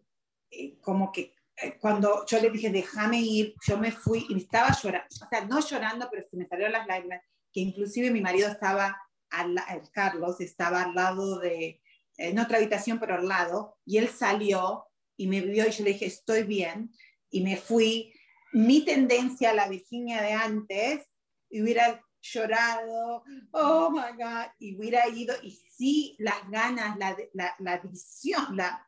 eh, 0.50 0.78
como 0.80 1.12
que 1.12 1.34
eh, 1.56 1.78
cuando 1.78 2.24
yo 2.26 2.40
le 2.40 2.50
dije, 2.50 2.70
déjame 2.70 3.20
ir, 3.20 3.54
yo 3.66 3.78
me 3.78 3.92
fui 3.92 4.26
y 4.28 4.38
estaba 4.38 4.76
llorando, 4.80 5.08
o 5.10 5.28
sea, 5.28 5.44
no 5.44 5.60
llorando, 5.60 6.08
pero 6.10 6.26
se 6.28 6.36
me 6.36 6.46
salieron 6.46 6.72
las 6.72 6.86
lágrimas, 6.86 7.20
que 7.52 7.60
inclusive 7.60 8.10
mi 8.10 8.20
marido 8.20 8.48
estaba, 8.48 8.96
al, 9.30 9.56
Carlos, 9.92 10.40
estaba 10.40 10.82
al 10.82 10.94
lado 10.94 11.38
de, 11.38 11.80
en 12.16 12.38
otra 12.38 12.58
habitación, 12.58 12.98
pero 12.98 13.14
al 13.14 13.28
lado, 13.28 13.76
y 13.84 13.98
él 13.98 14.08
salió 14.08 14.86
y 15.16 15.26
me 15.26 15.40
vio 15.40 15.66
y 15.66 15.70
yo 15.70 15.84
le 15.84 15.92
dije, 15.92 16.06
estoy 16.06 16.42
bien, 16.42 16.92
y 17.30 17.42
me 17.42 17.56
fui. 17.56 18.12
Mi 18.52 18.84
tendencia 18.84 19.50
a 19.50 19.54
la 19.54 19.68
Virginia 19.68 20.20
de 20.20 20.32
antes 20.32 21.06
hubiera 21.50 22.02
llorado, 22.22 23.24
oh 23.50 23.90
my 23.90 24.16
God, 24.16 24.46
y 24.60 24.76
hubiera 24.76 25.08
ido, 25.08 25.34
y 25.42 25.50
sí, 25.50 26.16
las 26.18 26.48
ganas, 26.48 26.96
la, 26.96 27.16
la, 27.34 27.54
la 27.58 27.78
visión, 27.78 28.56
la, 28.56 28.86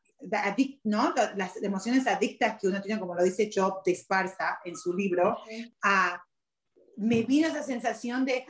¿no? 0.84 1.14
las 1.36 1.62
emociones 1.62 2.06
adictas 2.06 2.56
que 2.60 2.68
uno 2.68 2.80
tiene, 2.80 3.00
como 3.00 3.14
lo 3.14 3.22
dice 3.22 3.50
Job 3.52 3.82
de 3.84 3.92
Esparza 3.92 4.60
en 4.64 4.76
su 4.76 4.92
libro, 4.92 5.36
me 6.96 7.22
vino 7.22 7.48
esa 7.48 7.62
sensación 7.62 8.24
de, 8.24 8.46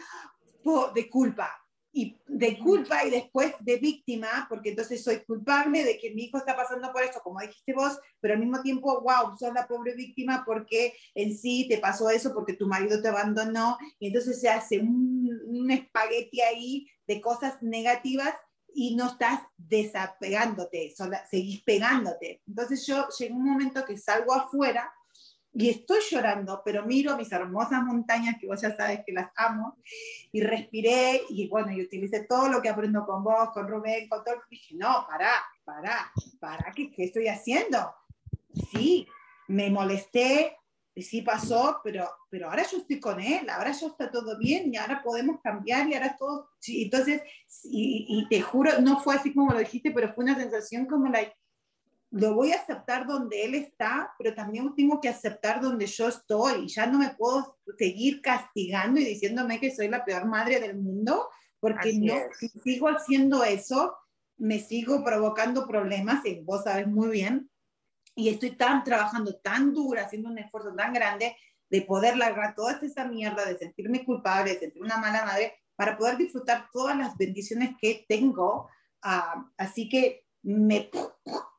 de 0.95 1.11
culpa, 1.11 1.64
y 1.95 2.19
de 2.27 2.59
culpa 2.59 3.05
y 3.05 3.11
después 3.11 3.55
de 3.61 3.77
víctima, 3.77 4.47
porque 4.49 4.71
entonces 4.71 5.03
soy 5.03 5.25
culpable 5.25 5.85
de 5.85 5.97
que 5.97 6.13
mi 6.13 6.25
hijo 6.25 6.39
está 6.39 6.57
pasando 6.57 6.93
por 6.93 7.03
esto, 7.05 7.21
como 7.23 7.41
dijiste 7.41 7.73
vos, 7.73 7.99
pero 8.21 8.35
al 8.35 8.41
mismo 8.41 8.61
tiempo, 8.63 9.01
wow, 9.01 9.39
sos 9.39 9.55
la 9.55 9.69
pobre 9.69 9.95
víctima 9.95 10.43
porque 10.45 10.93
en 11.15 11.39
sí 11.39 11.67
te 11.69 11.79
pasó 11.79 12.11
eso, 12.11 12.35
porque 12.35 12.55
tu 12.55 12.67
marido 12.67 13.01
te 13.01 13.09
abandonó, 13.09 13.79
y 14.01 14.09
entonces 14.09 14.41
se 14.41 14.49
hace 14.49 14.81
un, 14.81 15.41
un 15.47 15.71
espagueti 15.71 16.41
ahí 16.41 16.89
de 17.07 17.21
cosas 17.21 17.63
negativas 17.63 18.35
y 18.75 18.97
no 18.97 19.07
estás 19.07 19.41
desapegándote, 19.57 20.93
seguís 21.31 21.63
pegándote. 21.63 22.43
Entonces 22.47 22.85
yo 22.87 23.07
llegué 23.17 23.33
un 23.33 23.45
momento 23.45 23.85
que 23.85 23.97
salgo 23.97 24.35
afuera 24.35 24.93
y 25.55 25.71
estoy 25.71 26.01
llorando, 26.11 26.63
pero 26.65 26.85
miro 26.85 27.17
mis 27.17 27.31
hermosas 27.31 27.83
montañas, 27.85 28.37
que 28.41 28.47
vos 28.47 28.61
ya 28.61 28.77
sabes 28.77 29.01
que 29.07 29.13
las 29.13 29.31
amo, 29.37 29.77
y 30.33 30.41
respiré, 30.41 31.23
y 31.29 31.49
bueno, 31.49 31.71
y 31.71 31.81
utilicé 31.81 32.25
todo 32.25 32.49
lo 32.49 32.61
que 32.61 32.69
aprendo 32.69 33.07
con 33.07 33.23
vos, 33.23 33.51
con 33.55 33.69
Rubén, 33.69 34.09
con 34.09 34.25
todo, 34.25 34.35
y 34.51 34.57
dije, 34.57 34.75
no, 34.75 35.07
pará, 35.09 35.31
pará, 35.65 36.13
pará, 36.41 36.73
¿qué, 36.75 36.91
qué 36.91 37.05
estoy 37.05 37.29
haciendo? 37.29 37.95
Sí, 38.73 39.07
me 39.47 39.71
molesté, 39.71 40.57
sí 40.97 41.23
pasó, 41.23 41.81
pero, 41.85 42.09
pero 42.29 42.51
ahora 42.51 42.65
yo 42.69 42.79
estoy 42.79 42.99
con 42.99 43.21
él, 43.21 43.49
ahora 43.49 43.71
ya 43.71 43.87
está 43.87 44.11
todo 44.11 44.37
bien 44.37 44.75
y 44.75 44.77
ahora 44.77 45.03
podemos 45.05 45.41
cambiar 45.41 45.89
y 45.89 45.95
ahora 45.95 46.17
todo, 46.19 46.51
sí, 46.59 46.83
entonces, 46.83 47.23
y, 47.63 48.07
y, 48.09 48.29
te 48.29 48.43
juro, 48.43 48.81
no 48.81 48.99
fue 48.99 49.15
así 49.15 49.33
como 49.33 49.53
lo 49.53 49.61
dijiste, 49.61 49.93
pero 49.93 50.13
fue 50.15 50.25
una 50.25 50.37
sensación 50.37 50.87
como 50.87 51.09
la, 51.09 51.21
lo 52.15 52.33
voy 52.33 52.53
a 52.53 52.57
aceptar 52.57 53.09
donde 53.09 53.45
él 53.45 53.57
está, 53.57 54.15
pero 54.17 54.37
también 54.37 54.73
tengo 54.77 55.01
que 55.01 55.09
aceptar 55.09 55.61
donde 55.61 55.87
yo 55.87 56.07
estoy, 56.07 56.69
ya 56.69 56.87
no 56.87 57.01
me 57.01 57.11
puedo 57.11 57.59
seguir 57.77 58.23
castigando 58.23 59.01
y 59.01 59.05
diciéndome 59.05 59.59
que 59.59 59.75
soy 59.75 59.89
la 59.89 60.05
peor 60.05 60.25
madre 60.25 60.61
del 60.61 60.77
mundo, 60.77 61.29
porque 61.59 61.93
no, 61.95 62.15
si 62.39 62.49
sigo 62.61 62.89
haciendo 62.89 63.43
eso, 63.43 63.97
me 64.37 64.61
sigo 64.61 65.03
provocando 65.03 65.67
problemas, 65.67 66.25
y 66.25 66.39
vos 66.39 66.63
sabes 66.63 66.87
muy 66.87 67.09
bien, 67.09 67.51
y 68.15 68.29
estoy 68.29 68.53
tan 68.53 68.85
trabajando 68.85 69.35
tan 69.41 69.75
dura, 69.75 70.05
haciendo 70.05 70.29
un 70.29 70.39
esfuerzo 70.39 70.73
tan 70.73 70.93
grande 70.93 71.37
de 71.69 71.83
poder 71.83 72.17
largar 72.17 72.55
toda 72.55 72.79
esa 72.81 73.07
mierda, 73.07 73.45
de 73.45 73.59
sentirme 73.59 74.05
culpable, 74.05 74.53
de 74.53 74.61
sentirme 74.61 74.87
una 74.87 74.99
mala 74.99 75.25
madre, 75.25 75.55
para 75.75 75.99
poder 75.99 76.17
disfrutar 76.17 76.69
todas 76.73 76.97
las 76.97 77.17
bendiciones 77.17 77.71
que 77.81 78.05
tengo. 78.09 78.69
Ah, 79.03 79.51
así 79.57 79.89
que 79.89 80.25
me 80.43 80.91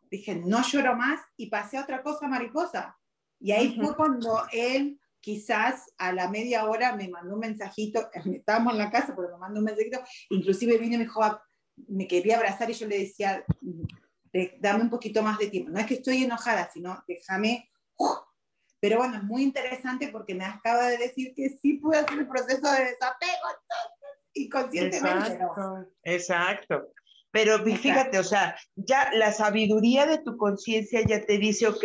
dije, 0.10 0.36
no 0.36 0.62
lloro 0.64 0.96
más 0.96 1.20
y 1.38 1.48
pasé 1.48 1.78
a 1.78 1.84
otra 1.84 2.02
cosa 2.04 2.28
mariposa. 2.28 2.98
Y 3.40 3.52
ahí 3.52 3.76
fue 3.80 3.96
cuando 3.96 4.44
él 4.52 5.00
quizás 5.20 5.92
a 5.98 6.12
la 6.12 6.30
media 6.30 6.66
hora 6.66 6.96
me 6.96 7.08
mandó 7.08 7.34
un 7.34 7.40
mensajito, 7.40 8.10
estábamos 8.26 8.74
en 8.74 8.80
la 8.80 8.92
casa, 8.92 9.14
pero 9.16 9.30
me 9.32 9.38
mandó 9.38 9.60
un 9.60 9.66
mensajito, 9.66 10.00
inclusive 10.30 10.78
vino 10.78 10.96
y 10.96 10.98
me 11.00 11.04
dijo, 11.06 11.24
ah, 11.24 11.42
me 11.88 12.08
quería 12.08 12.38
abrazar 12.38 12.70
y 12.70 12.74
yo 12.74 12.88
le 12.88 13.00
decía, 13.00 13.44
dame 14.60 14.84
un 14.84 14.90
poquito 14.90 15.22
más 15.22 15.38
de 15.38 15.48
tiempo. 15.48 15.72
No 15.72 15.80
es 15.80 15.86
que 15.86 15.96
estoy 15.96 16.24
enojada, 16.24 16.70
sino 16.72 17.04
déjame. 17.08 17.70
Pero 18.80 18.98
bueno, 18.98 19.18
es 19.18 19.24
muy 19.24 19.44
interesante 19.44 20.10
porque 20.10 20.36
me 20.36 20.46
acaba 20.46 20.88
de 20.88 20.98
decir 20.98 21.34
que 21.36 21.50
sí 21.50 21.74
pude 21.74 21.98
hacer 21.98 22.20
el 22.20 22.28
proceso 22.28 22.72
de 22.72 22.86
desapego 22.86 23.48
y 24.34 24.50
conscientemente. 24.50 25.34
Exacto, 25.34 25.88
exacto. 26.04 26.88
Pero 27.36 27.62
fíjate, 27.66 28.18
o 28.18 28.24
sea, 28.24 28.56
ya 28.78 29.10
la 29.12 29.34
sabiduría 29.34 30.06
de 30.06 30.20
tu 30.20 30.38
conciencia 30.38 31.02
ya 31.06 31.26
te 31.26 31.38
dice, 31.38 31.68
ok, 31.68 31.84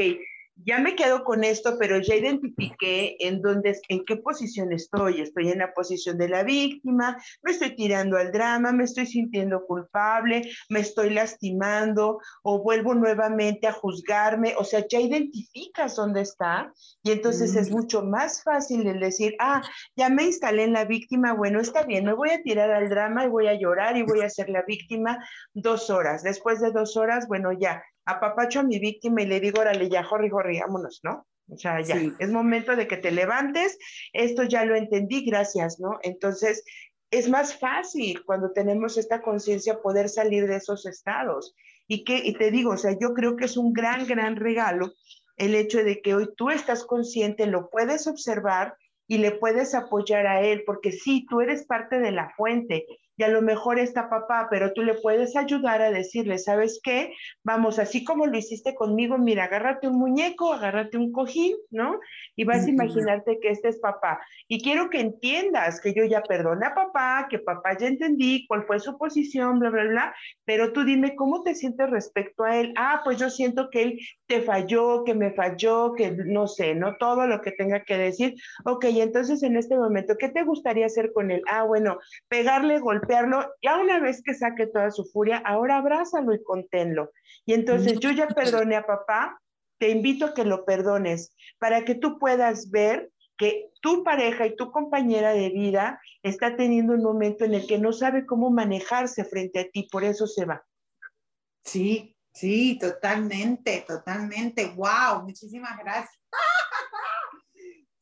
ya 0.65 0.79
me 0.79 0.95
quedo 0.95 1.25
con 1.25 1.45
esto, 1.45 1.77
pero 1.79 1.99
ya 1.99 2.15
identifiqué 2.15 3.17
en 3.21 3.41
dónde, 3.41 3.79
en 3.89 4.05
qué 4.05 4.17
posición 4.17 4.73
estoy. 4.73 5.21
Estoy 5.21 5.51
en 5.51 5.59
la 5.59 5.73
posición 5.73 6.19
de 6.19 6.29
la 6.29 6.43
víctima, 6.43 7.17
me 7.43 7.53
estoy 7.53 7.75
tirando 7.77 8.17
al 8.17 8.33
drama, 8.33 8.73
me 8.73 8.85
estoy 8.85 9.07
sintiendo 9.07 9.65
culpable, 9.67 10.51
me 10.69 10.81
estoy 10.81 11.11
lastimando 11.11 12.21
o 12.43 12.63
vuelvo 12.63 12.95
nuevamente 12.95 13.67
a 13.67 13.73
juzgarme. 13.73 14.55
O 14.59 14.65
sea, 14.65 14.85
ya 14.89 15.01
identificas 15.01 15.97
dónde 15.97 16.23
está 16.23 16.73
y 17.03 17.13
entonces 17.13 17.55
es 17.57 17.71
mm. 17.71 17.75
mucho 17.75 18.03
más 18.03 18.43
fácil 18.43 18.87
el 18.87 19.01
decir, 19.01 19.35
ah, 19.39 19.63
ya 19.97 20.09
me 20.09 20.25
instalé 20.25 20.65
en 20.65 20.73
la 20.73 20.85
víctima, 20.85 21.33
bueno, 21.33 21.61
está 21.61 21.83
bien, 21.85 22.05
me 22.05 22.13
voy 22.13 22.31
a 22.31 22.43
tirar 22.43 22.71
al 22.71 22.89
drama 22.89 23.25
y 23.25 23.29
voy 23.29 23.47
a 23.47 23.59
llorar 23.59 23.97
y 23.97 24.03
voy 24.03 24.21
a 24.21 24.31
ser 24.31 24.49
la 24.49 24.63
víctima 24.63 25.19
dos 25.55 25.91
horas. 25.91 26.23
Después 26.23 26.61
de 26.61 26.71
dos 26.71 26.97
horas, 26.97 27.27
bueno, 27.29 27.53
ya 27.53 27.83
apapacho 28.11 28.61
a 28.61 28.65
mi 28.65 28.79
víctima 28.79 29.23
y 29.23 29.27
le 29.27 29.41
digo, 29.41 29.61
órale, 29.61 29.89
ya, 29.89 30.05
jorri, 30.05 30.31
jorri, 30.31 30.61
vámonos, 30.61 31.01
¿no? 31.03 31.27
O 31.49 31.57
sea, 31.57 31.81
ya, 31.81 32.01
es 32.19 32.31
momento 32.31 32.77
de 32.77 32.87
que 32.87 32.97
te 32.97 33.11
levantes, 33.11 33.77
esto 34.13 34.45
ya 34.45 34.65
lo 34.65 34.77
entendí, 34.77 35.25
gracias, 35.25 35.81
¿no? 35.81 35.99
Entonces, 36.03 36.65
es 37.11 37.29
más 37.29 37.59
fácil 37.59 38.25
cuando 38.25 38.53
tenemos 38.53 38.97
esta 38.97 39.21
conciencia 39.21 39.83
poder 39.83 40.09
salir 40.09 40.47
de 40.47 40.57
esos 40.57 40.87
estados. 40.87 41.55
Y 41.89 42.05
que, 42.05 42.19
y 42.19 42.35
te 42.35 42.53
digo, 42.53 42.71
o 42.71 42.77
sea, 42.77 42.97
yo 43.01 43.15
creo 43.15 43.37
que 43.37 43.47
es 43.47 43.57
un 43.57 43.73
gran, 43.73 44.07
gran 44.07 44.37
regalo 44.37 44.93
el 45.41 45.55
hecho 45.55 45.83
de 45.83 46.03
que 46.03 46.15
hoy 46.15 46.29
tú 46.37 46.51
estás 46.51 46.85
consciente, 46.85 47.47
lo 47.47 47.71
puedes 47.71 48.07
observar 48.07 48.77
y 49.09 49.19
le 49.19 49.33
puedes 49.33 49.75
apoyar 49.75 50.27
a 50.27 50.43
él, 50.43 50.65
porque 50.67 50.93
sí, 50.93 51.27
tú 51.29 51.41
eres 51.41 51.65
parte 51.65 51.99
de 51.99 52.13
la 52.13 52.31
fuente 52.37 52.87
y 53.21 53.23
a 53.23 53.29
lo 53.29 53.43
mejor 53.43 53.79
está 53.79 54.09
papá, 54.09 54.49
pero 54.51 54.73
tú 54.73 54.83
le 54.83 54.95
puedes 54.95 55.37
ayudar 55.37 55.83
a 55.83 55.91
decirle, 55.91 56.39
¿sabes 56.39 56.81
qué? 56.83 57.13
Vamos, 57.45 57.79
así 57.79 58.03
como 58.03 58.27
lo 58.27 58.39
hiciste 58.39 58.75
conmigo, 58.75 59.19
mira, 59.19 59.45
agárrate 59.45 59.89
un 59.89 59.99
muñeco, 59.99 60.55
agárrate 60.55 60.97
un 60.97 61.13
cojín, 61.13 61.55
¿no? 61.71 62.01
Y 62.35 62.45
vas 62.45 62.65
a 62.65 62.71
imaginarte 62.71 63.39
que 63.39 63.51
este 63.51 63.69
es 63.69 63.79
papá. 63.79 64.21
Y 64.49 64.63
quiero 64.63 64.89
que 64.89 65.01
entiendas 65.01 65.83
que 65.83 65.93
yo 65.93 66.05
ya 66.05 66.23
perdoné 66.23 66.65
a 66.65 66.75
papá, 66.75 67.27
que 67.29 67.39
papá 67.39 67.77
ya 67.77 67.89
entendí 67.89 68.47
cuál 68.47 68.65
fue 68.65 68.81
su 68.81 68.97
posición, 68.97 69.59
bla, 69.59 69.69
bla, 69.69 69.85
bla, 69.85 70.15
pero 70.47 70.73
tú 70.73 70.85
dime 70.85 71.15
cómo 71.15 71.43
te 71.43 71.55
sientes 71.55 71.91
respecto 71.91 72.45
a 72.45 72.57
él. 72.57 72.73
Ah, 72.79 73.03
pues 73.05 73.19
yo 73.19 73.29
siento 73.29 73.69
que 73.69 73.83
él 73.83 74.01
te 74.29 74.41
falló, 74.41 75.05
que 75.05 75.13
me 75.13 75.33
falló, 75.33 75.93
que 75.93 76.11
no 76.11 76.47
sé, 76.47 76.75
no 76.75 76.97
todo 76.97 77.27
lo 77.27 77.43
que 77.43 77.53
tenga 77.53 77.85
que 77.85 77.99
decir. 77.99 78.37
Ok, 78.65 78.87
entonces 78.87 79.43
en 79.43 79.57
este 79.57 79.77
momento, 79.77 80.17
¿qué 80.19 80.31
te 80.31 80.43
gustaría 80.43 80.87
hacer 80.87 81.13
con 81.13 81.31
él? 81.31 81.43
Ah, 81.51 81.65
bueno, 81.65 81.99
pegarle, 82.29 82.81
golpe 83.15 83.49
ya 83.63 83.79
una 83.79 84.01
vez 84.01 84.23
que 84.23 84.35
saque 84.35 84.67
toda 84.67 84.91
su 84.91 85.05
furia, 85.05 85.39
ahora 85.39 85.79
abrázalo 85.79 86.35
y 86.35 86.43
conténlo. 86.43 87.11
Y 87.47 87.55
entonces 87.55 87.99
yo 88.01 88.11
ya 88.11 88.29
perdoné 88.29 88.77
a 88.77 88.87
papá, 88.87 89.41
te 89.79 89.91
invito 89.91 90.27
a 90.27 90.35
que 90.35 90.45
lo 90.45 90.65
perdones 90.65 91.35
para 91.59 91.85
que 91.85 91.95
tú 91.95 92.19
puedas 92.19 92.71
ver 92.71 93.11
que 93.37 93.71
tu 93.81 94.05
pareja 94.05 94.47
y 94.47 94.57
tu 94.57 94.71
compañera 94.71 95.33
de 95.33 95.49
vida 95.49 96.01
está 96.23 96.57
teniendo 96.57 96.93
un 96.93 97.03
momento 97.03 97.45
en 97.45 97.55
el 97.55 97.67
que 97.67 97.79
no 97.79 97.93
sabe 97.93 98.27
cómo 98.27 98.51
manejarse 98.51 99.25
frente 99.25 99.61
a 99.61 99.71
ti, 99.71 99.89
por 99.91 100.05
eso 100.05 100.27
se 100.27 100.45
va. 100.45 100.63
Sí, 101.65 102.15
sí, 102.35 102.79
totalmente, 102.79 103.85
totalmente. 103.89 104.67
Wow, 104.77 105.23
muchísimas 105.23 105.79
gracias. 105.79 106.21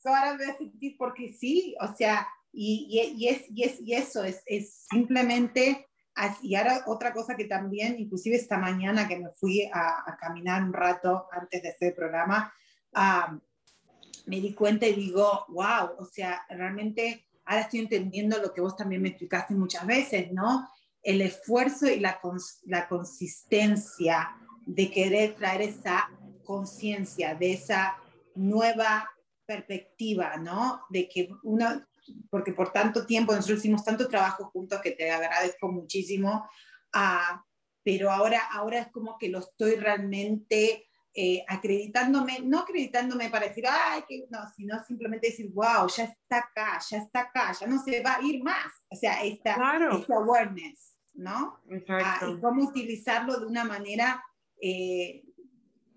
ahora 0.05 0.37
voy 0.37 0.47
a 0.47 0.57
sentir 0.57 0.97
porque 0.99 1.33
sí, 1.33 1.75
o 1.81 1.95
sea, 1.95 2.27
y, 2.53 2.87
y, 2.91 3.29
es, 3.29 3.45
y, 3.51 3.63
es, 3.63 3.81
y 3.81 3.95
eso, 3.95 4.25
es, 4.25 4.43
es 4.47 4.87
simplemente, 4.91 5.87
y 6.43 6.55
ahora 6.55 6.85
otra 6.87 7.13
cosa 7.13 7.37
que 7.37 7.45
también, 7.45 7.99
inclusive 7.99 8.37
esta 8.37 8.59
mañana 8.59 9.07
que 9.07 9.19
me 9.19 9.31
fui 9.31 9.71
a, 9.73 10.17
caminar 10.21 10.63
un 10.63 10.73
rato 10.73 11.27
antes 11.31 11.63
de 11.63 11.69
este 11.69 11.93
programa, 11.93 12.53
me 14.27 14.41
di 14.41 14.53
cuenta 14.55 14.87
y 14.87 14.95
digo, 14.95 15.47
wow, 15.49 15.91
o 15.99 16.05
sea, 16.05 16.45
realmente 16.49 17.27
ahora 17.45 17.63
estoy 17.63 17.81
entendiendo 17.81 18.39
lo 18.39 18.53
que 18.53 18.61
vos 18.61 18.77
también 18.77 19.03
me 19.03 19.09
explicaste 19.09 19.55
muchas 19.55 19.87
veces, 19.87 20.33
¿no? 20.33 20.69
El 21.03 21.23
esfuerzo 21.23 21.87
y 21.87 22.01
la, 22.01 22.21
la 22.65 22.89
consistencia 22.89 24.37
de 24.67 24.91
querer 24.91 25.35
traer 25.35 25.63
esa 25.63 26.11
conciencia, 26.45 27.35
de 27.35 27.55
esa 27.55 27.97
nueva 28.35 29.09
perspectiva, 29.47 30.37
¿no? 30.37 30.83
De 30.91 31.09
que 31.09 31.31
uno, 31.43 31.87
porque 32.31 32.53
por 32.53 32.73
tanto 32.73 33.07
tiempo 33.07 33.35
nosotros 33.35 33.59
hicimos 33.61 33.85
tanto 33.85 34.09
trabajo 34.09 34.51
juntos 34.53 34.81
que 34.81 34.93
te 34.93 35.11
agradezco 35.11 35.71
muchísimo, 35.71 36.49
uh, 36.95 37.39
pero 37.83 38.11
ahora, 38.11 38.43
ahora 38.53 38.81
es 38.81 38.89
como 38.89 39.17
que 39.19 39.29
lo 39.29 39.39
estoy 39.39 39.77
realmente 39.77 40.89
eh, 41.15 41.45
acreditándome, 41.49 42.41
no 42.45 42.61
acreditándome 42.61 43.29
para 43.29 43.49
decir, 43.49 43.65
ay, 43.69 44.03
que 44.09 44.27
no, 44.31 44.39
sino 44.55 44.79
simplemente 44.85 45.31
decir, 45.31 45.51
wow, 45.53 45.89
ya 45.89 46.05
está 46.05 46.39
acá, 46.39 46.79
ya 46.89 46.99
está 46.99 47.21
acá, 47.23 47.53
ya 47.59 47.67
no 47.67 47.83
se 47.83 48.03
va 48.03 48.17
a 48.17 48.23
ir 48.23 48.41
más. 48.43 48.85
O 48.89 48.95
sea, 48.95 49.25
esta, 49.25 49.57
esta 49.99 50.15
awareness, 50.15 50.97
¿no? 51.15 51.59
Uh, 51.65 52.31
y 52.31 52.41
cómo 52.41 52.69
utilizarlo 52.69 53.41
de 53.41 53.47
una 53.47 53.65
manera 53.65 54.23
eh, 54.61 55.25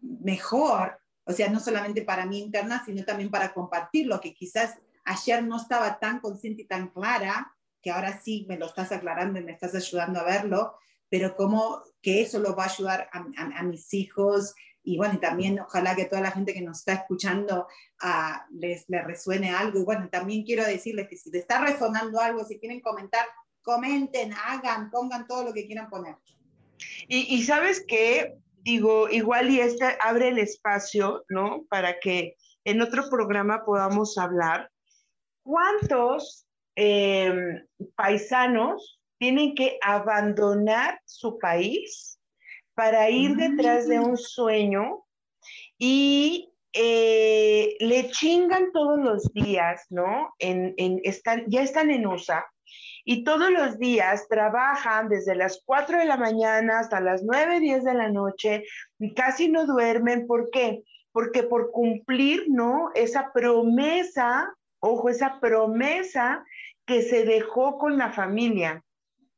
mejor, 0.01 0.99
o 1.25 1.33
sea, 1.33 1.49
no 1.49 1.59
solamente 1.59 2.01
para 2.01 2.25
mí 2.25 2.39
interna, 2.39 2.83
sino 2.83 3.03
también 3.03 3.29
para 3.29 3.53
compartirlo, 3.53 4.19
que 4.19 4.33
quizás 4.33 4.79
ayer 5.05 5.43
no 5.43 5.57
estaba 5.57 5.99
tan 5.99 6.19
consciente 6.19 6.63
y 6.63 6.67
tan 6.67 6.89
clara, 6.89 7.55
que 7.81 7.91
ahora 7.91 8.19
sí 8.21 8.45
me 8.47 8.57
lo 8.57 8.67
estás 8.67 8.91
aclarando 8.91 9.39
y 9.39 9.43
me 9.43 9.53
estás 9.53 9.73
ayudando 9.75 10.19
a 10.19 10.23
verlo, 10.23 10.75
pero 11.09 11.35
como 11.35 11.83
que 12.01 12.21
eso 12.21 12.39
lo 12.39 12.55
va 12.55 12.63
a 12.65 12.69
ayudar 12.69 13.09
a, 13.11 13.63
mis 13.63 13.93
hijos 13.93 14.55
y 14.83 14.97
bueno, 14.97 15.19
también 15.19 15.59
ojalá 15.59 15.95
que 15.95 16.05
toda 16.05 16.21
la 16.21 16.31
gente 16.31 16.53
que 16.53 16.61
nos 16.61 16.79
está 16.79 16.93
escuchando 16.93 17.67
uh, 18.03 18.55
les, 18.55 18.85
les, 18.87 19.03
resuene 19.03 19.51
algo. 19.51 19.79
Y 19.79 19.83
bueno, 19.83 20.09
también 20.09 20.43
quiero 20.43 20.63
decirles 20.63 21.07
que 21.07 21.17
si 21.17 21.29
te 21.29 21.39
está 21.39 21.61
resonando 21.61 22.19
algo, 22.19 22.45
si 22.45 22.59
quieren 22.59 22.81
comentar, 22.81 23.25
comenten, 23.61 24.33
hagan, 24.33 24.89
pongan 24.89 25.27
todo 25.27 25.43
lo 25.43 25.53
que 25.53 25.67
quieran 25.67 25.89
poner. 25.89 26.15
Y, 27.07 27.35
y 27.35 27.43
sabes 27.43 27.83
qué, 27.87 28.37
digo, 28.63 29.09
igual 29.09 29.51
y 29.51 29.59
este 29.59 29.97
abre 30.01 30.29
el 30.29 30.39
espacio, 30.39 31.25
¿no? 31.29 31.65
Para 31.69 31.99
que 31.99 32.37
en 32.63 32.81
otro 32.81 33.09
programa 33.09 33.65
podamos 33.65 34.17
hablar 34.17 34.70
¿Cuántos 35.43 36.45
em, 36.75 37.65
paisanos 37.95 38.99
tienen 39.17 39.53
que 39.55 39.77
abandonar 39.81 40.99
su 41.05 41.37
país 41.37 42.19
para 42.73 43.09
ir 43.09 43.35
detrás 43.35 43.87
de 43.87 43.99
un 43.99 44.17
sueño 44.17 45.03
y 45.77 46.51
eh, 46.73 47.75
le 47.79 48.09
chingan 48.11 48.71
todos 48.71 48.99
los 48.99 49.33
días, 49.33 49.85
¿no? 49.89 50.33
En, 50.39 50.73
están, 51.03 51.43
ya 51.47 51.61
están 51.61 51.91
en 51.91 52.07
USA 52.07 52.45
y 53.03 53.23
todos 53.23 53.51
los 53.51 53.77
días 53.77 54.27
trabajan 54.29 55.09
desde 55.09 55.35
las 55.35 55.61
4 55.65 55.99
de 55.99 56.05
la 56.05 56.17
mañana 56.17 56.79
hasta 56.79 57.01
las 57.01 57.23
9, 57.23 57.59
10 57.59 57.83
de 57.83 57.93
la 57.93 58.09
noche 58.09 58.63
y 58.99 59.13
casi 59.13 59.49
no 59.49 59.65
duermen. 59.65 60.27
¿Por 60.27 60.49
qué? 60.49 60.83
Porque 61.11 61.43
por 61.43 61.71
cumplir, 61.71 62.45
¿no? 62.47 62.89
Esa 62.95 63.31
promesa 63.33 64.51
ojo, 64.81 65.09
esa 65.09 65.39
promesa 65.39 66.43
que 66.85 67.01
se 67.01 67.23
dejó 67.23 67.77
con 67.77 67.97
la 67.97 68.11
familia. 68.11 68.83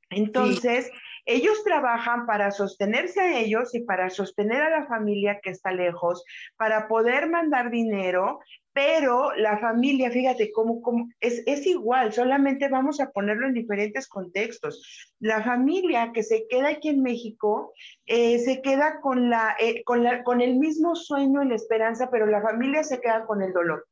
Entonces, 0.10 0.92
ellos 1.26 1.64
trabajan 1.64 2.26
para 2.26 2.52
sostenerse 2.52 3.22
a 3.22 3.40
ellos 3.40 3.74
y 3.74 3.82
para 3.82 4.10
sostener 4.10 4.62
a 4.62 4.70
la 4.70 4.86
familia 4.88 5.40
que 5.42 5.52
está 5.52 5.72
lejos, 5.72 6.24
para 6.58 6.88
poder 6.88 7.30
mandar 7.30 7.72
dinero, 7.72 8.40
pero 8.74 9.34
la 9.36 9.58
familia, 9.60 10.12
fíjate, 10.12 10.52
cómo, 10.52 10.82
es, 11.20 11.44
es, 11.46 11.66
igual, 11.66 12.12
solamente 12.12 12.68
vamos 12.68 13.00
a 13.00 13.12
ponerlo 13.12 13.48
en 13.48 13.54
diferentes 13.54 14.08
contextos. 14.08 15.14
La 15.20 15.44
familia 15.44 16.12
que 16.14 16.24
se 16.24 16.48
queda 16.50 16.70
aquí 16.70 16.90
en 16.90 17.04
México 17.04 17.74
eh, 18.06 18.40
se 18.40 18.62
queda 18.62 19.00
con, 19.00 19.30
la, 19.30 19.56
eh, 19.60 19.84
con, 19.84 20.04
la, 20.04 20.24
con 20.24 20.42
el 20.42 20.56
mismo 20.56 20.96
sueño 20.96 21.44
y 21.44 21.50
la 21.50 21.56
esperanza, 21.56 22.10
pero 22.12 22.26
la 22.26 22.42
familia 22.42 22.84
se 22.84 23.00
queda 23.00 23.26
con 23.26 23.42
el 23.42 23.54
dolor. 23.54 23.86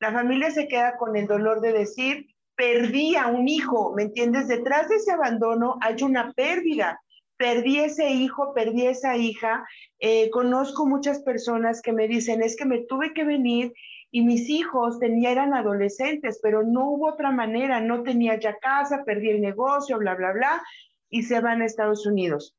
La 0.00 0.12
familia 0.12 0.50
se 0.50 0.68
queda 0.68 0.96
con 0.96 1.16
el 1.16 1.26
dolor 1.26 1.60
de 1.60 1.72
decir, 1.72 2.26
perdí 2.54 3.16
a 3.16 3.28
un 3.28 3.48
hijo, 3.48 3.94
¿me 3.94 4.04
entiendes? 4.04 4.48
Detrás 4.48 4.88
de 4.88 4.96
ese 4.96 5.12
abandono 5.12 5.78
hay 5.80 6.02
una 6.02 6.32
pérdida. 6.32 7.00
Perdí 7.36 7.78
ese 7.78 8.10
hijo, 8.10 8.52
perdí 8.52 8.86
esa 8.86 9.16
hija. 9.16 9.64
Eh, 10.00 10.28
conozco 10.30 10.86
muchas 10.86 11.22
personas 11.22 11.80
que 11.80 11.92
me 11.92 12.08
dicen, 12.08 12.42
es 12.42 12.56
que 12.56 12.64
me 12.64 12.80
tuve 12.80 13.12
que 13.12 13.24
venir 13.24 13.72
y 14.10 14.22
mis 14.22 14.48
hijos 14.48 14.98
tenía, 14.98 15.30
eran 15.30 15.54
adolescentes, 15.54 16.40
pero 16.42 16.62
no 16.62 16.90
hubo 16.90 17.10
otra 17.10 17.30
manera, 17.30 17.80
no 17.80 18.02
tenía 18.02 18.40
ya 18.40 18.56
casa, 18.58 19.04
perdí 19.04 19.30
el 19.30 19.40
negocio, 19.40 19.98
bla, 19.98 20.14
bla, 20.14 20.32
bla, 20.32 20.62
y 21.10 21.22
se 21.22 21.40
van 21.40 21.62
a 21.62 21.66
Estados 21.66 22.06
Unidos. 22.06 22.56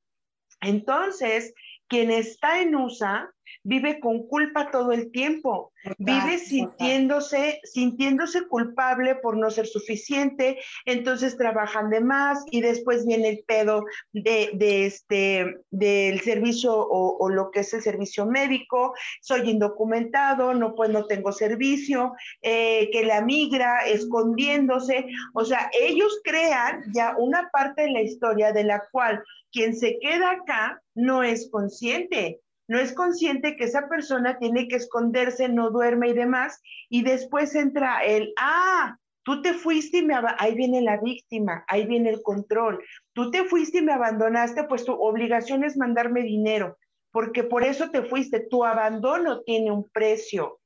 Entonces, 0.62 1.54
quien 1.88 2.12
está 2.12 2.62
en 2.62 2.76
USA 2.76 3.30
vive 3.70 3.99
con 3.99 4.26
culpa 4.28 4.72
todo 4.72 4.91
el 4.91 5.11
tiempo, 5.11 5.72
vive 5.99 6.39
sintiéndose, 6.39 7.61
sintiéndose 7.63 8.47
culpable 8.47 9.13
por 9.13 9.38
no 9.38 9.51
ser 9.51 9.67
suficiente, 9.67 10.57
entonces 10.86 11.38
trabajan 11.38 11.91
de 11.91 12.01
más 12.01 12.43
y 12.49 12.61
después 12.61 13.05
viene 13.05 13.30
el 13.30 13.43
pedo 13.45 13.86
de, 14.11 14.86
este, 14.88 15.59
del 15.70 16.20
servicio 16.22 16.76
o, 16.76 17.30
lo 17.30 17.51
que 17.51 17.59
es 17.59 17.72
el 17.76 17.84
servicio 17.84 18.26
médico, 18.26 18.95
soy 19.22 19.47
indocumentado, 19.47 20.55
no, 20.55 20.74
pues 20.74 20.89
no 20.89 21.05
tengo 21.05 21.32
servicio, 21.32 22.13
eh, 22.41 22.89
que 22.91 23.05
la 23.05 23.22
migra 23.22 23.86
escondiéndose, 23.86 25.05
o 25.36 25.45
sea, 25.45 25.70
ellos 25.80 26.20
crean 26.24 26.86
ya 26.91 27.13
una 27.20 27.49
parte 27.51 27.84
de 27.84 27.91
la 27.91 28.01
historia 28.01 28.51
de 28.51 28.63
la 28.63 28.84
cual 28.91 29.24
quien 29.51 29.76
se 29.76 29.99
queda 29.99 30.32
acá 30.32 30.82
no 30.95 31.22
es 31.22 31.51
consciente 31.51 32.39
no 32.70 32.80
es 32.80 32.93
consciente 32.93 33.55
que 33.55 33.63
esa 33.63 33.89
persona 33.89 34.38
tiene 34.38 34.67
que 34.67 34.76
esconderse, 34.76 35.49
no 35.49 35.72
duerme 35.72 36.09
y 36.09 36.13
demás, 36.13 36.61
y 36.88 37.01
después 37.01 37.55
entra 37.55 38.05
el, 38.05 38.32
ah, 38.39 38.95
tú 39.24 39.41
te 39.41 39.55
fuiste 39.55 39.97
y 39.97 40.05
me, 40.05 40.13
ahí 40.38 40.53
viene 40.53 40.80
la 40.82 41.01
víctima, 41.01 41.65
ahí 41.67 41.88
viene 41.88 42.11
el 42.11 42.22
control, 42.22 42.80
tú 43.13 43.32
te 43.32 43.43
fuiste 43.45 43.80
y 43.80 43.82
me 43.82 43.93
abandonaste, 43.93 44.65
pues 44.65 44.86
tu 44.86 44.93
obligación 44.93 45.63
es 45.63 45.78
mandarme 45.78 46.22
dinero, 46.22 46.78
porque 47.11 47.43
por 47.43 47.63
eso 47.63 47.89
te 47.89 48.03
fuiste, 48.03 48.39
tu 48.39 48.63
abandono 48.63 49.41
tiene 49.41 49.72
un 49.72 49.89
precio. 49.89 50.59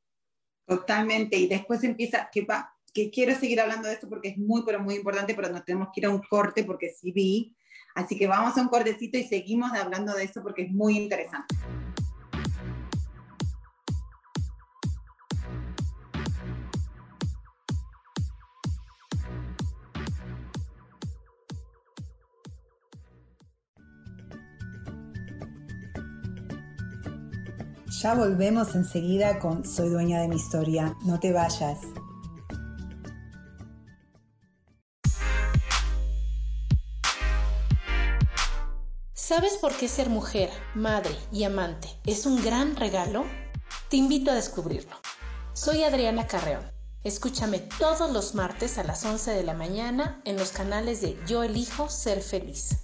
Totalmente, 0.67 1.37
y 1.37 1.47
después 1.47 1.85
empieza, 1.85 2.29
que, 2.33 2.41
va, 2.41 2.69
que 2.93 3.11
quiero 3.11 3.33
seguir 3.33 3.61
hablando 3.61 3.87
de 3.87 3.93
esto 3.93 4.09
porque 4.09 4.29
es 4.29 4.37
muy, 4.37 4.63
pero 4.65 4.81
muy 4.81 4.95
importante, 4.95 5.35
pero 5.35 5.47
nos 5.47 5.63
tenemos 5.63 5.87
que 5.93 6.01
ir 6.01 6.07
a 6.07 6.09
un 6.09 6.21
corte 6.21 6.65
porque 6.65 6.89
sí 6.89 7.13
vi, 7.13 7.55
así 7.95 8.17
que 8.17 8.27
vamos 8.27 8.57
a 8.57 8.61
un 8.61 8.67
cortecito 8.67 9.17
y 9.17 9.23
seguimos 9.23 9.71
hablando 9.71 10.13
de 10.13 10.25
esto 10.25 10.43
porque 10.43 10.63
es 10.63 10.71
muy 10.71 10.97
interesante. 10.97 11.55
Ya 28.03 28.15
volvemos 28.15 28.75
enseguida 28.75 29.39
con 29.39 29.63
Soy 29.63 29.87
dueña 29.87 30.19
de 30.19 30.27
mi 30.27 30.35
historia. 30.35 30.93
No 31.05 31.21
te 31.21 31.31
vayas. 31.31 31.79
¿Sabes 39.13 39.53
por 39.53 39.71
qué 39.77 39.87
ser 39.87 40.09
mujer, 40.09 40.49
madre 40.75 41.15
y 41.31 41.45
amante 41.45 41.87
es 42.05 42.25
un 42.25 42.43
gran 42.43 42.75
regalo? 42.75 43.23
Te 43.89 43.95
invito 43.95 44.31
a 44.31 44.35
descubrirlo. 44.35 44.97
Soy 45.53 45.83
Adriana 45.83 46.27
Carreón. 46.27 46.69
Escúchame 47.05 47.59
todos 47.79 48.11
los 48.11 48.35
martes 48.35 48.77
a 48.79 48.83
las 48.83 49.05
11 49.05 49.31
de 49.31 49.43
la 49.43 49.53
mañana 49.53 50.21
en 50.25 50.35
los 50.35 50.51
canales 50.51 50.99
de 50.99 51.17
Yo 51.25 51.41
elijo 51.41 51.87
ser 51.87 52.21
feliz. 52.21 52.83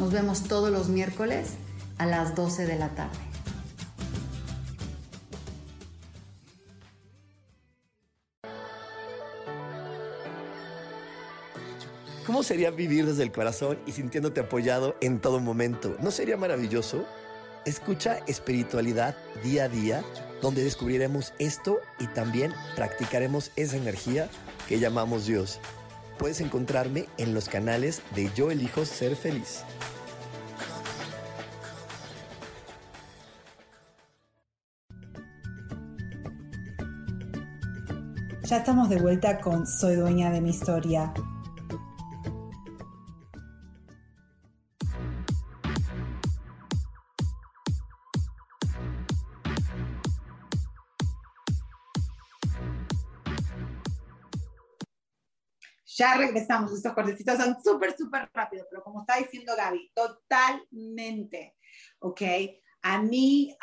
Nos 0.00 0.12
vemos 0.12 0.44
todos 0.44 0.70
los 0.70 0.88
miércoles 0.88 1.50
a 1.98 2.06
las 2.06 2.34
12 2.34 2.64
de 2.64 2.78
la 2.78 2.88
tarde. 2.94 3.18
¿Cómo 12.26 12.42
sería 12.42 12.70
vivir 12.70 13.04
desde 13.04 13.24
el 13.24 13.30
corazón 13.30 13.78
y 13.84 13.92
sintiéndote 13.92 14.40
apoyado 14.40 14.96
en 15.02 15.20
todo 15.20 15.38
momento? 15.38 15.94
¿No 16.00 16.10
sería 16.10 16.38
maravilloso? 16.38 17.04
Escucha 17.66 18.20
espiritualidad 18.26 19.14
día 19.44 19.64
a 19.64 19.68
día, 19.68 20.02
donde 20.40 20.64
descubriremos 20.64 21.34
esto 21.38 21.78
y 21.98 22.06
también 22.06 22.54
practicaremos 22.74 23.50
esa 23.56 23.76
energía 23.76 24.30
que 24.66 24.78
llamamos 24.78 25.26
Dios 25.26 25.60
puedes 26.20 26.42
encontrarme 26.42 27.06
en 27.16 27.32
los 27.32 27.48
canales 27.48 28.02
de 28.14 28.30
Yo 28.34 28.50
Elijo 28.50 28.84
Ser 28.84 29.16
Feliz. 29.16 29.64
Ya 38.44 38.58
estamos 38.58 38.90
de 38.90 39.00
vuelta 39.00 39.40
con 39.40 39.66
Soy 39.66 39.94
dueña 39.94 40.30
de 40.30 40.42
mi 40.42 40.50
historia. 40.50 41.14
Ya 56.00 56.14
regresamos, 56.14 56.72
estos 56.72 56.94
cortecitos 56.94 57.36
son 57.36 57.62
súper, 57.62 57.94
súper 57.94 58.30
rápidos, 58.32 58.66
pero 58.70 58.82
como 58.82 59.00
está 59.00 59.18
diciendo 59.18 59.52
Gaby, 59.54 59.92
totalmente, 59.94 61.58
¿ok? 61.98 62.22
A 62.80 63.02
mí, 63.02 63.54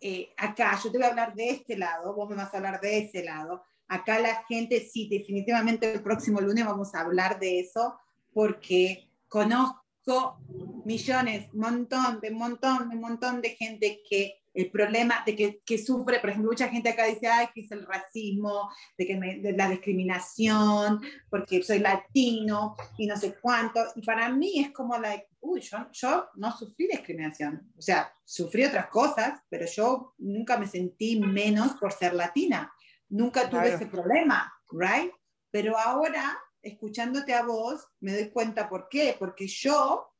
eh, 0.00 0.34
acá, 0.36 0.76
yo 0.82 0.90
te 0.90 0.98
voy 0.98 1.06
a 1.06 1.10
hablar 1.10 1.32
de 1.36 1.50
este 1.50 1.78
lado, 1.78 2.12
vos 2.12 2.28
me 2.28 2.34
vas 2.34 2.52
a 2.52 2.56
hablar 2.56 2.80
de 2.80 2.98
ese 2.98 3.22
lado. 3.22 3.62
Acá 3.86 4.18
la 4.18 4.44
gente, 4.48 4.80
sí, 4.80 5.08
definitivamente 5.08 5.92
el 5.92 6.02
próximo 6.02 6.40
lunes 6.40 6.66
vamos 6.66 6.92
a 6.92 7.02
hablar 7.02 7.38
de 7.38 7.60
eso, 7.60 8.00
porque 8.34 9.08
conozco 9.28 10.40
millones, 10.84 11.54
montón, 11.54 12.18
de 12.20 12.32
montón, 12.32 12.88
de 12.88 12.96
montón 12.96 13.40
de 13.42 13.50
gente 13.50 14.02
que 14.10 14.42
el 14.56 14.70
problema 14.70 15.22
de 15.26 15.36
que, 15.36 15.60
que, 15.64 15.76
sufre, 15.76 16.18
por 16.18 16.30
ejemplo, 16.30 16.50
mucha 16.50 16.68
gente 16.68 16.88
acá 16.88 17.04
dice, 17.04 17.26
ay, 17.26 17.48
que 17.54 17.60
es 17.60 17.70
el 17.70 17.84
racismo, 17.84 18.70
de 18.96 19.06
que 19.06 19.16
de 19.16 19.52
la 19.52 19.68
discriminación, 19.68 21.02
porque 21.28 21.62
soy 21.62 21.80
latino 21.80 22.74
y 22.96 23.06
no 23.06 23.16
sé 23.18 23.36
cuánto. 23.40 23.80
Y 23.94 24.02
para 24.02 24.30
mí 24.30 24.60
es 24.60 24.70
como, 24.70 24.96
like, 24.98 25.28
uy, 25.40 25.60
yo, 25.60 25.78
yo 25.92 26.28
no 26.36 26.56
sufrí 26.56 26.88
discriminación. 26.88 27.70
O 27.76 27.82
sea, 27.82 28.10
sufrí 28.24 28.64
otras 28.64 28.86
cosas, 28.88 29.40
pero 29.50 29.66
yo 29.66 30.14
nunca 30.18 30.56
me 30.56 30.66
sentí 30.66 31.20
menos 31.20 31.74
por 31.74 31.92
ser 31.92 32.14
latina. 32.14 32.72
Nunca 33.10 33.50
tuve 33.50 33.74
ese 33.74 33.86
problema, 33.86 34.52
¿right? 34.72 35.12
Pero 35.50 35.78
ahora, 35.78 36.38
escuchándote 36.62 37.34
a 37.34 37.44
vos, 37.44 37.86
me 38.00 38.14
doy 38.14 38.30
cuenta 38.30 38.70
por 38.70 38.88
qué. 38.88 39.16
Porque 39.18 39.46
yo 39.46 40.15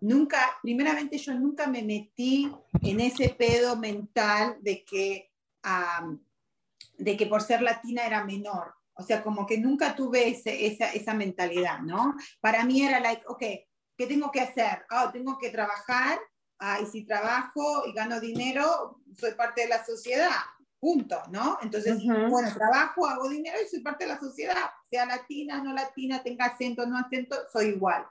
nunca, 0.00 0.38
primeramente 0.62 1.18
yo 1.18 1.34
nunca 1.34 1.66
me 1.66 1.82
metí 1.82 2.52
en 2.82 3.00
ese 3.00 3.30
pedo 3.30 3.76
mental 3.76 4.56
de 4.60 4.84
que 4.84 5.30
de 6.98 7.16
que 7.16 7.26
por 7.26 7.42
ser 7.42 7.62
latina 7.62 8.04
era 8.04 8.24
menor. 8.24 8.74
O 8.94 9.02
sea, 9.02 9.22
como 9.22 9.46
que 9.46 9.58
nunca 9.58 9.94
tuve 9.94 10.28
esa, 10.28 10.92
esa 10.92 11.14
mentalidad, 11.14 11.80
¿no? 11.80 12.16
Para 12.40 12.64
mí 12.64 12.82
era 12.82 12.98
like, 12.98 13.22
ok, 13.28 13.42
¿qué 13.96 14.06
tengo 14.06 14.30
que 14.32 14.40
hacer? 14.40 14.84
Ah, 14.90 15.10
tengo 15.12 15.38
que 15.38 15.50
trabajar, 15.50 16.18
ah, 16.58 16.80
y 16.82 16.86
si 16.86 17.04
trabajo 17.04 17.84
y 17.86 17.92
gano 17.92 18.20
dinero, 18.20 19.00
soy 19.16 19.34
parte 19.34 19.62
de 19.62 19.68
la 19.68 19.84
sociedad, 19.84 20.40
punto, 20.80 21.22
¿no? 21.30 21.58
Entonces, 21.62 22.02
bueno, 22.04 22.52
trabajo, 22.52 23.06
hago 23.06 23.28
dinero 23.28 23.58
y 23.64 23.68
soy 23.68 23.80
parte 23.80 24.04
de 24.04 24.14
la 24.14 24.20
sociedad, 24.20 24.70
sea 24.90 25.06
latina, 25.06 25.62
no 25.62 25.72
latina, 25.72 26.22
tenga 26.22 26.46
acento, 26.46 26.84
no 26.84 26.98
acento, 26.98 27.36
soy 27.52 27.66
igual. 27.66 28.04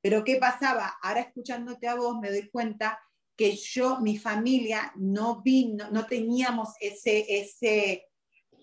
Pero 0.00 0.24
¿qué 0.24 0.36
pasaba? 0.36 0.98
Ahora 1.02 1.20
escuchándote 1.20 1.88
a 1.88 1.94
vos 1.94 2.18
me 2.18 2.30
doy 2.30 2.48
cuenta 2.48 2.98
que 3.36 3.56
yo, 3.56 4.00
mi 4.00 4.18
familia, 4.18 4.92
no 4.96 5.40
vino, 5.42 5.90
no 5.90 6.06
teníamos 6.06 6.74
ese, 6.80 7.24
ese 7.40 8.06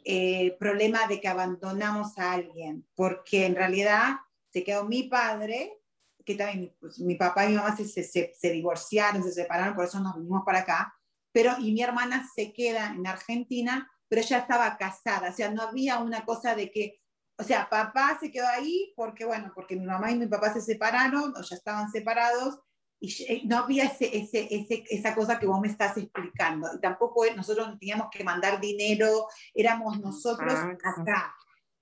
eh, 0.06 0.56
problema 0.60 1.08
de 1.08 1.20
que 1.20 1.28
abandonamos 1.28 2.18
a 2.18 2.34
alguien, 2.34 2.88
porque 2.96 3.46
en 3.46 3.56
realidad 3.56 4.18
se 4.50 4.64
quedó 4.64 4.86
mi 4.86 5.04
padre, 5.04 5.80
que 6.24 6.36
también 6.36 6.76
pues, 6.80 7.00
mi 7.00 7.16
papá 7.16 7.46
y 7.46 7.50
mi 7.50 7.56
mamá 7.56 7.76
se, 7.76 7.88
se, 7.88 8.34
se, 8.34 8.50
divorciaron, 8.52 9.24
se 9.24 9.32
separaron, 9.32 9.76
por 9.76 9.86
eso 9.86 10.00
nos 10.00 10.16
vinimos 10.16 10.44
para 10.46 10.60
acá, 10.60 10.94
pero 11.32 11.56
y 11.60 11.74
mi 11.74 11.82
hermana 11.82 12.28
se 12.36 12.54
queda 12.54 12.94
en 12.96 13.08
Argentina, 13.08 13.90
pero 14.08 14.22
ella 14.22 14.40
estaba 14.40 14.78
casada, 14.78 15.32
o 15.32 15.34
sea, 15.34 15.52
no 15.52 15.64
había 15.64 16.00
una 16.00 16.24
cosa 16.24 16.56
de 16.56 16.72
que, 16.72 17.02
o 17.38 17.44
sea, 17.44 17.70
papá 17.70 18.18
se 18.20 18.32
quedó 18.32 18.48
ahí 18.48 18.94
porque, 18.96 19.26
bueno, 19.26 19.52
porque 19.54 19.76
mi 19.76 19.86
mamá 19.86 20.12
y 20.12 20.18
mi 20.18 20.28
papá 20.28 20.54
se 20.54 20.62
separaron 20.62 21.34
o 21.36 21.42
ya 21.42 21.56
estaban 21.56 21.90
separados, 21.92 22.60
y 23.00 23.24
eh, 23.24 23.42
no 23.46 23.58
había 23.58 23.86
ese, 23.86 24.18
ese, 24.18 24.48
ese, 24.50 24.84
esa 24.90 25.14
cosa 25.14 25.38
que 25.38 25.46
vos 25.46 25.60
me 25.62 25.68
estás 25.68 25.98
explicando. 25.98 26.68
Y 26.76 26.82
tampoco 26.82 27.24
nosotros 27.36 27.78
teníamos 27.80 28.08
que 28.12 28.24
mandar 28.24 28.60
dinero, 28.60 29.28
éramos 29.54 30.00
nosotros 30.00 30.54
acá. 30.54 31.36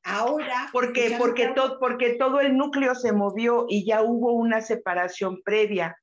Ahora... 0.03 0.69
Porque, 0.71 1.15
porque, 1.17 1.47
todo, 1.55 1.79
porque 1.79 2.15
todo 2.15 2.39
el 2.41 2.57
núcleo 2.57 2.95
se 2.95 3.13
movió 3.13 3.65
y 3.69 3.85
ya 3.85 4.03
hubo 4.03 4.33
una 4.33 4.61
separación 4.61 5.41
previa. 5.43 5.97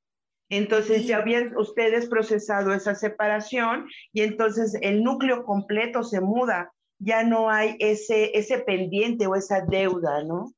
Entonces 0.49 1.07
ya 1.07 1.17
habían 1.17 1.55
ustedes 1.57 2.07
procesado 2.07 2.73
esa 2.73 2.95
separación 2.95 3.87
y 4.11 4.21
entonces 4.21 4.77
el 4.81 5.03
núcleo 5.03 5.45
completo 5.45 6.03
se 6.03 6.21
muda. 6.21 6.73
Ya 6.99 7.23
no 7.23 7.49
hay 7.49 7.75
ese, 7.79 8.37
ese 8.37 8.59
pendiente 8.59 9.27
o 9.27 9.35
esa 9.35 9.61
deuda, 9.61 10.23
¿no? 10.23 10.53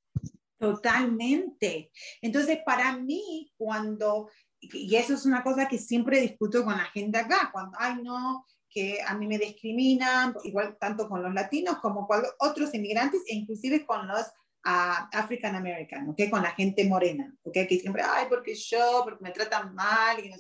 Totalmente. 0.58 1.92
Entonces, 2.22 2.60
para 2.66 2.98
mí, 2.98 3.52
cuando 3.58 4.30
y 4.74 4.96
eso 4.96 5.14
es 5.14 5.26
una 5.26 5.44
cosa 5.44 5.68
que 5.68 5.78
siempre 5.78 6.22
discuto 6.22 6.64
con 6.64 6.78
la 6.78 6.86
gente 6.86 7.18
acá, 7.18 7.50
cuando, 7.52 7.78
ay 7.80 8.02
no, 8.04 8.46
que 8.70 9.00
a 9.06 9.16
mí 9.16 9.28
me 9.28 9.38
discriminan, 9.38 10.36
igual 10.44 10.78
tanto 10.80 11.08
con 11.08 11.24
los 11.24 11.34
latinos 11.34 11.78
como 11.80 12.08
con 12.08 12.24
otros 12.40 12.74
inmigrantes 12.74 13.22
e 13.28 13.36
inclusive 13.36 13.86
con 13.86 14.08
los 14.08 14.22
uh, 14.66 15.08
African 15.14 15.56
American, 15.56 16.10
¿okay? 16.10 16.30
con 16.30 16.42
la 16.42 16.52
gente 16.52 16.86
morena, 16.86 17.34
¿okay? 17.44 17.68
que 17.68 17.80
siempre, 17.80 18.04
ay, 18.04 18.26
porque 18.30 18.56
yo, 18.56 19.02
porque 19.04 19.24
me 19.24 19.32
tratan 19.32 19.74
mal, 19.74 20.24
y, 20.24 20.30
no 20.30 20.36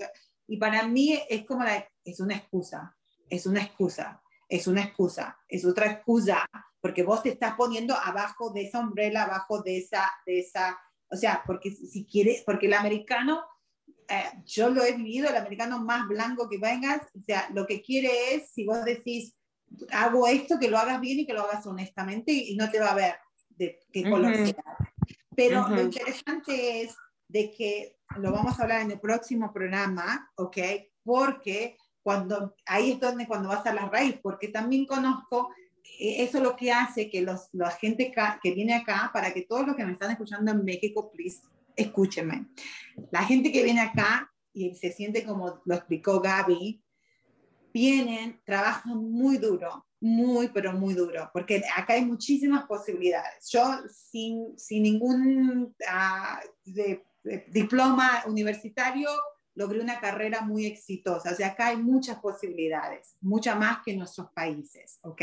y 0.47 0.57
para 0.57 0.85
mí 0.87 1.19
es 1.29 1.45
como, 1.45 1.63
la, 1.63 1.87
es 2.03 2.19
una 2.19 2.35
excusa, 2.35 2.95
es 3.29 3.45
una 3.45 3.61
excusa, 3.61 4.21
es 4.47 4.67
una 4.67 4.83
excusa, 4.83 5.37
es 5.47 5.65
otra 5.65 5.91
excusa, 5.91 6.47
porque 6.81 7.03
vos 7.03 7.23
te 7.23 7.29
estás 7.29 7.55
poniendo 7.55 7.95
abajo 7.95 8.51
de 8.51 8.63
esa 8.63 8.79
umbrella, 8.79 9.23
abajo 9.23 9.61
de 9.61 9.77
esa, 9.79 10.11
de 10.25 10.39
esa, 10.39 10.77
o 11.09 11.15
sea, 11.15 11.43
porque 11.45 11.71
si 11.71 12.05
quieres, 12.05 12.43
porque 12.45 12.67
el 12.67 12.73
americano 12.73 13.43
eh, 14.07 14.23
yo 14.45 14.69
lo 14.69 14.83
he 14.83 14.93
vivido, 14.93 15.29
el 15.29 15.35
americano 15.35 15.83
más 15.83 16.07
blanco 16.07 16.47
que 16.47 16.59
vengas, 16.59 17.01
o 17.15 17.23
sea, 17.23 17.49
lo 17.53 17.65
que 17.65 17.81
quiere 17.81 18.35
es, 18.35 18.51
si 18.51 18.65
vos 18.65 18.83
decís, 18.85 19.35
hago 19.91 20.27
esto, 20.27 20.59
que 20.59 20.69
lo 20.69 20.77
hagas 20.77 21.01
bien 21.01 21.19
y 21.19 21.25
que 21.25 21.33
lo 21.33 21.41
hagas 21.41 21.65
honestamente 21.65 22.31
y, 22.31 22.55
no 22.55 22.69
te 22.69 22.79
va 22.79 22.91
a 22.91 22.95
ver 22.95 23.15
de 23.49 23.79
qué 23.91 24.03
color 24.09 24.35
sea. 24.35 24.63
Pero 25.35 25.67
lo 25.67 25.81
interesante 25.81 26.81
es 26.81 26.95
de 27.27 27.51
que 27.51 27.97
lo 28.17 28.31
vamos 28.31 28.59
a 28.59 28.63
hablar 28.63 28.81
en 28.81 28.91
el 28.91 28.99
próximo 28.99 29.51
programa, 29.51 30.31
¿ok? 30.35 30.57
Porque 31.03 31.77
cuando, 32.05 32.55
ahí 32.67 32.91
es 32.91 32.99
donde 32.99 33.25
cuando 33.25 33.49
vas 33.49 33.65
a 33.65 33.73
la 33.73 33.89
raíz, 33.89 34.19
porque 34.21 34.49
también 34.49 34.85
conozco, 34.85 35.49
eh, 35.99 36.23
eso 36.23 36.37
es 36.37 36.43
lo 36.43 36.55
que 36.55 36.71
hace 36.71 37.09
que 37.09 37.23
los, 37.23 37.49
la 37.51 37.71
gente 37.71 38.13
que 38.43 38.51
viene 38.51 38.75
acá, 38.75 39.09
para 39.11 39.33
que 39.33 39.41
todos 39.41 39.65
los 39.65 39.75
que 39.75 39.83
me 39.83 39.93
están 39.93 40.11
escuchando 40.11 40.51
en 40.51 40.63
México, 40.63 41.09
please, 41.11 41.41
escúchenme. 41.75 42.45
La 43.09 43.23
gente 43.23 43.51
que 43.51 43.63
viene 43.63 43.81
acá 43.81 44.31
y 44.53 44.75
se 44.75 44.91
siente 44.91 45.25
como 45.25 45.63
lo 45.65 45.73
explicó 45.73 46.19
Gaby, 46.21 46.79
vienen, 47.73 48.39
trabajan 48.45 48.97
muy 48.97 49.39
duro, 49.39 49.87
muy, 49.99 50.49
pero 50.49 50.73
muy 50.73 50.93
duro, 50.93 51.31
porque 51.33 51.63
acá 51.75 51.93
hay 51.93 52.05
muchísimas 52.05 52.65
posibilidades. 52.65 53.49
Yo 53.49 53.63
sin, 53.89 54.59
sin 54.59 54.83
ningún 54.83 55.75
ah, 55.89 56.39
diploma 57.47 58.23
universitario 58.27 59.09
logré 59.55 59.79
una 59.79 59.99
carrera 59.99 60.41
muy 60.41 60.65
exitosa. 60.65 61.31
O 61.31 61.35
sea, 61.35 61.47
acá 61.47 61.67
hay 61.67 61.77
muchas 61.77 62.19
posibilidades, 62.19 63.15
muchas 63.21 63.57
más 63.57 63.79
que 63.83 63.91
en 63.91 63.99
nuestros 63.99 64.29
países, 64.31 64.99
¿ok? 65.01 65.21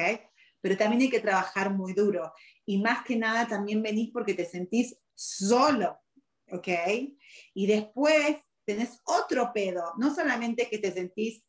Pero 0.60 0.76
también 0.76 1.02
hay 1.02 1.10
que 1.10 1.20
trabajar 1.20 1.70
muy 1.72 1.92
duro. 1.92 2.32
Y 2.64 2.80
más 2.80 3.04
que 3.04 3.16
nada 3.16 3.46
también 3.46 3.82
venís 3.82 4.10
porque 4.12 4.34
te 4.34 4.44
sentís 4.44 4.96
solo, 5.14 5.98
¿ok? 6.50 6.68
Y 7.54 7.66
después 7.66 8.36
tenés 8.64 9.00
otro 9.04 9.52
pedo, 9.52 9.92
no 9.98 10.14
solamente 10.14 10.68
que 10.68 10.78
te 10.78 10.92
sentís 10.92 11.44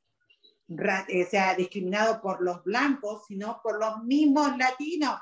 eh, 1.07 1.25
sea, 1.25 1.55
discriminado 1.55 2.21
por 2.21 2.41
los 2.41 2.63
blancos, 2.63 3.25
sino 3.27 3.59
por 3.61 3.79
los 3.79 4.03
mismos 4.03 4.57
latinos, 4.57 5.19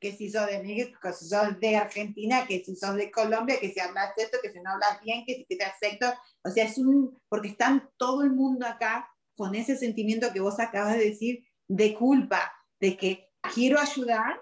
que 0.00 0.12
si 0.12 0.30
sos 0.30 0.46
de 0.46 0.62
México, 0.62 0.98
que 1.02 1.12
si 1.12 1.28
sos 1.28 1.60
de 1.60 1.76
Argentina, 1.76 2.46
que 2.46 2.64
si 2.64 2.74
sos 2.74 2.94
de 2.94 3.10
Colombia, 3.10 3.60
que 3.60 3.72
si 3.72 3.80
hablas 3.80 4.16
esto, 4.16 4.38
que 4.42 4.50
si 4.50 4.60
no 4.60 4.70
hablas 4.70 5.00
bien, 5.02 5.24
que 5.26 5.44
si 5.46 5.56
te 5.56 5.64
acepto, 5.64 6.06
o 6.42 6.50
sea, 6.50 6.64
es 6.64 6.78
un, 6.78 7.20
porque 7.28 7.48
están 7.48 7.88
todo 7.96 8.22
el 8.22 8.30
mundo 8.30 8.66
acá 8.66 9.08
con 9.36 9.54
ese 9.54 9.76
sentimiento 9.76 10.32
que 10.32 10.40
vos 10.40 10.58
acabas 10.58 10.94
de 10.94 11.04
decir 11.04 11.44
de 11.68 11.94
culpa, 11.94 12.52
de 12.80 12.96
que 12.96 13.28
quiero 13.54 13.78
ayudar, 13.78 14.40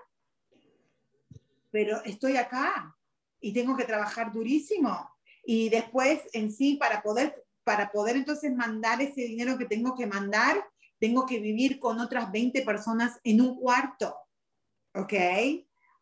pero 1.71 2.03
estoy 2.05 2.37
acá, 2.37 2.97
y 3.41 3.53
tengo 3.53 3.77
que 3.77 3.85
trabajar 3.85 4.33
durísimo. 4.33 5.11
Y 5.45 5.69
después 5.69 6.21
en 6.33 6.53
sí, 6.53 6.77
para 6.77 7.03
poder, 7.03 7.45
para 7.65 7.91
poder 7.91 8.17
entonces 8.17 8.55
mandar 8.55 9.01
ese 9.01 9.23
dinero 9.23 9.59
que 9.59 9.67
tengo 9.67 9.95
que 9.95 10.07
mandar, 10.07 10.65
tengo 10.99 11.27
que 11.27 11.39
vivir 11.39 11.79
con 11.79 12.01
otras 12.01 12.31
20 12.33 12.63
personas 12.63 13.21
en 13.25 13.41
un 13.41 13.59
cuarto. 13.59 14.17
¿Ok? 14.95 15.15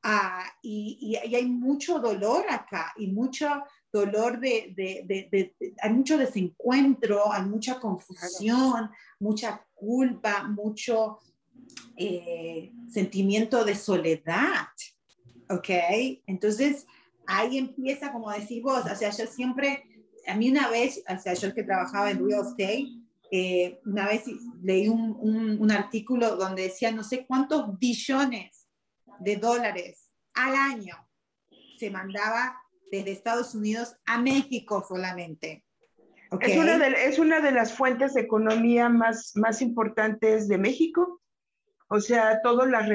Ah, 0.02 0.44
y, 0.62 0.98
y, 1.00 1.34
hay 1.34 1.46
mucho 1.46 1.98
dolor 1.98 2.44
acá 2.48 2.92
y 2.96 3.08
mucho 3.08 3.48
dolor 3.92 4.38
de, 4.38 4.72
de, 4.76 5.04
de, 5.04 5.54
hay 5.82 5.92
mucho 5.92 6.16
desencuentro, 6.16 7.32
hay 7.32 7.44
mucha 7.44 7.80
confusión, 7.80 8.90
mucha 9.18 9.66
culpa, 9.74 10.44
mucho 10.44 11.18
eh, 11.96 12.72
sentimiento 12.88 13.64
de 13.64 13.74
soledad. 13.74 14.68
¿Ok? 15.48 15.70
Entonces, 16.26 16.86
ahí 17.26 17.58
empieza, 17.58 18.12
como 18.12 18.30
decís 18.30 18.62
vos, 18.62 18.84
o 18.84 18.94
sea, 18.94 19.10
yo 19.10 19.26
siempre, 19.26 19.84
a 20.26 20.36
mí 20.36 20.50
una 20.50 20.68
vez, 20.68 21.02
o 21.08 21.18
sea, 21.18 21.34
yo 21.34 21.54
que 21.54 21.62
trabajaba 21.62 22.10
en 22.10 22.24
real 22.24 22.42
estate, 22.46 22.86
eh, 23.30 23.80
una 23.84 24.06
vez 24.06 24.22
leí 24.62 24.88
un, 24.88 25.16
un, 25.58 25.70
artículo 25.72 26.36
donde 26.36 26.62
decía 26.62 26.92
no 26.92 27.02
sé 27.02 27.26
cuántos 27.26 27.76
billones 27.76 28.65
de 29.20 29.36
dólares 29.36 30.10
al 30.34 30.54
año 30.54 30.96
se 31.78 31.90
mandaba 31.90 32.60
desde 32.90 33.12
Estados 33.12 33.54
Unidos 33.54 33.96
a 34.06 34.20
México 34.20 34.84
solamente. 34.86 35.64
Es, 36.40 36.56
una 36.56 36.78
de, 36.78 37.04
es 37.04 37.18
una 37.18 37.40
de 37.40 37.52
las 37.52 37.72
fuentes 37.72 38.14
de 38.14 38.22
economía 38.22 38.88
más, 38.88 39.32
más 39.36 39.62
importantes 39.62 40.48
de 40.48 40.58
México. 40.58 41.20
O 41.88 42.00
sea, 42.00 42.40
todas 42.42 42.68
las, 42.68 42.88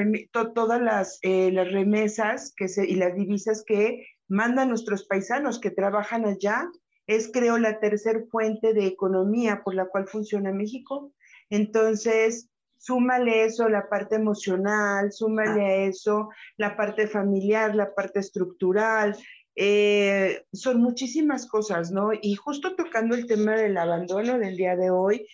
todas 0.54 0.80
las, 0.80 1.18
eh, 1.22 1.50
las 1.50 1.72
remesas 1.72 2.52
que 2.54 2.68
se, 2.68 2.86
y 2.86 2.96
las 2.96 3.14
divisas 3.14 3.64
que 3.66 4.06
mandan 4.28 4.68
nuestros 4.68 5.04
paisanos 5.06 5.58
que 5.60 5.70
trabajan 5.70 6.26
allá, 6.26 6.68
es 7.06 7.30
creo 7.32 7.58
la 7.58 7.80
tercer 7.80 8.26
fuente 8.30 8.74
de 8.74 8.86
economía 8.86 9.62
por 9.64 9.74
la 9.74 9.86
cual 9.86 10.06
funciona 10.06 10.52
México. 10.52 11.12
Entonces, 11.48 12.50
súmale 12.82 13.44
eso, 13.44 13.68
la 13.68 13.88
parte 13.88 14.16
emocional, 14.16 15.12
súmale 15.12 15.64
a 15.64 15.76
eso 15.84 16.30
la 16.56 16.76
parte 16.76 17.06
familiar, 17.06 17.76
la 17.76 17.94
parte 17.94 18.18
estructural, 18.18 19.16
eh, 19.54 20.44
son 20.52 20.82
muchísimas 20.82 21.46
cosas, 21.46 21.92
¿no? 21.92 22.10
Y 22.20 22.34
justo 22.34 22.74
tocando 22.74 23.14
el 23.14 23.26
tema 23.26 23.54
del 23.54 23.76
abandono 23.76 24.36
del 24.38 24.56
día 24.56 24.74
de 24.74 24.90
hoy, 24.90 25.28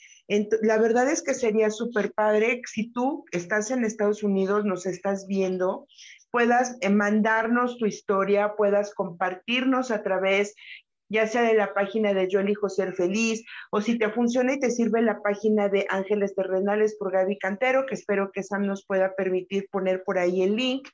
la 0.60 0.76
verdad 0.76 1.08
es 1.08 1.22
que 1.22 1.32
sería 1.32 1.70
súper 1.70 2.12
padre 2.12 2.60
si 2.66 2.92
tú 2.92 3.24
estás 3.32 3.70
en 3.70 3.84
Estados 3.84 4.22
Unidos, 4.22 4.66
nos 4.66 4.84
estás 4.84 5.26
viendo, 5.26 5.86
puedas 6.30 6.76
eh, 6.82 6.90
mandarnos 6.90 7.78
tu 7.78 7.86
historia, 7.86 8.56
puedas 8.56 8.92
compartirnos 8.94 9.90
a 9.90 10.02
través 10.02 10.54
ya 11.08 11.26
sea 11.26 11.42
de 11.42 11.54
la 11.54 11.74
página 11.74 12.14
de 12.14 12.28
Yo 12.28 12.40
elijo 12.40 12.68
ser 12.68 12.94
feliz, 12.94 13.44
o 13.70 13.80
si 13.80 13.98
te 13.98 14.10
funciona 14.10 14.54
y 14.54 14.60
te 14.60 14.70
sirve 14.70 15.02
la 15.02 15.20
página 15.22 15.68
de 15.68 15.86
Ángeles 15.88 16.34
Terrenales 16.34 16.96
por 16.96 17.12
Gaby 17.12 17.38
Cantero, 17.38 17.86
que 17.86 17.94
espero 17.94 18.30
que 18.32 18.42
Sam 18.42 18.66
nos 18.66 18.84
pueda 18.84 19.14
permitir 19.14 19.68
poner 19.70 20.04
por 20.04 20.18
ahí 20.18 20.42
el 20.42 20.56
link. 20.56 20.88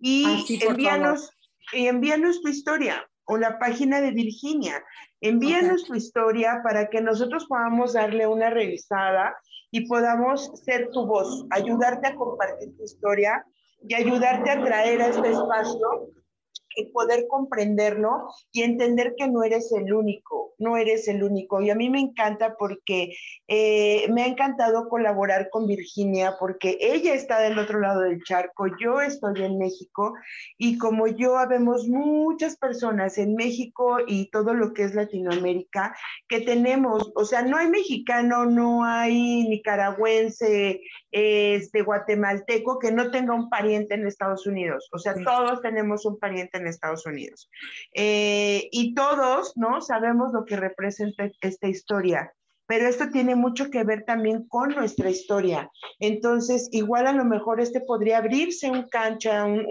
Y 0.00 0.46
envíanos, 0.66 1.30
y 1.72 1.86
envíanos 1.86 2.42
tu 2.42 2.48
historia 2.48 3.06
o 3.24 3.36
la 3.36 3.58
página 3.58 4.00
de 4.00 4.10
Virginia. 4.10 4.82
Envíanos 5.20 5.84
tu 5.84 5.94
historia 5.94 6.60
para 6.64 6.88
que 6.88 7.00
nosotros 7.00 7.46
podamos 7.46 7.92
darle 7.92 8.26
una 8.26 8.50
revisada 8.50 9.36
y 9.70 9.86
podamos 9.86 10.50
ser 10.64 10.88
tu 10.90 11.06
voz, 11.06 11.46
ayudarte 11.50 12.08
a 12.08 12.16
compartir 12.16 12.76
tu 12.76 12.82
historia 12.82 13.44
y 13.86 13.94
ayudarte 13.94 14.50
a 14.50 14.64
traer 14.64 15.00
a 15.00 15.08
este 15.08 15.30
espacio 15.30 16.10
poder 16.92 17.26
comprenderlo 17.28 18.28
y 18.52 18.62
entender 18.62 19.14
que 19.16 19.28
no 19.28 19.42
eres 19.42 19.72
el 19.72 19.92
único, 19.92 20.54
no 20.58 20.76
eres 20.76 21.08
el 21.08 21.22
único. 21.22 21.60
Y 21.60 21.70
a 21.70 21.74
mí 21.74 21.90
me 21.90 22.00
encanta 22.00 22.56
porque 22.58 23.14
eh, 23.48 24.06
me 24.10 24.22
ha 24.22 24.26
encantado 24.26 24.88
colaborar 24.88 25.48
con 25.50 25.66
Virginia 25.66 26.36
porque 26.38 26.78
ella 26.80 27.14
está 27.14 27.40
del 27.40 27.58
otro 27.58 27.80
lado 27.80 28.00
del 28.00 28.22
charco, 28.22 28.66
yo 28.80 29.00
estoy 29.00 29.42
en 29.42 29.58
México 29.58 30.14
y 30.58 30.78
como 30.78 31.06
yo 31.06 31.36
habemos 31.36 31.88
muchas 31.88 32.56
personas 32.56 33.18
en 33.18 33.34
México 33.34 33.98
y 34.06 34.30
todo 34.30 34.54
lo 34.54 34.72
que 34.72 34.84
es 34.84 34.94
Latinoamérica 34.94 35.94
que 36.28 36.40
tenemos, 36.40 37.12
o 37.14 37.24
sea, 37.24 37.42
no 37.42 37.56
hay 37.56 37.68
mexicano, 37.68 38.46
no 38.46 38.84
hay 38.84 39.48
nicaragüense, 39.48 40.80
este 41.10 41.82
guatemalteco 41.82 42.78
que 42.78 42.92
no 42.92 43.10
tenga 43.10 43.34
un 43.34 43.48
pariente 43.48 43.94
en 43.94 44.06
Estados 44.06 44.46
Unidos. 44.46 44.88
O 44.92 44.98
sea, 44.98 45.14
todos 45.14 45.60
tenemos 45.60 46.04
un 46.06 46.18
pariente 46.18 46.59
en 46.60 46.68
Estados 46.68 47.06
Unidos. 47.06 47.50
Eh, 47.94 48.68
y 48.70 48.94
todos, 48.94 49.56
¿no? 49.56 49.80
Sabemos 49.80 50.32
lo 50.32 50.44
que 50.44 50.56
representa 50.56 51.30
esta 51.40 51.68
historia, 51.68 52.32
pero 52.70 52.86
esto 52.86 53.08
tiene 53.10 53.34
mucho 53.34 53.68
que 53.68 53.82
ver 53.82 54.04
también 54.04 54.46
con 54.46 54.70
nuestra 54.70 55.10
historia. 55.10 55.68
Entonces, 55.98 56.68
igual 56.70 57.08
a 57.08 57.12
lo 57.12 57.24
mejor 57.24 57.60
este 57.60 57.80
podría 57.80 58.18
abrirse 58.18 58.70
un 58.70 58.88
cancha, 58.88 59.44
un, 59.44 59.66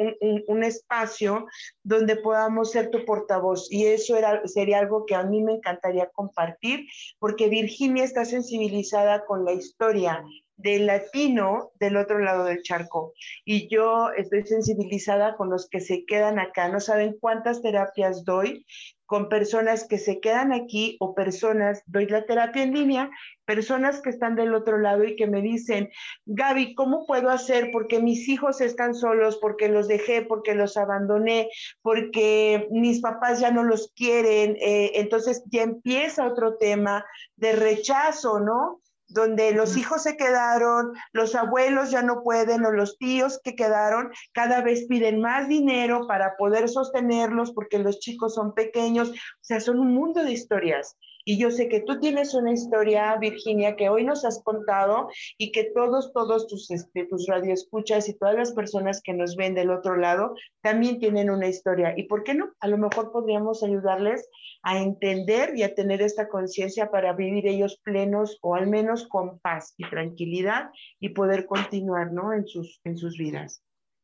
un, 0.47 0.63
espacio 0.65 1.47
donde 1.81 2.17
podamos 2.17 2.71
ser 2.71 2.89
tu 2.91 3.05
portavoz. 3.05 3.71
Y 3.71 3.85
eso 3.85 4.17
era, 4.17 4.45
sería 4.45 4.79
algo 4.79 5.05
que 5.05 5.15
a 5.15 5.23
mí 5.23 5.41
me 5.41 5.53
encantaría 5.53 6.09
compartir, 6.09 6.87
porque 7.19 7.47
Virginia 7.47 8.03
está 8.03 8.25
sensibilizada 8.25 9.23
con 9.25 9.45
la 9.45 9.53
historia 9.53 10.21
del 10.59 10.87
latino 10.87 11.71
del 11.79 11.95
otro 11.97 12.19
lado 12.19 12.43
del 12.43 12.61
charco. 12.61 13.13
Y 13.45 13.67
yo 13.69 14.11
estoy 14.11 14.45
sensibilizada 14.45 15.35
con 15.37 15.49
los 15.49 15.69
que 15.69 15.79
se 15.79 16.05
quedan 16.05 16.37
acá. 16.37 16.67
No 16.67 16.79
saben 16.81 17.15
cuántas 17.19 17.61
terapias 17.61 18.25
doy 18.25 18.65
con 19.05 19.27
personas 19.27 19.87
que 19.87 19.97
se 19.97 20.19
quedan 20.19 20.53
aquí 20.53 20.97
o 20.99 21.15
personas, 21.15 21.81
doy 21.87 22.05
la 22.05 22.25
terapia 22.25 22.61
en 22.61 22.75
línea, 22.75 23.09
personas 23.43 24.01
que 24.01 24.11
están 24.11 24.35
del 24.35 24.53
otro 24.53 24.77
lado 24.77 25.03
y 25.03 25.15
que 25.15 25.25
me 25.25 25.41
dicen, 25.41 25.89
Gaby, 26.27 26.75
¿cómo 26.75 27.07
puedo 27.07 27.31
hacer? 27.31 27.71
Porque 27.71 27.99
mis 27.99 28.29
hijos 28.29 28.61
están 28.61 28.93
solos, 28.93 29.37
porque 29.41 29.67
los 29.67 29.87
dejé, 29.87 30.21
porque 30.21 30.53
los 30.53 30.77
abandoné, 30.77 31.49
porque 31.81 32.67
mis 32.69 33.01
papás 33.01 33.39
ya 33.39 33.49
no 33.49 33.63
los 33.63 33.91
quieren. 33.95 34.57
Eh, 34.61 34.91
entonces 34.95 35.41
ya 35.49 35.63
empieza 35.63 36.27
otro 36.27 36.57
tema 36.57 37.03
de 37.35 37.53
rechazo, 37.53 38.39
¿no? 38.39 38.81
Donde 39.09 39.51
los 39.51 39.75
hijos 39.75 40.03
se 40.03 40.15
quedaron, 40.15 40.93
los 41.11 41.35
abuelos 41.35 41.91
ya 41.91 42.01
no 42.01 42.23
pueden 42.23 42.65
o 42.65 42.71
los 42.71 42.97
tíos 42.97 43.39
que 43.43 43.55
quedaron 43.55 44.11
cada 44.31 44.61
vez 44.61 44.85
piden 44.87 45.19
más 45.19 45.47
dinero 45.47 46.07
para 46.07 46.37
poder 46.37 46.69
sostenerlos 46.69 47.51
porque 47.51 47.79
los 47.79 47.99
chicos 47.99 48.35
son 48.35 48.53
pequeños, 48.53 49.09
o 49.09 49.13
sea, 49.41 49.59
son 49.59 49.79
un 49.79 49.93
mundo 49.93 50.23
de 50.23 50.31
historias. 50.31 50.97
Y 51.29 51.37
yo 51.37 51.51
sé 51.51 51.69
que 51.69 51.81
tú 51.81 51.99
tienes 51.99 52.33
una 52.33 52.51
historia, 52.51 53.15
Virginia, 53.17 53.75
que 53.75 53.87
hoy 53.87 54.03
nos 54.03 54.25
has 54.25 54.41
contado 54.41 55.09
y 55.37 55.51
que 55.51 55.65
todos, 55.75 56.11
todos 56.11 56.47
tus, 56.47 56.71
este, 56.71 57.05
tus 57.05 57.27
radioescuchas 57.27 58.09
y 58.09 58.17
todas 58.17 58.33
las 58.33 58.51
personas 58.53 58.99
que 59.03 59.13
nos 59.13 59.35
ven 59.35 59.53
del 59.53 59.69
otro 59.69 59.95
lado 59.95 60.33
también 60.63 60.97
tienen 60.97 61.29
una 61.29 61.45
historia. 61.45 61.93
¿Y 61.95 62.05
por 62.05 62.23
qué 62.23 62.33
no? 62.33 62.51
A 62.61 62.67
lo 62.67 62.79
mejor 62.79 63.11
podríamos 63.11 63.61
ayudarles 63.61 64.27
a 64.63 64.79
entender 64.79 65.55
y 65.55 65.61
a 65.61 65.75
tener 65.75 66.01
esta 66.01 66.29
conciencia 66.29 66.89
para 66.89 67.13
vivir 67.13 67.45
ellos 67.45 67.79
plenos 67.83 68.39
o 68.41 68.55
al 68.55 68.65
menos 68.65 69.07
con 69.07 69.37
paz 69.37 69.75
y 69.77 69.87
tranquilidad 69.87 70.71
y 70.99 71.09
poder 71.09 71.45
continuar, 71.45 72.11
¿no? 72.11 72.33
En 72.33 72.47
sus, 72.47 72.81
en 72.83 72.97
sus 72.97 73.19
vidas. 73.19 73.61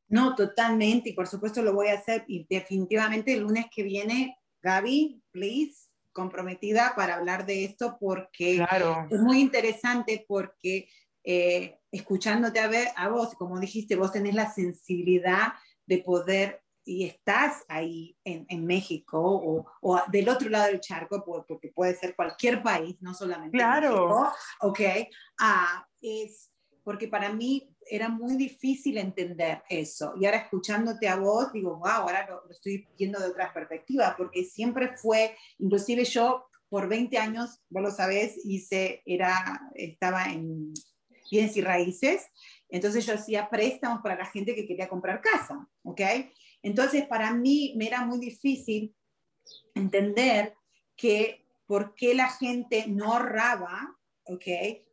No, 0.07 0.35
totalmente, 0.35 1.09
y 1.09 1.13
por 1.13 1.25
supuesto 1.25 1.63
lo 1.63 1.73
voy 1.73 1.87
a 1.87 1.95
hacer 1.95 2.23
y 2.27 2.45
definitivamente 2.47 3.33
el 3.33 3.39
lunes 3.39 3.65
que 3.75 3.81
viene, 3.81 4.37
Gaby, 4.61 5.23
please, 5.31 5.84
comprometida 6.15 6.93
para 6.95 7.15
hablar 7.15 7.45
de 7.45 7.65
esto 7.65 7.97
porque 7.99 8.65
es 9.11 9.19
muy 9.19 9.41
interesante 9.41 10.25
porque 10.27 10.87
eh, 11.23 11.77
escuchándote 11.91 12.59
a, 12.61 12.67
ver, 12.67 12.87
a 12.95 13.09
vos, 13.09 13.35
como 13.35 13.59
dijiste, 13.59 13.97
vos 13.97 14.13
tenés 14.13 14.33
la 14.33 14.51
sensibilidad 14.51 15.53
de 15.85 15.97
poder 15.99 16.63
y 16.85 17.05
estás 17.05 17.65
ahí 17.67 18.17
en, 18.23 18.45
en 18.47 18.65
México 18.65 19.19
o, 19.19 19.65
o, 19.81 20.01
del 20.07 20.29
otro 20.29 20.49
lado 20.49 20.67
del 20.67 20.79
charco, 20.79 21.23
porque 21.25 21.71
puede 21.73 21.95
ser 21.95 22.15
cualquier 22.15 22.63
país, 22.63 22.95
no 23.01 23.13
solamente 23.13 23.57
claro. 23.57 24.07
México, 24.07 24.33
ok, 24.61 24.79
ah, 25.39 25.85
es 25.99 26.51
porque 26.83 27.07
para 27.07 27.33
mí 27.33 27.74
era 27.89 28.09
muy 28.09 28.35
difícil 28.35 28.97
entender 28.97 29.63
eso. 29.69 30.13
Y 30.19 30.25
ahora 30.25 30.39
escuchándote 30.39 31.07
a 31.07 31.17
vos, 31.17 31.51
digo, 31.53 31.77
wow, 31.77 31.87
ahora 31.87 32.27
lo, 32.27 32.49
estoy 32.49 32.87
viendo 32.97 33.19
de 33.19 33.27
otra 33.27 33.53
perspectiva, 33.53 34.15
porque 34.17 34.43
siempre 34.43 34.95
fue, 34.97 35.35
inclusive 35.59 36.03
yo 36.05 36.47
por 36.69 36.87
20 36.87 37.17
años, 37.17 37.61
vos 37.69 37.83
lo 37.83 37.91
sabés, 37.91 38.37
hice, 38.43 39.01
era, 39.05 39.61
estaba 39.75 40.25
en 40.25 40.73
bienes 41.29 41.55
y 41.57 41.61
raíces, 41.61 42.25
entonces 42.69 43.05
yo 43.05 43.13
hacía 43.13 43.49
préstamos 43.49 44.01
para 44.01 44.15
la 44.15 44.25
gente 44.25 44.55
que 44.55 44.67
quería 44.67 44.89
comprar 44.89 45.21
casa, 45.21 45.67
¿ok? 45.83 46.01
Entonces 46.63 47.05
para 47.07 47.33
mí 47.33 47.73
me 47.77 47.87
era 47.87 48.05
muy 48.05 48.19
difícil 48.19 48.95
entender 49.75 50.55
que 50.95 51.45
por 51.67 51.93
qué 51.95 52.15
la 52.15 52.29
gente 52.29 52.85
no 52.87 53.13
ahorraba 53.13 53.95
¿ok? 54.25 54.45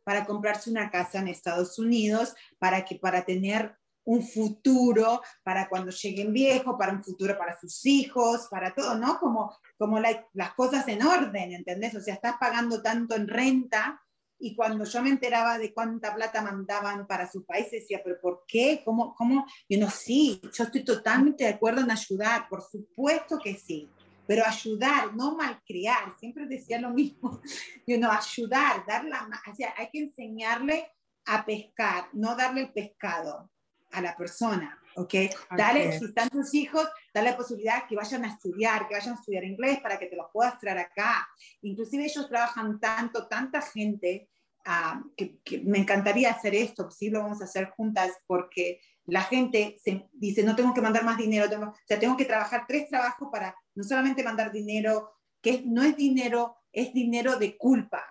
Para 0.03 0.25
comprarse 0.25 0.69
una 0.69 0.89
casa 0.89 1.19
en 1.19 1.27
Estados 1.27 1.79
Unidos, 1.79 2.35
para, 2.59 2.85
que, 2.85 2.95
para 2.95 3.25
tener 3.25 3.75
un 4.05 4.21
futuro 4.21 5.21
para 5.43 5.69
cuando 5.69 5.91
lleguen 5.91 6.33
viejos, 6.33 6.75
para 6.77 6.93
un 6.93 7.03
futuro 7.03 7.37
para 7.37 7.57
sus 7.59 7.85
hijos, 7.85 8.47
para 8.49 8.73
todo, 8.73 8.95
¿no? 8.95 9.19
Como, 9.19 9.55
como 9.77 9.99
las 9.99 10.53
cosas 10.55 10.87
en 10.87 11.03
orden, 11.03 11.53
¿entendés? 11.53 11.95
O 11.95 12.01
sea, 12.01 12.15
estás 12.15 12.35
pagando 12.39 12.81
tanto 12.81 13.15
en 13.15 13.27
renta 13.27 14.01
y 14.39 14.55
cuando 14.55 14.83
yo 14.83 15.01
me 15.01 15.09
enteraba 15.09 15.57
de 15.57 15.73
cuánta 15.73 16.13
plata 16.13 16.41
mandaban 16.41 17.07
para 17.07 17.31
su 17.31 17.45
país, 17.45 17.71
decía, 17.71 18.01
pero 18.03 18.19
¿por 18.19 18.43
qué? 18.45 18.81
¿Cómo? 18.83 19.15
cómo? 19.15 19.45
Y 19.69 19.77
no, 19.77 19.89
sí, 19.89 20.41
yo 20.51 20.65
estoy 20.65 20.83
totalmente 20.83 21.45
de 21.45 21.51
acuerdo 21.51 21.81
en 21.81 21.91
ayudar, 21.91 22.49
por 22.49 22.61
supuesto 22.61 23.39
que 23.39 23.55
sí 23.55 23.89
pero 24.27 24.45
ayudar, 24.45 25.13
no 25.15 25.35
malcriar, 25.35 26.15
siempre 26.19 26.45
decía 26.45 26.79
lo 26.79 26.89
mismo, 26.89 27.41
you 27.87 27.97
know, 27.97 28.11
ayudar, 28.11 28.85
dar 28.85 29.05
la, 29.05 29.27
o 29.51 29.55
sea, 29.55 29.73
hay 29.77 29.89
que 29.91 29.99
enseñarle 29.99 30.91
a 31.25 31.45
pescar, 31.45 32.09
no 32.13 32.35
darle 32.35 32.61
el 32.61 32.73
pescado 32.73 33.49
a 33.91 34.01
la 34.01 34.15
persona, 34.15 34.79
¿ok? 34.95 35.13
Dale, 35.55 35.97
si 35.97 36.05
están 36.05 36.29
tus 36.29 36.53
hijos, 36.53 36.87
dale 37.13 37.31
la 37.31 37.37
posibilidad 37.37 37.87
que 37.87 37.95
vayan 37.95 38.25
a 38.25 38.29
estudiar, 38.29 38.87
que 38.87 38.95
vayan 38.95 39.13
a 39.13 39.19
estudiar 39.19 39.43
inglés 39.43 39.79
para 39.79 39.97
que 39.97 40.07
te 40.07 40.15
los 40.15 40.27
puedas 40.33 40.57
traer 40.59 40.79
acá. 40.79 41.27
Inclusive 41.61 42.05
ellos 42.05 42.27
trabajan 42.27 42.79
tanto, 42.79 43.27
tanta 43.27 43.61
gente, 43.61 44.29
ah, 44.65 45.01
que, 45.15 45.39
que, 45.43 45.59
me 45.59 45.77
encantaría 45.77 46.31
hacer 46.31 46.55
esto, 46.55 46.89
sí 46.89 47.09
lo 47.09 47.21
vamos 47.21 47.41
a 47.41 47.45
hacer 47.45 47.69
juntas, 47.69 48.11
porque 48.25 48.81
la 49.05 49.21
gente 49.23 49.77
se 49.83 50.07
dice, 50.13 50.43
no 50.43 50.55
tengo 50.55 50.73
que 50.73 50.81
mandar 50.81 51.03
más 51.03 51.17
dinero, 51.17 51.49
tengo, 51.49 51.67
o 51.67 51.75
sea, 51.85 51.99
tengo 51.99 52.17
que 52.17 52.25
trabajar 52.25 52.65
tres 52.67 52.87
trabajos 52.89 53.29
para 53.31 53.55
no 53.75 53.83
solamente 53.83 54.23
mandar 54.23 54.51
dinero, 54.51 55.13
que 55.41 55.63
no 55.65 55.83
es 55.83 55.95
dinero, 55.97 56.57
es 56.71 56.93
dinero 56.93 57.37
de 57.37 57.57
culpa. 57.57 58.03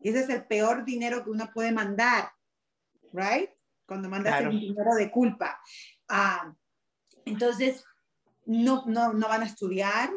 Y 0.00 0.08
ese 0.08 0.20
es 0.20 0.28
el 0.30 0.46
peor 0.46 0.84
dinero 0.84 1.22
que 1.22 1.30
uno 1.30 1.50
puede 1.52 1.72
mandar, 1.72 2.32
¿right? 3.12 3.50
Cuando 3.86 4.08
mandas 4.08 4.40
el 4.40 4.58
dinero 4.58 4.94
de 4.94 5.10
culpa. 5.10 5.60
Ah, 6.08 6.54
entonces, 7.24 7.84
no, 8.46 8.84
no, 8.86 9.12
no 9.12 9.28
van 9.28 9.42
a 9.42 9.46
estudiar, 9.46 10.10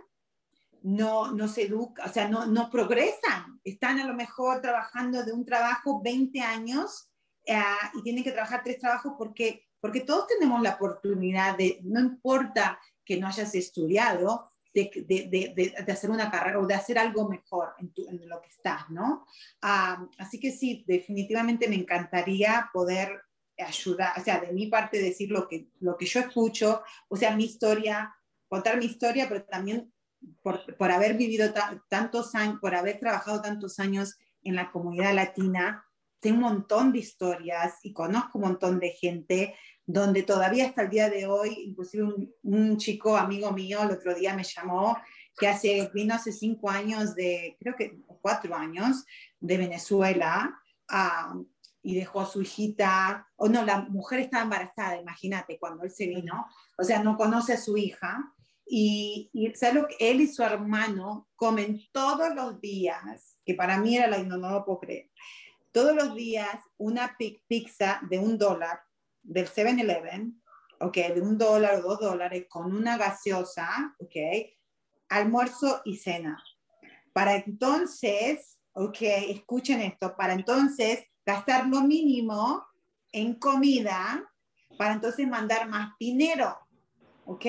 no, 0.82 1.32
no 1.32 1.48
se 1.48 1.64
educan, 1.64 2.10
o 2.10 2.14
sea, 2.14 2.28
no, 2.28 2.46
no 2.46 2.70
progresan. 2.70 3.60
Están 3.64 4.00
a 4.00 4.06
lo 4.06 4.14
mejor 4.14 4.62
trabajando 4.62 5.24
de 5.24 5.34
un 5.34 5.46
trabajo 5.46 6.02
20 6.02 6.42
años 6.42 7.12
ah, 7.50 7.92
y 7.94 8.02
tienen 8.02 8.24
que 8.24 8.32
trabajar 8.32 8.62
tres 8.64 8.80
trabajos 8.80 9.14
porque 9.18 9.66
porque 9.86 10.02
todos 10.02 10.26
tenemos 10.26 10.64
la 10.64 10.72
oportunidad 10.72 11.56
de, 11.60 11.80
no 11.84 12.00
importa 12.00 12.80
que 13.06 13.20
no 13.20 13.28
hayas 13.28 13.54
estudiado, 13.54 14.52
de, 14.76 15.06
de, 15.08 15.74
de, 15.86 15.92
hacer 15.92 16.10
una 16.10 16.30
carrera 16.30 16.60
o 16.60 16.68
de 16.68 16.74
hacer 16.74 17.00
algo 17.00 17.30
mejor 17.30 17.70
en, 17.80 17.94
en 17.96 18.28
lo 18.28 18.42
que 18.42 18.50
estás, 18.50 18.90
¿no? 18.90 19.26
Ah, 19.62 20.06
así 20.18 20.40
que 20.40 20.52
sí, 20.52 20.84
definitivamente 20.86 21.70
me 21.70 21.76
encantaría 21.76 22.70
poder 22.74 23.22
ayudar, 23.58 24.20
o 24.20 24.24
sea, 24.24 24.42
de 24.42 24.52
mi 24.52 24.68
parte 24.68 25.02
decir 25.02 25.32
lo 25.32 25.48
que, 25.48 25.70
lo 25.80 25.96
que 25.96 26.06
yo 26.06 26.20
escucho, 26.20 26.84
o 27.08 27.16
sea, 27.16 27.36
mi 27.36 27.46
historia, 27.46 28.14
contar 28.50 28.78
mi 28.78 28.86
historia, 28.86 29.30
pero 29.30 29.44
también 29.46 29.94
por, 30.42 30.76
por 30.76 30.92
haber 30.92 31.16
vivido 31.16 31.54
tantos 31.88 32.36
años, 32.36 32.60
por 32.60 32.76
haber 32.76 33.00
trabajado 33.00 33.42
tantos 33.42 33.80
años 33.80 34.18
en 34.44 34.56
la 34.56 34.72
comunidad 34.72 35.14
latina, 35.14 35.85
tengo 36.26 36.38
un 36.38 36.54
montón 36.54 36.92
de 36.92 36.98
historias 36.98 37.76
y 37.84 37.94
conozco 37.94 38.40
un 38.40 38.46
montón 38.46 38.80
de 38.80 38.90
gente 38.90 39.56
donde 39.86 40.24
todavía 40.24 40.66
hasta 40.66 40.82
el 40.82 40.90
día 40.90 41.08
de 41.08 41.28
hoy, 41.28 41.56
inclusive 41.68 42.04
un, 42.04 42.34
un 42.42 42.78
chico 42.78 43.16
amigo 43.16 43.52
mío 43.52 43.84
el 43.84 43.92
otro 43.92 44.16
día 44.16 44.34
me 44.36 44.44
llamó 44.44 44.98
que 45.38 45.48
hace, 45.48 45.92
vino 45.94 46.16
hace 46.16 46.32
cinco 46.32 46.72
años 46.72 47.14
de, 47.14 47.56
creo 47.60 47.76
que 47.76 48.00
cuatro 48.22 48.56
años, 48.56 49.06
de 49.40 49.58
Venezuela, 49.58 50.60
uh, 50.92 51.46
y 51.84 51.94
dejó 51.94 52.22
a 52.22 52.26
su 52.26 52.42
hijita, 52.42 53.28
o 53.36 53.48
no, 53.48 53.64
la 53.64 53.82
mujer 53.82 54.22
estaba 54.22 54.46
embarazada, 54.46 55.00
imagínate, 55.00 55.60
cuando 55.60 55.84
él 55.84 55.92
se 55.92 56.08
vino, 56.08 56.48
o 56.76 56.84
sea, 56.84 57.04
no 57.04 57.18
conoce 57.18 57.54
a 57.54 57.62
su 57.62 57.78
hija, 57.78 58.34
y, 58.66 59.30
y 59.32 59.54
¿sabes 59.54 59.76
lo 59.76 59.88
que 59.88 59.98
él 60.00 60.22
y 60.22 60.28
su 60.28 60.42
hermano 60.42 61.28
comen 61.36 61.80
todos 61.92 62.34
los 62.34 62.60
días? 62.60 63.38
Que 63.46 63.54
para 63.54 63.78
mí 63.78 63.96
era 63.96 64.08
la, 64.08 64.24
no, 64.24 64.38
no 64.38 64.50
lo 64.50 64.66
puedo 64.66 64.80
creer. 64.80 65.12
Todos 65.76 65.94
los 65.94 66.16
días 66.16 66.58
una 66.78 67.18
pizza 67.18 68.00
de 68.10 68.18
un 68.18 68.38
dólar 68.38 68.80
del 69.22 69.50
7-Eleven, 69.50 70.42
ok, 70.80 70.96
de 70.96 71.20
un 71.20 71.38
dólar 71.38 71.76
o 71.76 71.82
dos 71.82 72.00
dólares 72.00 72.46
con 72.50 72.74
una 72.74 72.96
gaseosa, 72.96 73.94
ok, 74.00 74.16
almuerzo 75.10 75.82
y 75.84 75.98
cena. 75.98 76.42
Para 77.12 77.36
entonces, 77.36 78.58
ok, 78.72 79.02
escuchen 79.02 79.82
esto, 79.82 80.16
para 80.16 80.32
entonces 80.32 81.04
gastar 81.26 81.68
lo 81.68 81.82
mínimo 81.82 82.66
en 83.12 83.34
comida, 83.34 84.24
para 84.78 84.94
entonces 84.94 85.28
mandar 85.28 85.68
más 85.68 85.92
dinero, 86.00 86.58
ok. 87.26 87.46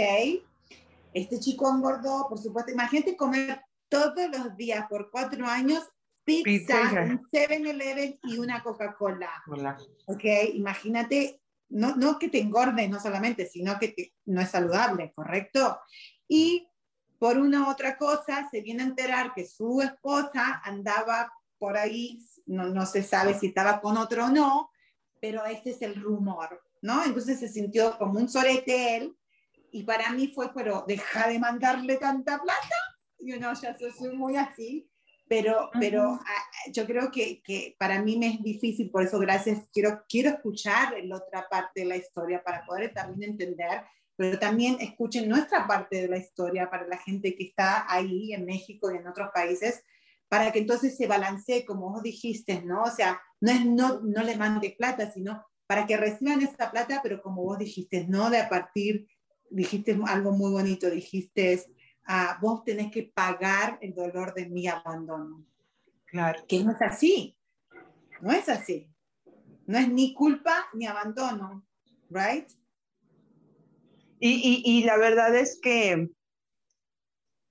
Este 1.15 1.39
chico 1.39 1.71
engordó, 1.73 2.27
por 2.29 2.39
supuesto, 2.39 2.73
imagínate 2.73 3.17
comer 3.17 3.63
todos 3.89 4.29
los 4.37 4.57
días 4.57 4.85
por 4.89 5.13
cuatro 5.13 5.47
años 5.47 5.85
pizza, 6.27 6.81
un 7.05 7.23
7-Eleven 7.31 8.19
y 8.25 8.39
una 8.39 8.63
Coca-Cola. 8.63 9.31
Ok, 10.07 10.25
imagínate, 10.55 11.41
no, 11.69 11.97
no 11.97 12.19
que 12.19 12.29
te 12.29 12.41
engordes, 12.41 12.91
no 12.91 13.01
solamente, 13.01 13.47
sino 13.47 13.79
que 13.79 14.13
no 14.27 14.41
es 14.41 14.51
saludable, 14.51 15.13
¿correcto? 15.15 15.81
Y 16.29 16.69
por 17.19 17.39
una 17.39 17.71
otra 17.71 17.97
cosa, 17.97 18.49
se 18.51 18.61
viene 18.61 18.83
a 18.83 18.87
enterar 18.87 19.33
que 19.35 19.47
su 19.47 19.81
esposa 19.81 20.61
andaba 20.65 21.33
por 21.59 21.77
ahí, 21.77 22.19
no, 22.45 22.65
no 22.69 22.85
se 22.85 23.03
sabe 23.03 23.39
si 23.39 23.47
estaba 23.47 23.81
con 23.81 23.97
otro 23.97 24.27
o 24.27 24.29
no, 24.29 24.71
pero 25.21 25.45
ese 25.47 25.71
es 25.71 25.83
el 25.83 25.95
rumor, 25.95 26.63
¿no? 26.83 27.05
Entonces 27.05 27.39
se 27.39 27.49
sintió 27.49 27.97
como 27.99 28.19
un 28.19 28.29
sorete 28.29 28.97
él, 28.97 29.17
y 29.73 29.85
para 29.85 30.11
mí 30.11 30.29
fue, 30.29 30.53
pero 30.55 30.85
deja 30.87 31.29
de 31.29 31.39
mandarle 31.39 31.97
tanta 31.97 32.41
plata, 32.41 32.77
yo 33.19 33.39
no, 33.41 33.53
ya 33.55 33.77
soy 33.97 34.17
muy 34.17 34.37
así, 34.37 34.89
pero, 35.29 35.71
pero 35.81 36.03
ah, 36.13 36.71
yo 36.73 36.87
creo 36.87 37.11
que, 37.11 37.43
que, 37.43 37.75
para 37.79 38.03
mí 38.03 38.17
me 38.17 38.29
es 38.29 38.43
difícil, 38.43 38.91
por 38.91 39.03
eso 39.03 39.19
gracias, 39.19 39.69
quiero, 39.73 40.05
quiero 40.09 40.31
escuchar 40.31 40.95
la 41.05 41.17
otra 41.17 41.49
parte 41.49 41.81
de 41.81 41.87
la 41.87 41.97
historia 41.97 42.43
para 42.45 42.65
poder 42.65 42.93
también 42.95 43.33
entender 43.33 43.83
pero 44.17 44.39
también 44.39 44.79
escuchen 44.81 45.29
nuestra 45.29 45.67
parte 45.67 46.03
de 46.03 46.09
la 46.09 46.17
historia 46.17 46.71
para 46.71 46.87
la 46.87 46.97
gente 46.97 47.37
que 47.37 47.45
está 47.45 47.85
ahí 47.93 48.33
en 48.33 48.47
México 48.47 48.91
y 48.91 48.97
en 48.97 49.07
otros 49.07 49.29
países, 49.33 49.83
para 50.29 50.51
que 50.51 50.59
entonces 50.59 50.97
se 50.97 51.07
balancee, 51.07 51.67
como 51.67 51.91
vos 51.91 52.03
dijiste, 52.03 52.63
¿no? 52.63 52.83
O 52.83 52.91
sea, 52.91 53.21
no 53.41 53.53
es 53.53 53.65
no, 53.65 54.01
no 54.01 54.23
le 54.23 54.37
mande 54.37 54.75
plata, 54.77 55.13
sino 55.13 55.45
para 55.67 55.87
que 55.87 55.97
reciban 55.97 56.41
esa 56.41 56.71
plata, 56.71 57.01
pero 57.03 57.21
como 57.23 57.45
vos 57.45 57.59
dijiste, 57.59 58.07
no 58.09 58.31
de 58.31 58.39
a 58.39 58.49
partir, 58.49 59.07
dijiste 59.51 59.99
algo 60.07 60.33
muy 60.33 60.51
bonito, 60.51 60.91
dijiste, 60.91 61.63
ah, 62.07 62.39
vos 62.41 62.65
tenés 62.65 62.91
que 62.91 63.03
pagar 63.03 63.79
el 63.81 63.95
dolor 63.95 64.35
de 64.35 64.47
mi 64.47 64.67
abandono. 64.69 65.45
Claro. 66.07 66.45
Que 66.49 66.63
no 66.63 66.73
es 66.73 66.83
así, 66.83 67.37
no 68.21 68.33
es 68.33 68.49
así. 68.49 68.89
No 69.67 69.79
es 69.79 69.89
ni 69.89 70.15
culpa 70.15 70.67
ni 70.73 70.87
abandono, 70.87 71.67
¿right? 72.09 72.49
Y, 74.19 74.63
y, 74.65 74.85
la 74.85 74.97
verdad 74.97 75.35
es 75.35 75.59
que, 75.61 76.09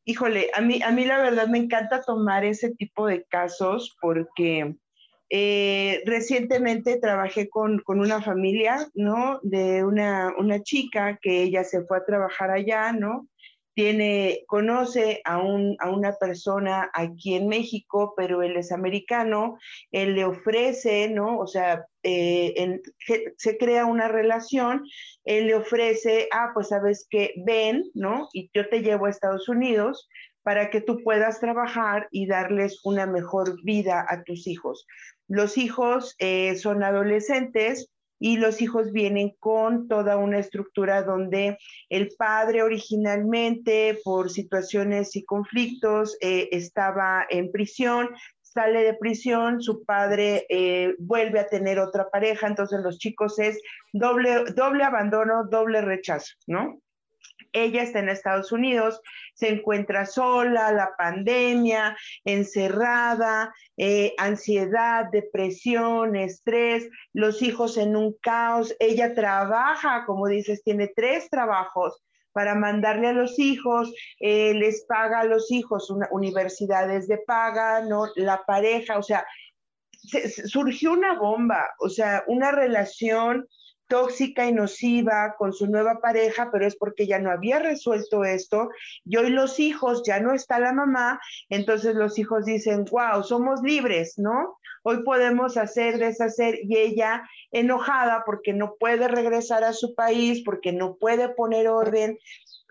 híjole, 0.05 0.49
a 0.55 0.61
mí, 0.61 0.81
a 0.81 0.91
mí 0.91 1.05
la 1.05 1.21
verdad 1.21 1.47
me 1.47 1.59
encanta 1.59 2.01
tomar 2.01 2.43
ese 2.43 2.73
tipo 2.73 3.05
de 3.05 3.23
casos 3.25 3.95
porque 4.01 4.75
eh, 5.29 6.01
recientemente 6.05 6.99
trabajé 6.99 7.49
con, 7.49 7.79
con, 7.79 7.99
una 7.99 8.21
familia, 8.21 8.89
¿no? 8.95 9.39
De 9.43 9.83
una, 9.83 10.33
una 10.37 10.63
chica 10.63 11.19
que 11.21 11.43
ella 11.43 11.63
se 11.63 11.83
fue 11.83 11.97
a 11.97 12.05
trabajar 12.05 12.49
allá, 12.49 12.93
¿no? 12.93 13.27
Tiene, 13.75 14.43
conoce 14.47 15.21
a, 15.25 15.37
un, 15.37 15.75
a 15.79 15.89
una 15.89 16.13
persona 16.13 16.89
aquí 16.93 17.35
en 17.35 17.47
México, 17.47 18.13
pero 18.15 18.41
él 18.41 18.55
es 18.55 18.71
americano, 18.71 19.57
él 19.91 20.15
le 20.15 20.25
ofrece, 20.25 21.09
¿no? 21.09 21.37
O 21.37 21.45
sea, 21.45 21.85
eh, 22.01 22.81
se 23.37 23.57
crea 23.57 23.85
una 23.85 24.07
relación, 24.07 24.83
él 25.25 25.47
le 25.47 25.55
ofrece, 25.55 26.27
ah, 26.31 26.51
pues 26.53 26.69
sabes 26.69 27.05
que 27.09 27.33
ven, 27.45 27.83
¿no? 27.93 28.29
Y 28.31 28.49
yo 28.53 28.67
te 28.69 28.81
llevo 28.81 29.05
a 29.05 29.09
Estados 29.09 29.49
Unidos 29.49 30.07
para 30.41 30.69
que 30.69 30.79
tú 30.79 31.03
puedas 31.03 31.39
trabajar 31.39 32.07
y 32.11 32.27
darles 32.27 32.79
una 32.85 33.05
mejor 33.05 33.61
vida 33.63 34.05
a 34.07 34.23
tus 34.23 34.47
hijos. 34.47 34.87
Los 35.27 35.57
hijos 35.57 36.15
eh, 36.19 36.55
son 36.55 36.83
adolescentes, 36.83 37.89
y 38.19 38.37
los 38.37 38.61
hijos 38.61 38.91
vienen 38.91 39.35
con 39.39 39.87
toda 39.87 40.17
una 40.17 40.39
estructura 40.39 41.03
donde 41.03 41.57
el 41.89 42.09
padre 42.17 42.63
originalmente 42.63 43.99
por 44.03 44.29
situaciones 44.29 45.15
y 45.15 45.25
conflictos 45.25 46.17
eh, 46.21 46.49
estaba 46.51 47.25
en 47.29 47.51
prisión, 47.51 48.09
sale 48.41 48.83
de 48.83 48.93
prisión, 48.93 49.61
su 49.61 49.83
padre 49.83 50.45
eh, 50.49 50.95
vuelve 50.97 51.39
a 51.39 51.47
tener 51.47 51.77
otra 51.77 52.09
pareja, 52.09 52.47
entonces 52.47 52.79
los 52.81 52.97
chicos 52.97 53.37
es 53.37 53.61
doble, 53.91 54.45
doble 54.55 54.83
abandono, 54.83 55.45
doble 55.49 55.81
rechazo, 55.81 56.35
¿no? 56.47 56.79
Ella 57.55 57.81
está 57.81 57.99
en 57.99 58.09
Estados 58.09 58.51
Unidos, 58.51 59.01
se 59.33 59.49
encuentra 59.49 60.05
sola, 60.05 60.71
la 60.71 60.91
pandemia, 60.97 61.97
encerrada, 62.23 63.53
eh, 63.77 64.13
ansiedad, 64.17 65.05
depresión, 65.11 66.15
estrés, 66.15 66.89
los 67.13 67.41
hijos 67.41 67.77
en 67.77 67.95
un 67.95 68.15
caos, 68.21 68.75
ella 68.79 69.13
trabaja, 69.13 70.03
como 70.05 70.27
dices, 70.27 70.63
tiene 70.63 70.91
tres 70.95 71.29
trabajos 71.29 72.01
para 72.35 72.53
mandarle 72.53 73.07
a 73.07 73.13
los 73.13 73.39
hijos, 73.39 73.93
eh, 74.19 74.53
les 74.53 74.85
paga 74.85 75.21
a 75.21 75.23
los 75.23 75.49
hijos 75.51 75.89
universidades 76.11 77.07
de 77.07 77.17
paga, 77.19 77.79
¿no? 77.85 78.07
La 78.17 78.43
pareja, 78.45 78.97
o 78.97 79.03
sea, 79.03 79.25
surgió 80.45 80.91
una 80.91 81.17
bomba, 81.17 81.69
o 81.79 81.87
sea, 81.87 82.25
una 82.27 82.51
relación 82.51 83.47
tóxica 83.87 84.47
y 84.47 84.53
nociva 84.53 85.35
con 85.37 85.53
su 85.53 85.67
nueva 85.67 85.99
pareja, 85.99 86.49
pero 86.51 86.65
es 86.65 86.75
porque 86.75 87.07
ya 87.07 87.19
no 87.19 87.31
había 87.31 87.59
resuelto 87.59 88.23
esto. 88.23 88.69
Y 89.03 89.17
hoy 89.17 89.29
los 89.29 89.59
hijos, 89.59 90.03
ya 90.05 90.19
no 90.19 90.33
está 90.33 90.59
la 90.59 90.73
mamá, 90.73 91.19
entonces 91.49 91.95
los 91.95 92.17
hijos 92.19 92.45
dicen, 92.45 92.85
wow, 92.91 93.23
somos 93.23 93.61
libres, 93.61 94.17
¿no? 94.17 94.57
Hoy 94.83 95.03
podemos 95.03 95.57
hacer, 95.57 95.97
deshacer, 95.97 96.59
y 96.63 96.77
ella 96.77 97.27
enojada 97.51 98.23
porque 98.25 98.53
no 98.53 98.75
puede 98.79 99.07
regresar 99.07 99.63
a 99.63 99.73
su 99.73 99.95
país, 99.95 100.43
porque 100.43 100.73
no 100.73 100.95
puede 100.95 101.29
poner 101.29 101.67
orden, 101.67 102.17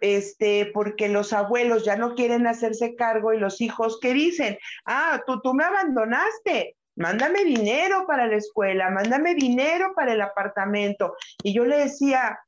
este, 0.01 0.71
porque 0.75 1.09
los 1.09 1.33
abuelos 1.33 1.85
ya 1.85 1.97
no 1.97 2.15
quieren 2.15 2.47
hacerse 2.47 2.95
cargo 2.95 3.33
y 3.33 3.39
los 3.39 3.61
hijos 3.61 3.99
que 4.01 4.13
dicen, 4.13 4.59
ah, 4.85 5.23
tú, 5.27 5.41
tú 5.41 5.55
me 5.55 5.65
abandonaste, 5.65 6.77
mándame 6.97 7.45
dinero 7.45 8.07
para 8.07 8.27
la 8.27 8.37
escuela, 8.37 8.91
mándame 8.91 9.35
dinero 9.35 9.93
para 9.95 10.13
el 10.13 10.21
apartamento. 10.21 11.15
Y 11.43 11.55
yo 11.55 11.65
le 11.65 11.79
decía, 11.79 12.39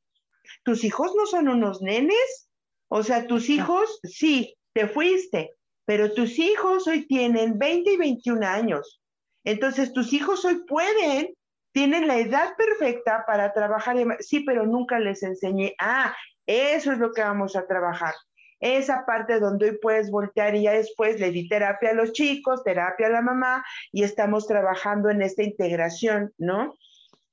¿tus 0.64 0.84
hijos 0.84 1.12
no 1.16 1.26
son 1.26 1.48
unos 1.48 1.82
nenes? 1.82 2.48
O 2.88 3.02
sea, 3.02 3.26
tus 3.26 3.48
hijos, 3.50 4.00
sí, 4.04 4.56
te 4.72 4.86
fuiste, 4.86 5.52
pero 5.84 6.12
tus 6.12 6.38
hijos 6.38 6.86
hoy 6.86 7.06
tienen 7.06 7.58
20 7.58 7.92
y 7.92 7.96
21 7.96 8.46
años. 8.46 9.00
Entonces, 9.44 9.92
tus 9.92 10.12
hijos 10.12 10.44
hoy 10.44 10.64
pueden, 10.66 11.34
tienen 11.72 12.06
la 12.06 12.18
edad 12.18 12.56
perfecta 12.56 13.24
para 13.26 13.52
trabajar. 13.52 13.96
Sí, 14.20 14.40
pero 14.40 14.66
nunca 14.66 14.98
les 14.98 15.22
enseñé. 15.22 15.74
Ah, 15.80 16.16
eso 16.46 16.92
es 16.92 16.98
lo 16.98 17.12
que 17.12 17.22
vamos 17.22 17.56
a 17.56 17.66
trabajar 17.66 18.14
esa 18.60 19.04
parte 19.06 19.40
donde 19.40 19.70
hoy 19.70 19.78
puedes 19.80 20.10
voltear 20.10 20.54
y 20.54 20.62
ya 20.62 20.72
después 20.72 21.20
le 21.20 21.30
di 21.30 21.48
terapia 21.48 21.90
a 21.90 21.94
los 21.94 22.12
chicos, 22.12 22.64
terapia 22.64 23.08
a 23.08 23.10
la 23.10 23.22
mamá 23.22 23.64
y 23.92 24.02
estamos 24.02 24.46
trabajando 24.46 25.10
en 25.10 25.22
esta 25.22 25.42
integración, 25.42 26.32
¿no? 26.38 26.74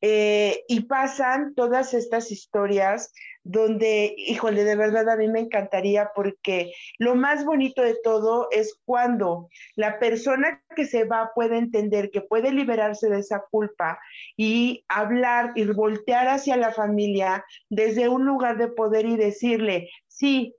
Eh, 0.05 0.65
y 0.67 0.81
pasan 0.81 1.55
todas 1.55 1.93
estas 1.93 2.29
historias 2.29 3.13
donde, 3.45 4.13
híjole, 4.17 4.65
de 4.65 4.75
verdad 4.75 5.09
a 5.09 5.15
mí 5.15 5.29
me 5.29 5.39
encantaría 5.39 6.11
porque 6.13 6.73
lo 6.97 7.15
más 7.15 7.45
bonito 7.45 7.81
de 7.81 7.95
todo 8.03 8.49
es 8.51 8.77
cuando 8.83 9.47
la 9.77 9.99
persona 9.99 10.61
que 10.75 10.85
se 10.85 11.05
va 11.05 11.31
puede 11.33 11.57
entender 11.57 12.11
que 12.11 12.19
puede 12.19 12.51
liberarse 12.51 13.07
de 13.07 13.19
esa 13.19 13.45
culpa 13.49 13.97
y 14.35 14.83
hablar 14.89 15.53
y 15.55 15.63
voltear 15.67 16.27
hacia 16.27 16.57
la 16.57 16.73
familia 16.73 17.45
desde 17.69 18.09
un 18.09 18.25
lugar 18.25 18.57
de 18.57 18.67
poder 18.67 19.05
y 19.05 19.15
decirle, 19.15 19.89
sí, 20.07 20.53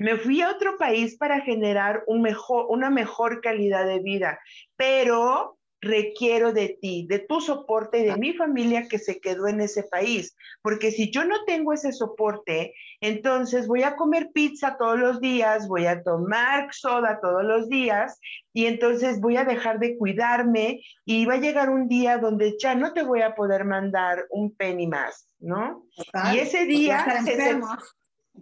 Me 0.00 0.16
fui 0.16 0.40
a 0.40 0.50
otro 0.50 0.78
país 0.78 1.18
para 1.18 1.42
generar 1.42 2.04
un 2.06 2.22
mejor, 2.22 2.66
una 2.70 2.88
mejor 2.88 3.42
calidad 3.42 3.86
de 3.86 3.98
vida, 3.98 4.40
pero 4.74 5.58
requiero 5.82 6.54
de 6.54 6.78
ti, 6.80 7.06
de 7.06 7.18
tu 7.18 7.42
soporte 7.42 8.00
y 8.00 8.04
de 8.04 8.16
mi 8.16 8.32
familia 8.32 8.88
que 8.88 8.98
se 8.98 9.20
quedó 9.20 9.46
en 9.46 9.60
ese 9.60 9.82
país. 9.82 10.34
Porque 10.62 10.90
si 10.90 11.10
yo 11.10 11.24
no 11.24 11.44
tengo 11.44 11.74
ese 11.74 11.92
soporte, 11.92 12.72
entonces 13.02 13.66
voy 13.66 13.82
a 13.82 13.96
comer 13.96 14.30
pizza 14.32 14.76
todos 14.78 14.98
los 14.98 15.20
días, 15.20 15.68
voy 15.68 15.86
a 15.86 16.02
tomar 16.02 16.72
soda 16.72 17.18
todos 17.20 17.44
los 17.44 17.68
días 17.68 18.18
y 18.54 18.66
entonces 18.66 19.20
voy 19.20 19.36
a 19.36 19.44
dejar 19.44 19.80
de 19.80 19.98
cuidarme 19.98 20.80
y 21.04 21.26
va 21.26 21.34
a 21.34 21.40
llegar 21.40 21.68
un 21.68 21.88
día 21.88 22.16
donde 22.16 22.56
ya 22.58 22.74
no 22.74 22.94
te 22.94 23.02
voy 23.02 23.20
a 23.20 23.34
poder 23.34 23.66
mandar 23.66 24.26
un 24.30 24.54
penny 24.54 24.86
más, 24.86 25.28
¿no? 25.38 25.84
y 26.32 26.38
ese 26.38 26.64
día 26.64 27.22
se, 27.22 27.58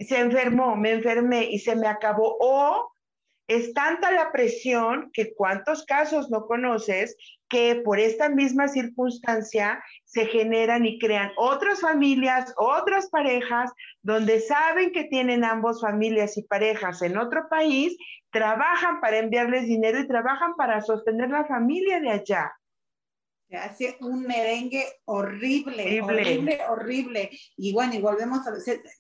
se 0.01 0.19
enfermó, 0.19 0.77
me 0.77 0.93
enfermé 0.93 1.45
y 1.51 1.59
se 1.59 1.77
me 1.77 1.87
acabó. 1.87 2.37
O 2.41 2.93
es 3.49 3.73
tanta 3.73 4.11
la 4.11 4.31
presión 4.31 5.11
que 5.13 5.35
cuántos 5.35 5.85
casos 5.87 6.31
no 6.31 6.47
conoces 6.47 7.17
que 7.49 7.81
por 7.83 7.99
esta 7.99 8.29
misma 8.29 8.69
circunstancia 8.69 9.83
se 10.05 10.27
generan 10.27 10.85
y 10.85 10.99
crean 10.99 11.33
otras 11.37 11.81
familias, 11.81 12.53
otras 12.59 13.09
parejas, 13.09 13.73
donde 14.03 14.41
saben 14.41 14.93
que 14.93 15.05
tienen 15.05 15.45
ambos 15.45 15.81
familias 15.81 16.37
y 16.37 16.43
parejas 16.43 17.01
en 17.01 17.17
otro 17.17 17.49
país, 17.49 17.97
trabajan 18.31 19.01
para 19.01 19.19
enviarles 19.19 19.65
dinero 19.65 19.99
y 19.99 20.07
trabajan 20.07 20.55
para 20.57 20.83
sostener 20.83 21.31
la 21.31 21.47
familia 21.47 22.01
de 22.01 22.11
allá. 22.11 22.53
Se 23.49 23.57
hace 23.57 23.97
un 24.01 24.23
merengue 24.25 24.85
horrible, 25.07 26.03
horrible, 26.03 26.61
horrible, 26.69 27.31
Y 27.57 27.73
bueno, 27.73 27.95
y 27.95 28.01
volvemos 28.01 28.47
a 28.47 28.53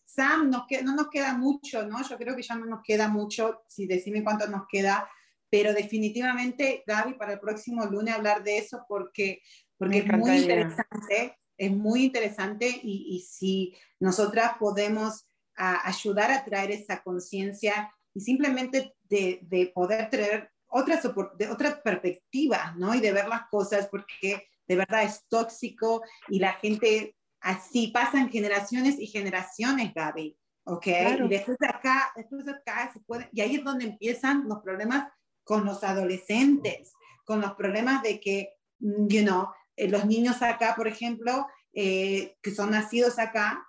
Sam, 0.07 0.49
no 0.49 0.95
nos 0.95 1.09
queda 1.11 1.37
mucho, 1.37 1.87
¿no? 1.87 2.03
Yo 2.09 2.17
creo 2.17 2.35
que 2.35 2.43
ya 2.43 2.55
no 2.55 2.65
nos 2.65 2.81
queda 2.83 3.09
mucho, 3.09 3.63
si 3.69 3.87
decime 3.87 4.25
cuánto 4.25 4.47
nos 4.49 4.63
queda, 4.67 5.07
pero 5.51 5.75
definitivamente, 5.75 6.83
Gaby, 6.87 7.15
para 7.15 7.35
el 7.35 7.41
próximo 7.41 7.85
lunes 7.85 8.15
hablar 8.15 8.43
de 8.43 8.59
eso 8.59 8.85
porque, 8.89 9.43
porque 9.77 9.99
es 9.99 10.07
muy 10.07 10.39
interesante, 10.39 11.39
es 11.59 11.71
muy 11.71 12.05
interesante 12.05 12.69
y, 12.83 13.17
y 13.17 13.21
si 13.21 13.75
nosotras 14.01 14.53
podemos 14.59 15.27
ayudar 15.59 16.31
a 16.31 16.45
traer 16.45 16.71
esa 16.71 17.03
conciencia 17.03 17.93
y 18.15 18.21
simplemente 18.21 18.95
de, 19.03 19.41
de 19.43 19.67
poder 19.75 20.09
traer 20.09 20.51
otra, 20.69 21.01
de 21.37 21.49
otra 21.49 21.83
perspectiva, 21.83 22.75
¿no? 22.77 22.95
Y 22.95 23.01
de 23.01 23.13
ver 23.13 23.29
las 23.29 23.49
cosas, 23.51 23.89
porque 23.89 24.49
de 24.67 24.77
verdad 24.77 25.03
es 25.03 25.27
tóxico 25.29 26.03
y 26.29 26.39
la 26.39 26.53
gente 26.55 27.17
así 27.41 27.89
pasan 27.89 28.31
generaciones 28.31 28.99
y 28.99 29.07
generaciones, 29.07 29.95
Gaby, 29.95 30.37
¿ok? 30.65 30.87
Y 31.25 31.29
después 31.29 31.57
de 31.59 31.69
acá, 31.69 32.13
después 32.17 32.45
de 32.45 32.53
acá 32.53 32.91
se 32.93 33.01
puede, 33.01 33.29
y 33.33 33.41
ahí 33.41 33.57
es 33.57 33.65
donde 33.65 33.87
empiezan 33.87 34.45
los 34.49 34.61
problemas 34.61 35.11
con 35.45 35.65
los 35.65 35.83
adolescentes, 35.83 36.93
con 37.25 37.41
los 37.41 37.55
problemas 37.55 38.03
de 38.03 38.21
que, 38.21 38.51
mm, 38.81 39.07
you 39.09 39.23
know, 39.23 39.49
eh, 39.77 39.89
los 39.89 40.05
niños 40.05 40.43
acá, 40.43 40.75
por 40.77 40.89
ejemplo, 40.89 41.47
eh, 41.73 42.37
que 42.43 42.55
son 42.55 42.71
nacidos 42.71 43.19
acá, 43.19 43.65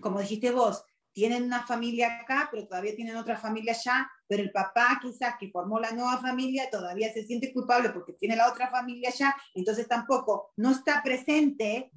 como 0.00 0.20
dijiste 0.20 0.50
vos, 0.50 0.84
tienen 1.12 1.44
una 1.44 1.66
familia 1.66 2.20
acá, 2.20 2.48
pero 2.50 2.66
todavía 2.66 2.94
tienen 2.94 3.16
otra 3.16 3.36
familia 3.36 3.72
allá, 3.72 4.10
pero 4.28 4.42
el 4.42 4.50
papá 4.50 4.98
quizás 5.00 5.34
que 5.38 5.50
formó 5.50 5.78
la 5.78 5.92
nueva 5.92 6.18
familia 6.18 6.70
todavía 6.70 7.12
se 7.12 7.24
siente 7.24 7.52
culpable 7.52 7.90
porque 7.90 8.14
tiene 8.14 8.36
la 8.36 8.50
otra 8.50 8.70
familia 8.70 9.10
allá, 9.10 9.34
entonces 9.54 9.88
tampoco 9.88 10.52
no 10.56 10.70
está 10.70 11.02
presente 11.02 11.90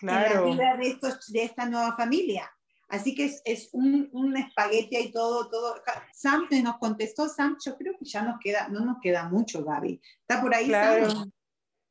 en 0.00 0.06
la 0.06 0.40
vida 0.42 0.76
de, 0.76 0.88
estos, 0.88 1.32
de 1.32 1.44
esta 1.44 1.66
nueva 1.66 1.96
familia. 1.96 2.50
Así 2.88 3.14
que 3.14 3.24
es, 3.24 3.42
es 3.44 3.70
un, 3.72 4.08
un, 4.12 4.36
espagueti 4.36 4.96
y 4.96 5.10
todo, 5.10 5.48
todo. 5.48 5.82
Sam 6.12 6.46
nos 6.62 6.78
contestó, 6.78 7.28
Sam, 7.28 7.56
yo 7.64 7.76
creo 7.76 7.94
que 7.98 8.04
ya 8.04 8.22
nos 8.22 8.38
queda, 8.38 8.68
no 8.68 8.84
nos 8.84 8.98
queda 9.02 9.28
mucho, 9.28 9.64
Gaby. 9.64 10.00
¿Está 10.20 10.40
por 10.42 10.54
ahí, 10.54 10.70
Sam? 10.70 11.32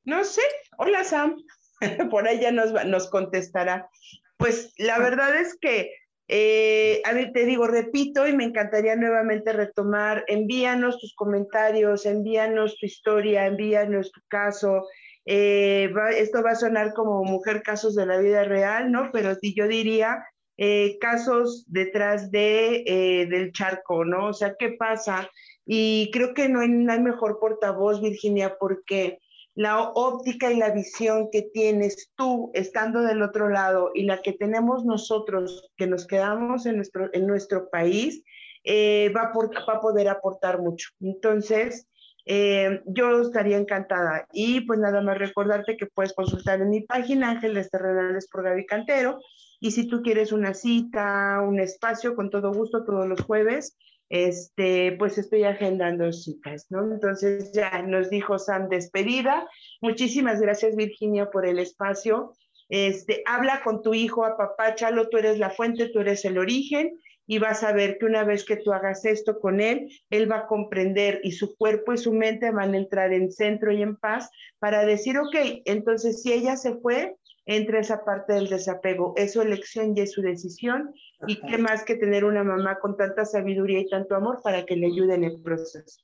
No 0.05 0.23
sé. 0.23 0.41
Hola, 0.77 1.03
Sam. 1.03 1.35
por 2.11 2.27
ahí 2.27 2.39
ya 2.39 2.51
nos, 2.51 2.71
nos 2.85 3.09
contestará. 3.09 3.89
Pues 4.37 4.73
la 4.77 4.99
verdad 4.99 5.35
es 5.35 5.57
que 5.59 5.91
eh, 6.27 7.01
a 7.05 7.13
ver, 7.13 7.31
te 7.33 7.45
digo, 7.45 7.67
repito, 7.67 8.27
y 8.27 8.33
me 8.33 8.45
encantaría 8.45 8.95
nuevamente 8.95 9.51
retomar, 9.53 10.23
envíanos 10.27 10.99
tus 10.99 11.13
comentarios, 11.15 12.05
envíanos 12.05 12.77
tu 12.77 12.85
historia, 12.85 13.45
envíanos 13.45 14.11
tu 14.11 14.21
caso. 14.27 14.87
Eh, 15.25 15.93
esto 16.17 16.43
va 16.43 16.51
a 16.51 16.55
sonar 16.55 16.93
como 16.93 17.23
mujer 17.23 17.61
casos 17.61 17.95
de 17.95 18.05
la 18.05 18.17
vida 18.17 18.43
real, 18.43 18.91
¿no? 18.91 19.09
Pero 19.11 19.37
yo 19.41 19.67
diría 19.67 20.25
eh, 20.57 20.97
casos 20.99 21.65
detrás 21.67 22.31
de, 22.31 23.27
del 23.29 23.51
charco, 23.51 24.05
¿no? 24.05 24.27
O 24.27 24.33
sea, 24.33 24.55
¿qué 24.57 24.69
pasa? 24.71 25.29
Y 25.65 26.09
creo 26.11 26.33
que 26.33 26.49
no 26.49 26.61
hay, 26.61 26.69
no 26.69 26.91
hay 26.91 27.01
mejor 27.01 27.39
portavoz, 27.39 28.01
Virginia, 28.01 28.57
porque 28.59 29.19
la 29.55 29.89
óptica 29.89 30.51
y 30.51 30.57
la 30.57 30.71
visión 30.71 31.29
que 31.31 31.43
tienes 31.53 32.11
tú 32.15 32.51
estando 32.53 33.01
del 33.01 33.21
otro 33.21 33.49
lado 33.49 33.91
y 33.93 34.03
la 34.03 34.21
que 34.21 34.33
tenemos 34.33 34.83
nosotros 34.85 35.69
que 35.77 35.87
nos 35.87 36.07
quedamos 36.07 36.65
en 36.65 36.77
nuestro, 36.77 37.09
en 37.13 37.27
nuestro 37.27 37.69
país, 37.69 38.23
eh, 38.63 39.11
va, 39.15 39.31
a 39.31 39.79
poder 39.79 40.07
aportar 40.09 40.59
mucho. 40.59 40.89
Entonces, 41.01 41.87
eh, 42.25 42.81
yo 42.85 43.21
estaría 43.21 43.57
encantada. 43.57 44.27
Y 44.31 44.61
pues 44.61 44.79
nada 44.79 45.01
más 45.01 45.17
recordarte 45.17 45.77
que 45.77 45.87
puedes 45.87 46.13
consultar 46.13 46.61
en 46.61 46.69
mi 46.69 46.81
página 46.81 47.31
Ángeles 47.31 47.69
Terrenales 47.69 48.27
por 48.29 48.43
Gaby 48.43 48.65
Cantero. 48.65 49.19
Y 49.59 49.71
si 49.71 49.87
tú 49.87 50.01
quieres 50.01 50.31
una 50.31 50.53
cita, 50.53 51.41
un 51.41 51.59
espacio, 51.59 52.15
con 52.15 52.29
todo 52.29 52.51
gusto, 52.51 52.83
todos 52.83 53.07
los 53.07 53.21
jueves, 53.21 53.77
este, 54.09 54.93
pues 54.93 55.17
estoy 55.17 55.43
agendando 55.43 56.11
citas, 56.11 56.67
¿no? 56.69 56.83
Entonces 56.91 57.51
ya 57.53 57.81
nos 57.81 58.09
dijo 58.09 58.37
Sam 58.37 58.69
despedida. 58.69 59.47
Muchísimas 59.81 60.39
gracias 60.39 60.75
Virginia 60.75 61.29
por 61.29 61.45
el 61.45 61.59
espacio. 61.59 62.33
Este, 62.69 63.23
habla 63.25 63.61
con 63.63 63.81
tu 63.81 63.93
hijo, 63.93 64.25
apapáchalo, 64.25 65.09
tú 65.09 65.17
eres 65.17 65.39
la 65.39 65.49
fuente, 65.49 65.89
tú 65.89 65.99
eres 65.99 66.25
el 66.25 66.37
origen 66.37 66.99
y 67.25 67.39
vas 67.39 67.63
a 67.63 67.71
ver 67.71 67.97
que 67.97 68.05
una 68.05 68.23
vez 68.23 68.43
que 68.43 68.57
tú 68.57 68.73
hagas 68.73 69.05
esto 69.05 69.39
con 69.39 69.61
él, 69.61 69.89
él 70.09 70.29
va 70.29 70.39
a 70.39 70.47
comprender 70.47 71.21
y 71.23 71.31
su 71.31 71.55
cuerpo 71.55 71.93
y 71.93 71.97
su 71.97 72.13
mente 72.13 72.51
van 72.51 72.73
a 72.73 72.77
entrar 72.77 73.13
en 73.13 73.31
centro 73.31 73.71
y 73.71 73.81
en 73.81 73.95
paz 73.95 74.29
para 74.59 74.85
decir, 74.85 75.17
ok, 75.17 75.35
entonces 75.65 76.21
si 76.21 76.33
ella 76.33 76.57
se 76.57 76.75
fue, 76.75 77.15
entra 77.45 77.79
esa 77.79 78.03
parte 78.05 78.33
del 78.33 78.49
desapego. 78.49 79.13
Es 79.17 79.33
su 79.33 79.41
elección 79.41 79.95
y 79.95 80.01
es 80.01 80.11
su 80.11 80.21
decisión. 80.21 80.93
Y 81.27 81.39
qué 81.41 81.57
más 81.57 81.83
que 81.83 81.95
tener 81.95 82.25
una 82.25 82.43
mamá 82.43 82.79
con 82.79 82.97
tanta 82.97 83.25
sabiduría 83.25 83.79
y 83.79 83.89
tanto 83.89 84.15
amor 84.15 84.41
para 84.43 84.65
que 84.65 84.75
le 84.75 84.87
ayude 84.87 85.15
en 85.15 85.23
el 85.23 85.41
proceso. 85.41 86.03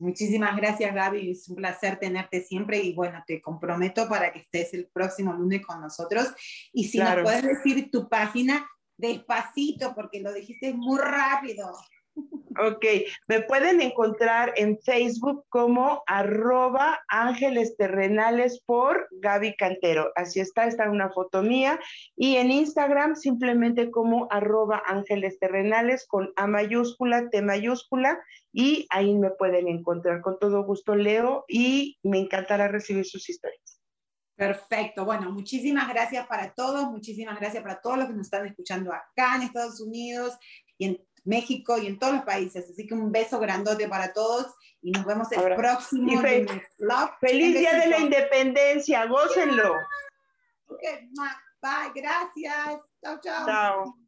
Muchísimas 0.00 0.56
gracias, 0.56 0.94
Gaby. 0.94 1.32
Es 1.32 1.48
un 1.48 1.56
placer 1.56 1.98
tenerte 1.98 2.42
siempre 2.42 2.78
y 2.78 2.94
bueno, 2.94 3.22
te 3.26 3.40
comprometo 3.40 4.08
para 4.08 4.32
que 4.32 4.40
estés 4.40 4.72
el 4.74 4.86
próximo 4.86 5.32
lunes 5.32 5.66
con 5.66 5.80
nosotros. 5.80 6.28
Y 6.72 6.84
si 6.84 6.98
nos 6.98 7.22
puedes 7.22 7.42
decir 7.42 7.90
tu 7.90 8.08
página 8.08 8.64
despacito, 8.96 9.94
porque 9.94 10.20
lo 10.20 10.32
dijiste 10.32 10.72
muy 10.72 11.00
rápido. 11.00 11.72
Ok, 12.60 12.84
me 13.28 13.42
pueden 13.42 13.80
encontrar 13.80 14.52
en 14.56 14.80
Facebook 14.80 15.44
como 15.48 16.02
arroba 16.08 16.98
ángeles 17.06 17.76
terrenales 17.76 18.60
por 18.66 19.06
Gaby 19.12 19.54
Cantero. 19.56 20.10
Así 20.16 20.40
está, 20.40 20.66
está 20.66 20.90
una 20.90 21.10
foto 21.10 21.42
mía. 21.42 21.78
Y 22.16 22.36
en 22.36 22.50
Instagram 22.50 23.14
simplemente 23.14 23.92
como 23.92 24.26
arroba 24.30 24.82
ángeles 24.86 25.38
terrenales 25.38 26.04
con 26.08 26.32
A 26.34 26.48
mayúscula, 26.48 27.30
T 27.30 27.42
mayúscula. 27.42 28.18
Y 28.52 28.86
ahí 28.90 29.14
me 29.14 29.30
pueden 29.30 29.68
encontrar. 29.68 30.20
Con 30.20 30.40
todo 30.40 30.64
gusto 30.64 30.96
leo 30.96 31.44
y 31.46 31.96
me 32.02 32.18
encantará 32.18 32.66
recibir 32.66 33.04
sus 33.04 33.28
historias. 33.28 33.80
Perfecto. 34.34 35.04
Bueno, 35.04 35.32
muchísimas 35.32 35.88
gracias 35.88 36.26
para 36.26 36.54
todos, 36.54 36.90
muchísimas 36.90 37.38
gracias 37.38 37.62
para 37.62 37.80
todos 37.80 37.98
los 37.98 38.06
que 38.06 38.14
nos 38.14 38.26
están 38.26 38.46
escuchando 38.46 38.92
acá 38.92 39.36
en 39.36 39.42
Estados 39.42 39.80
Unidos 39.80 40.38
y 40.78 40.86
en 40.86 41.07
México 41.24 41.78
y 41.78 41.86
en 41.86 41.98
todos 41.98 42.14
los 42.14 42.22
países. 42.24 42.68
Así 42.70 42.86
que 42.86 42.94
un 42.94 43.12
beso 43.12 43.38
grandote 43.38 43.88
para 43.88 44.12
todos 44.12 44.54
y 44.82 44.92
nos 44.92 45.04
vemos 45.04 45.30
el 45.32 45.54
próximo 45.56 46.20
Feliz 47.20 47.58
Día 47.58 47.74
de 47.78 47.86
la 47.88 47.98
Independencia, 47.98 49.06
gócenlo. 49.06 49.74
bye, 51.60 51.92
gracias. 51.94 52.80
Chao, 53.02 53.20
chao. 53.20 53.46
Chao. 53.46 54.07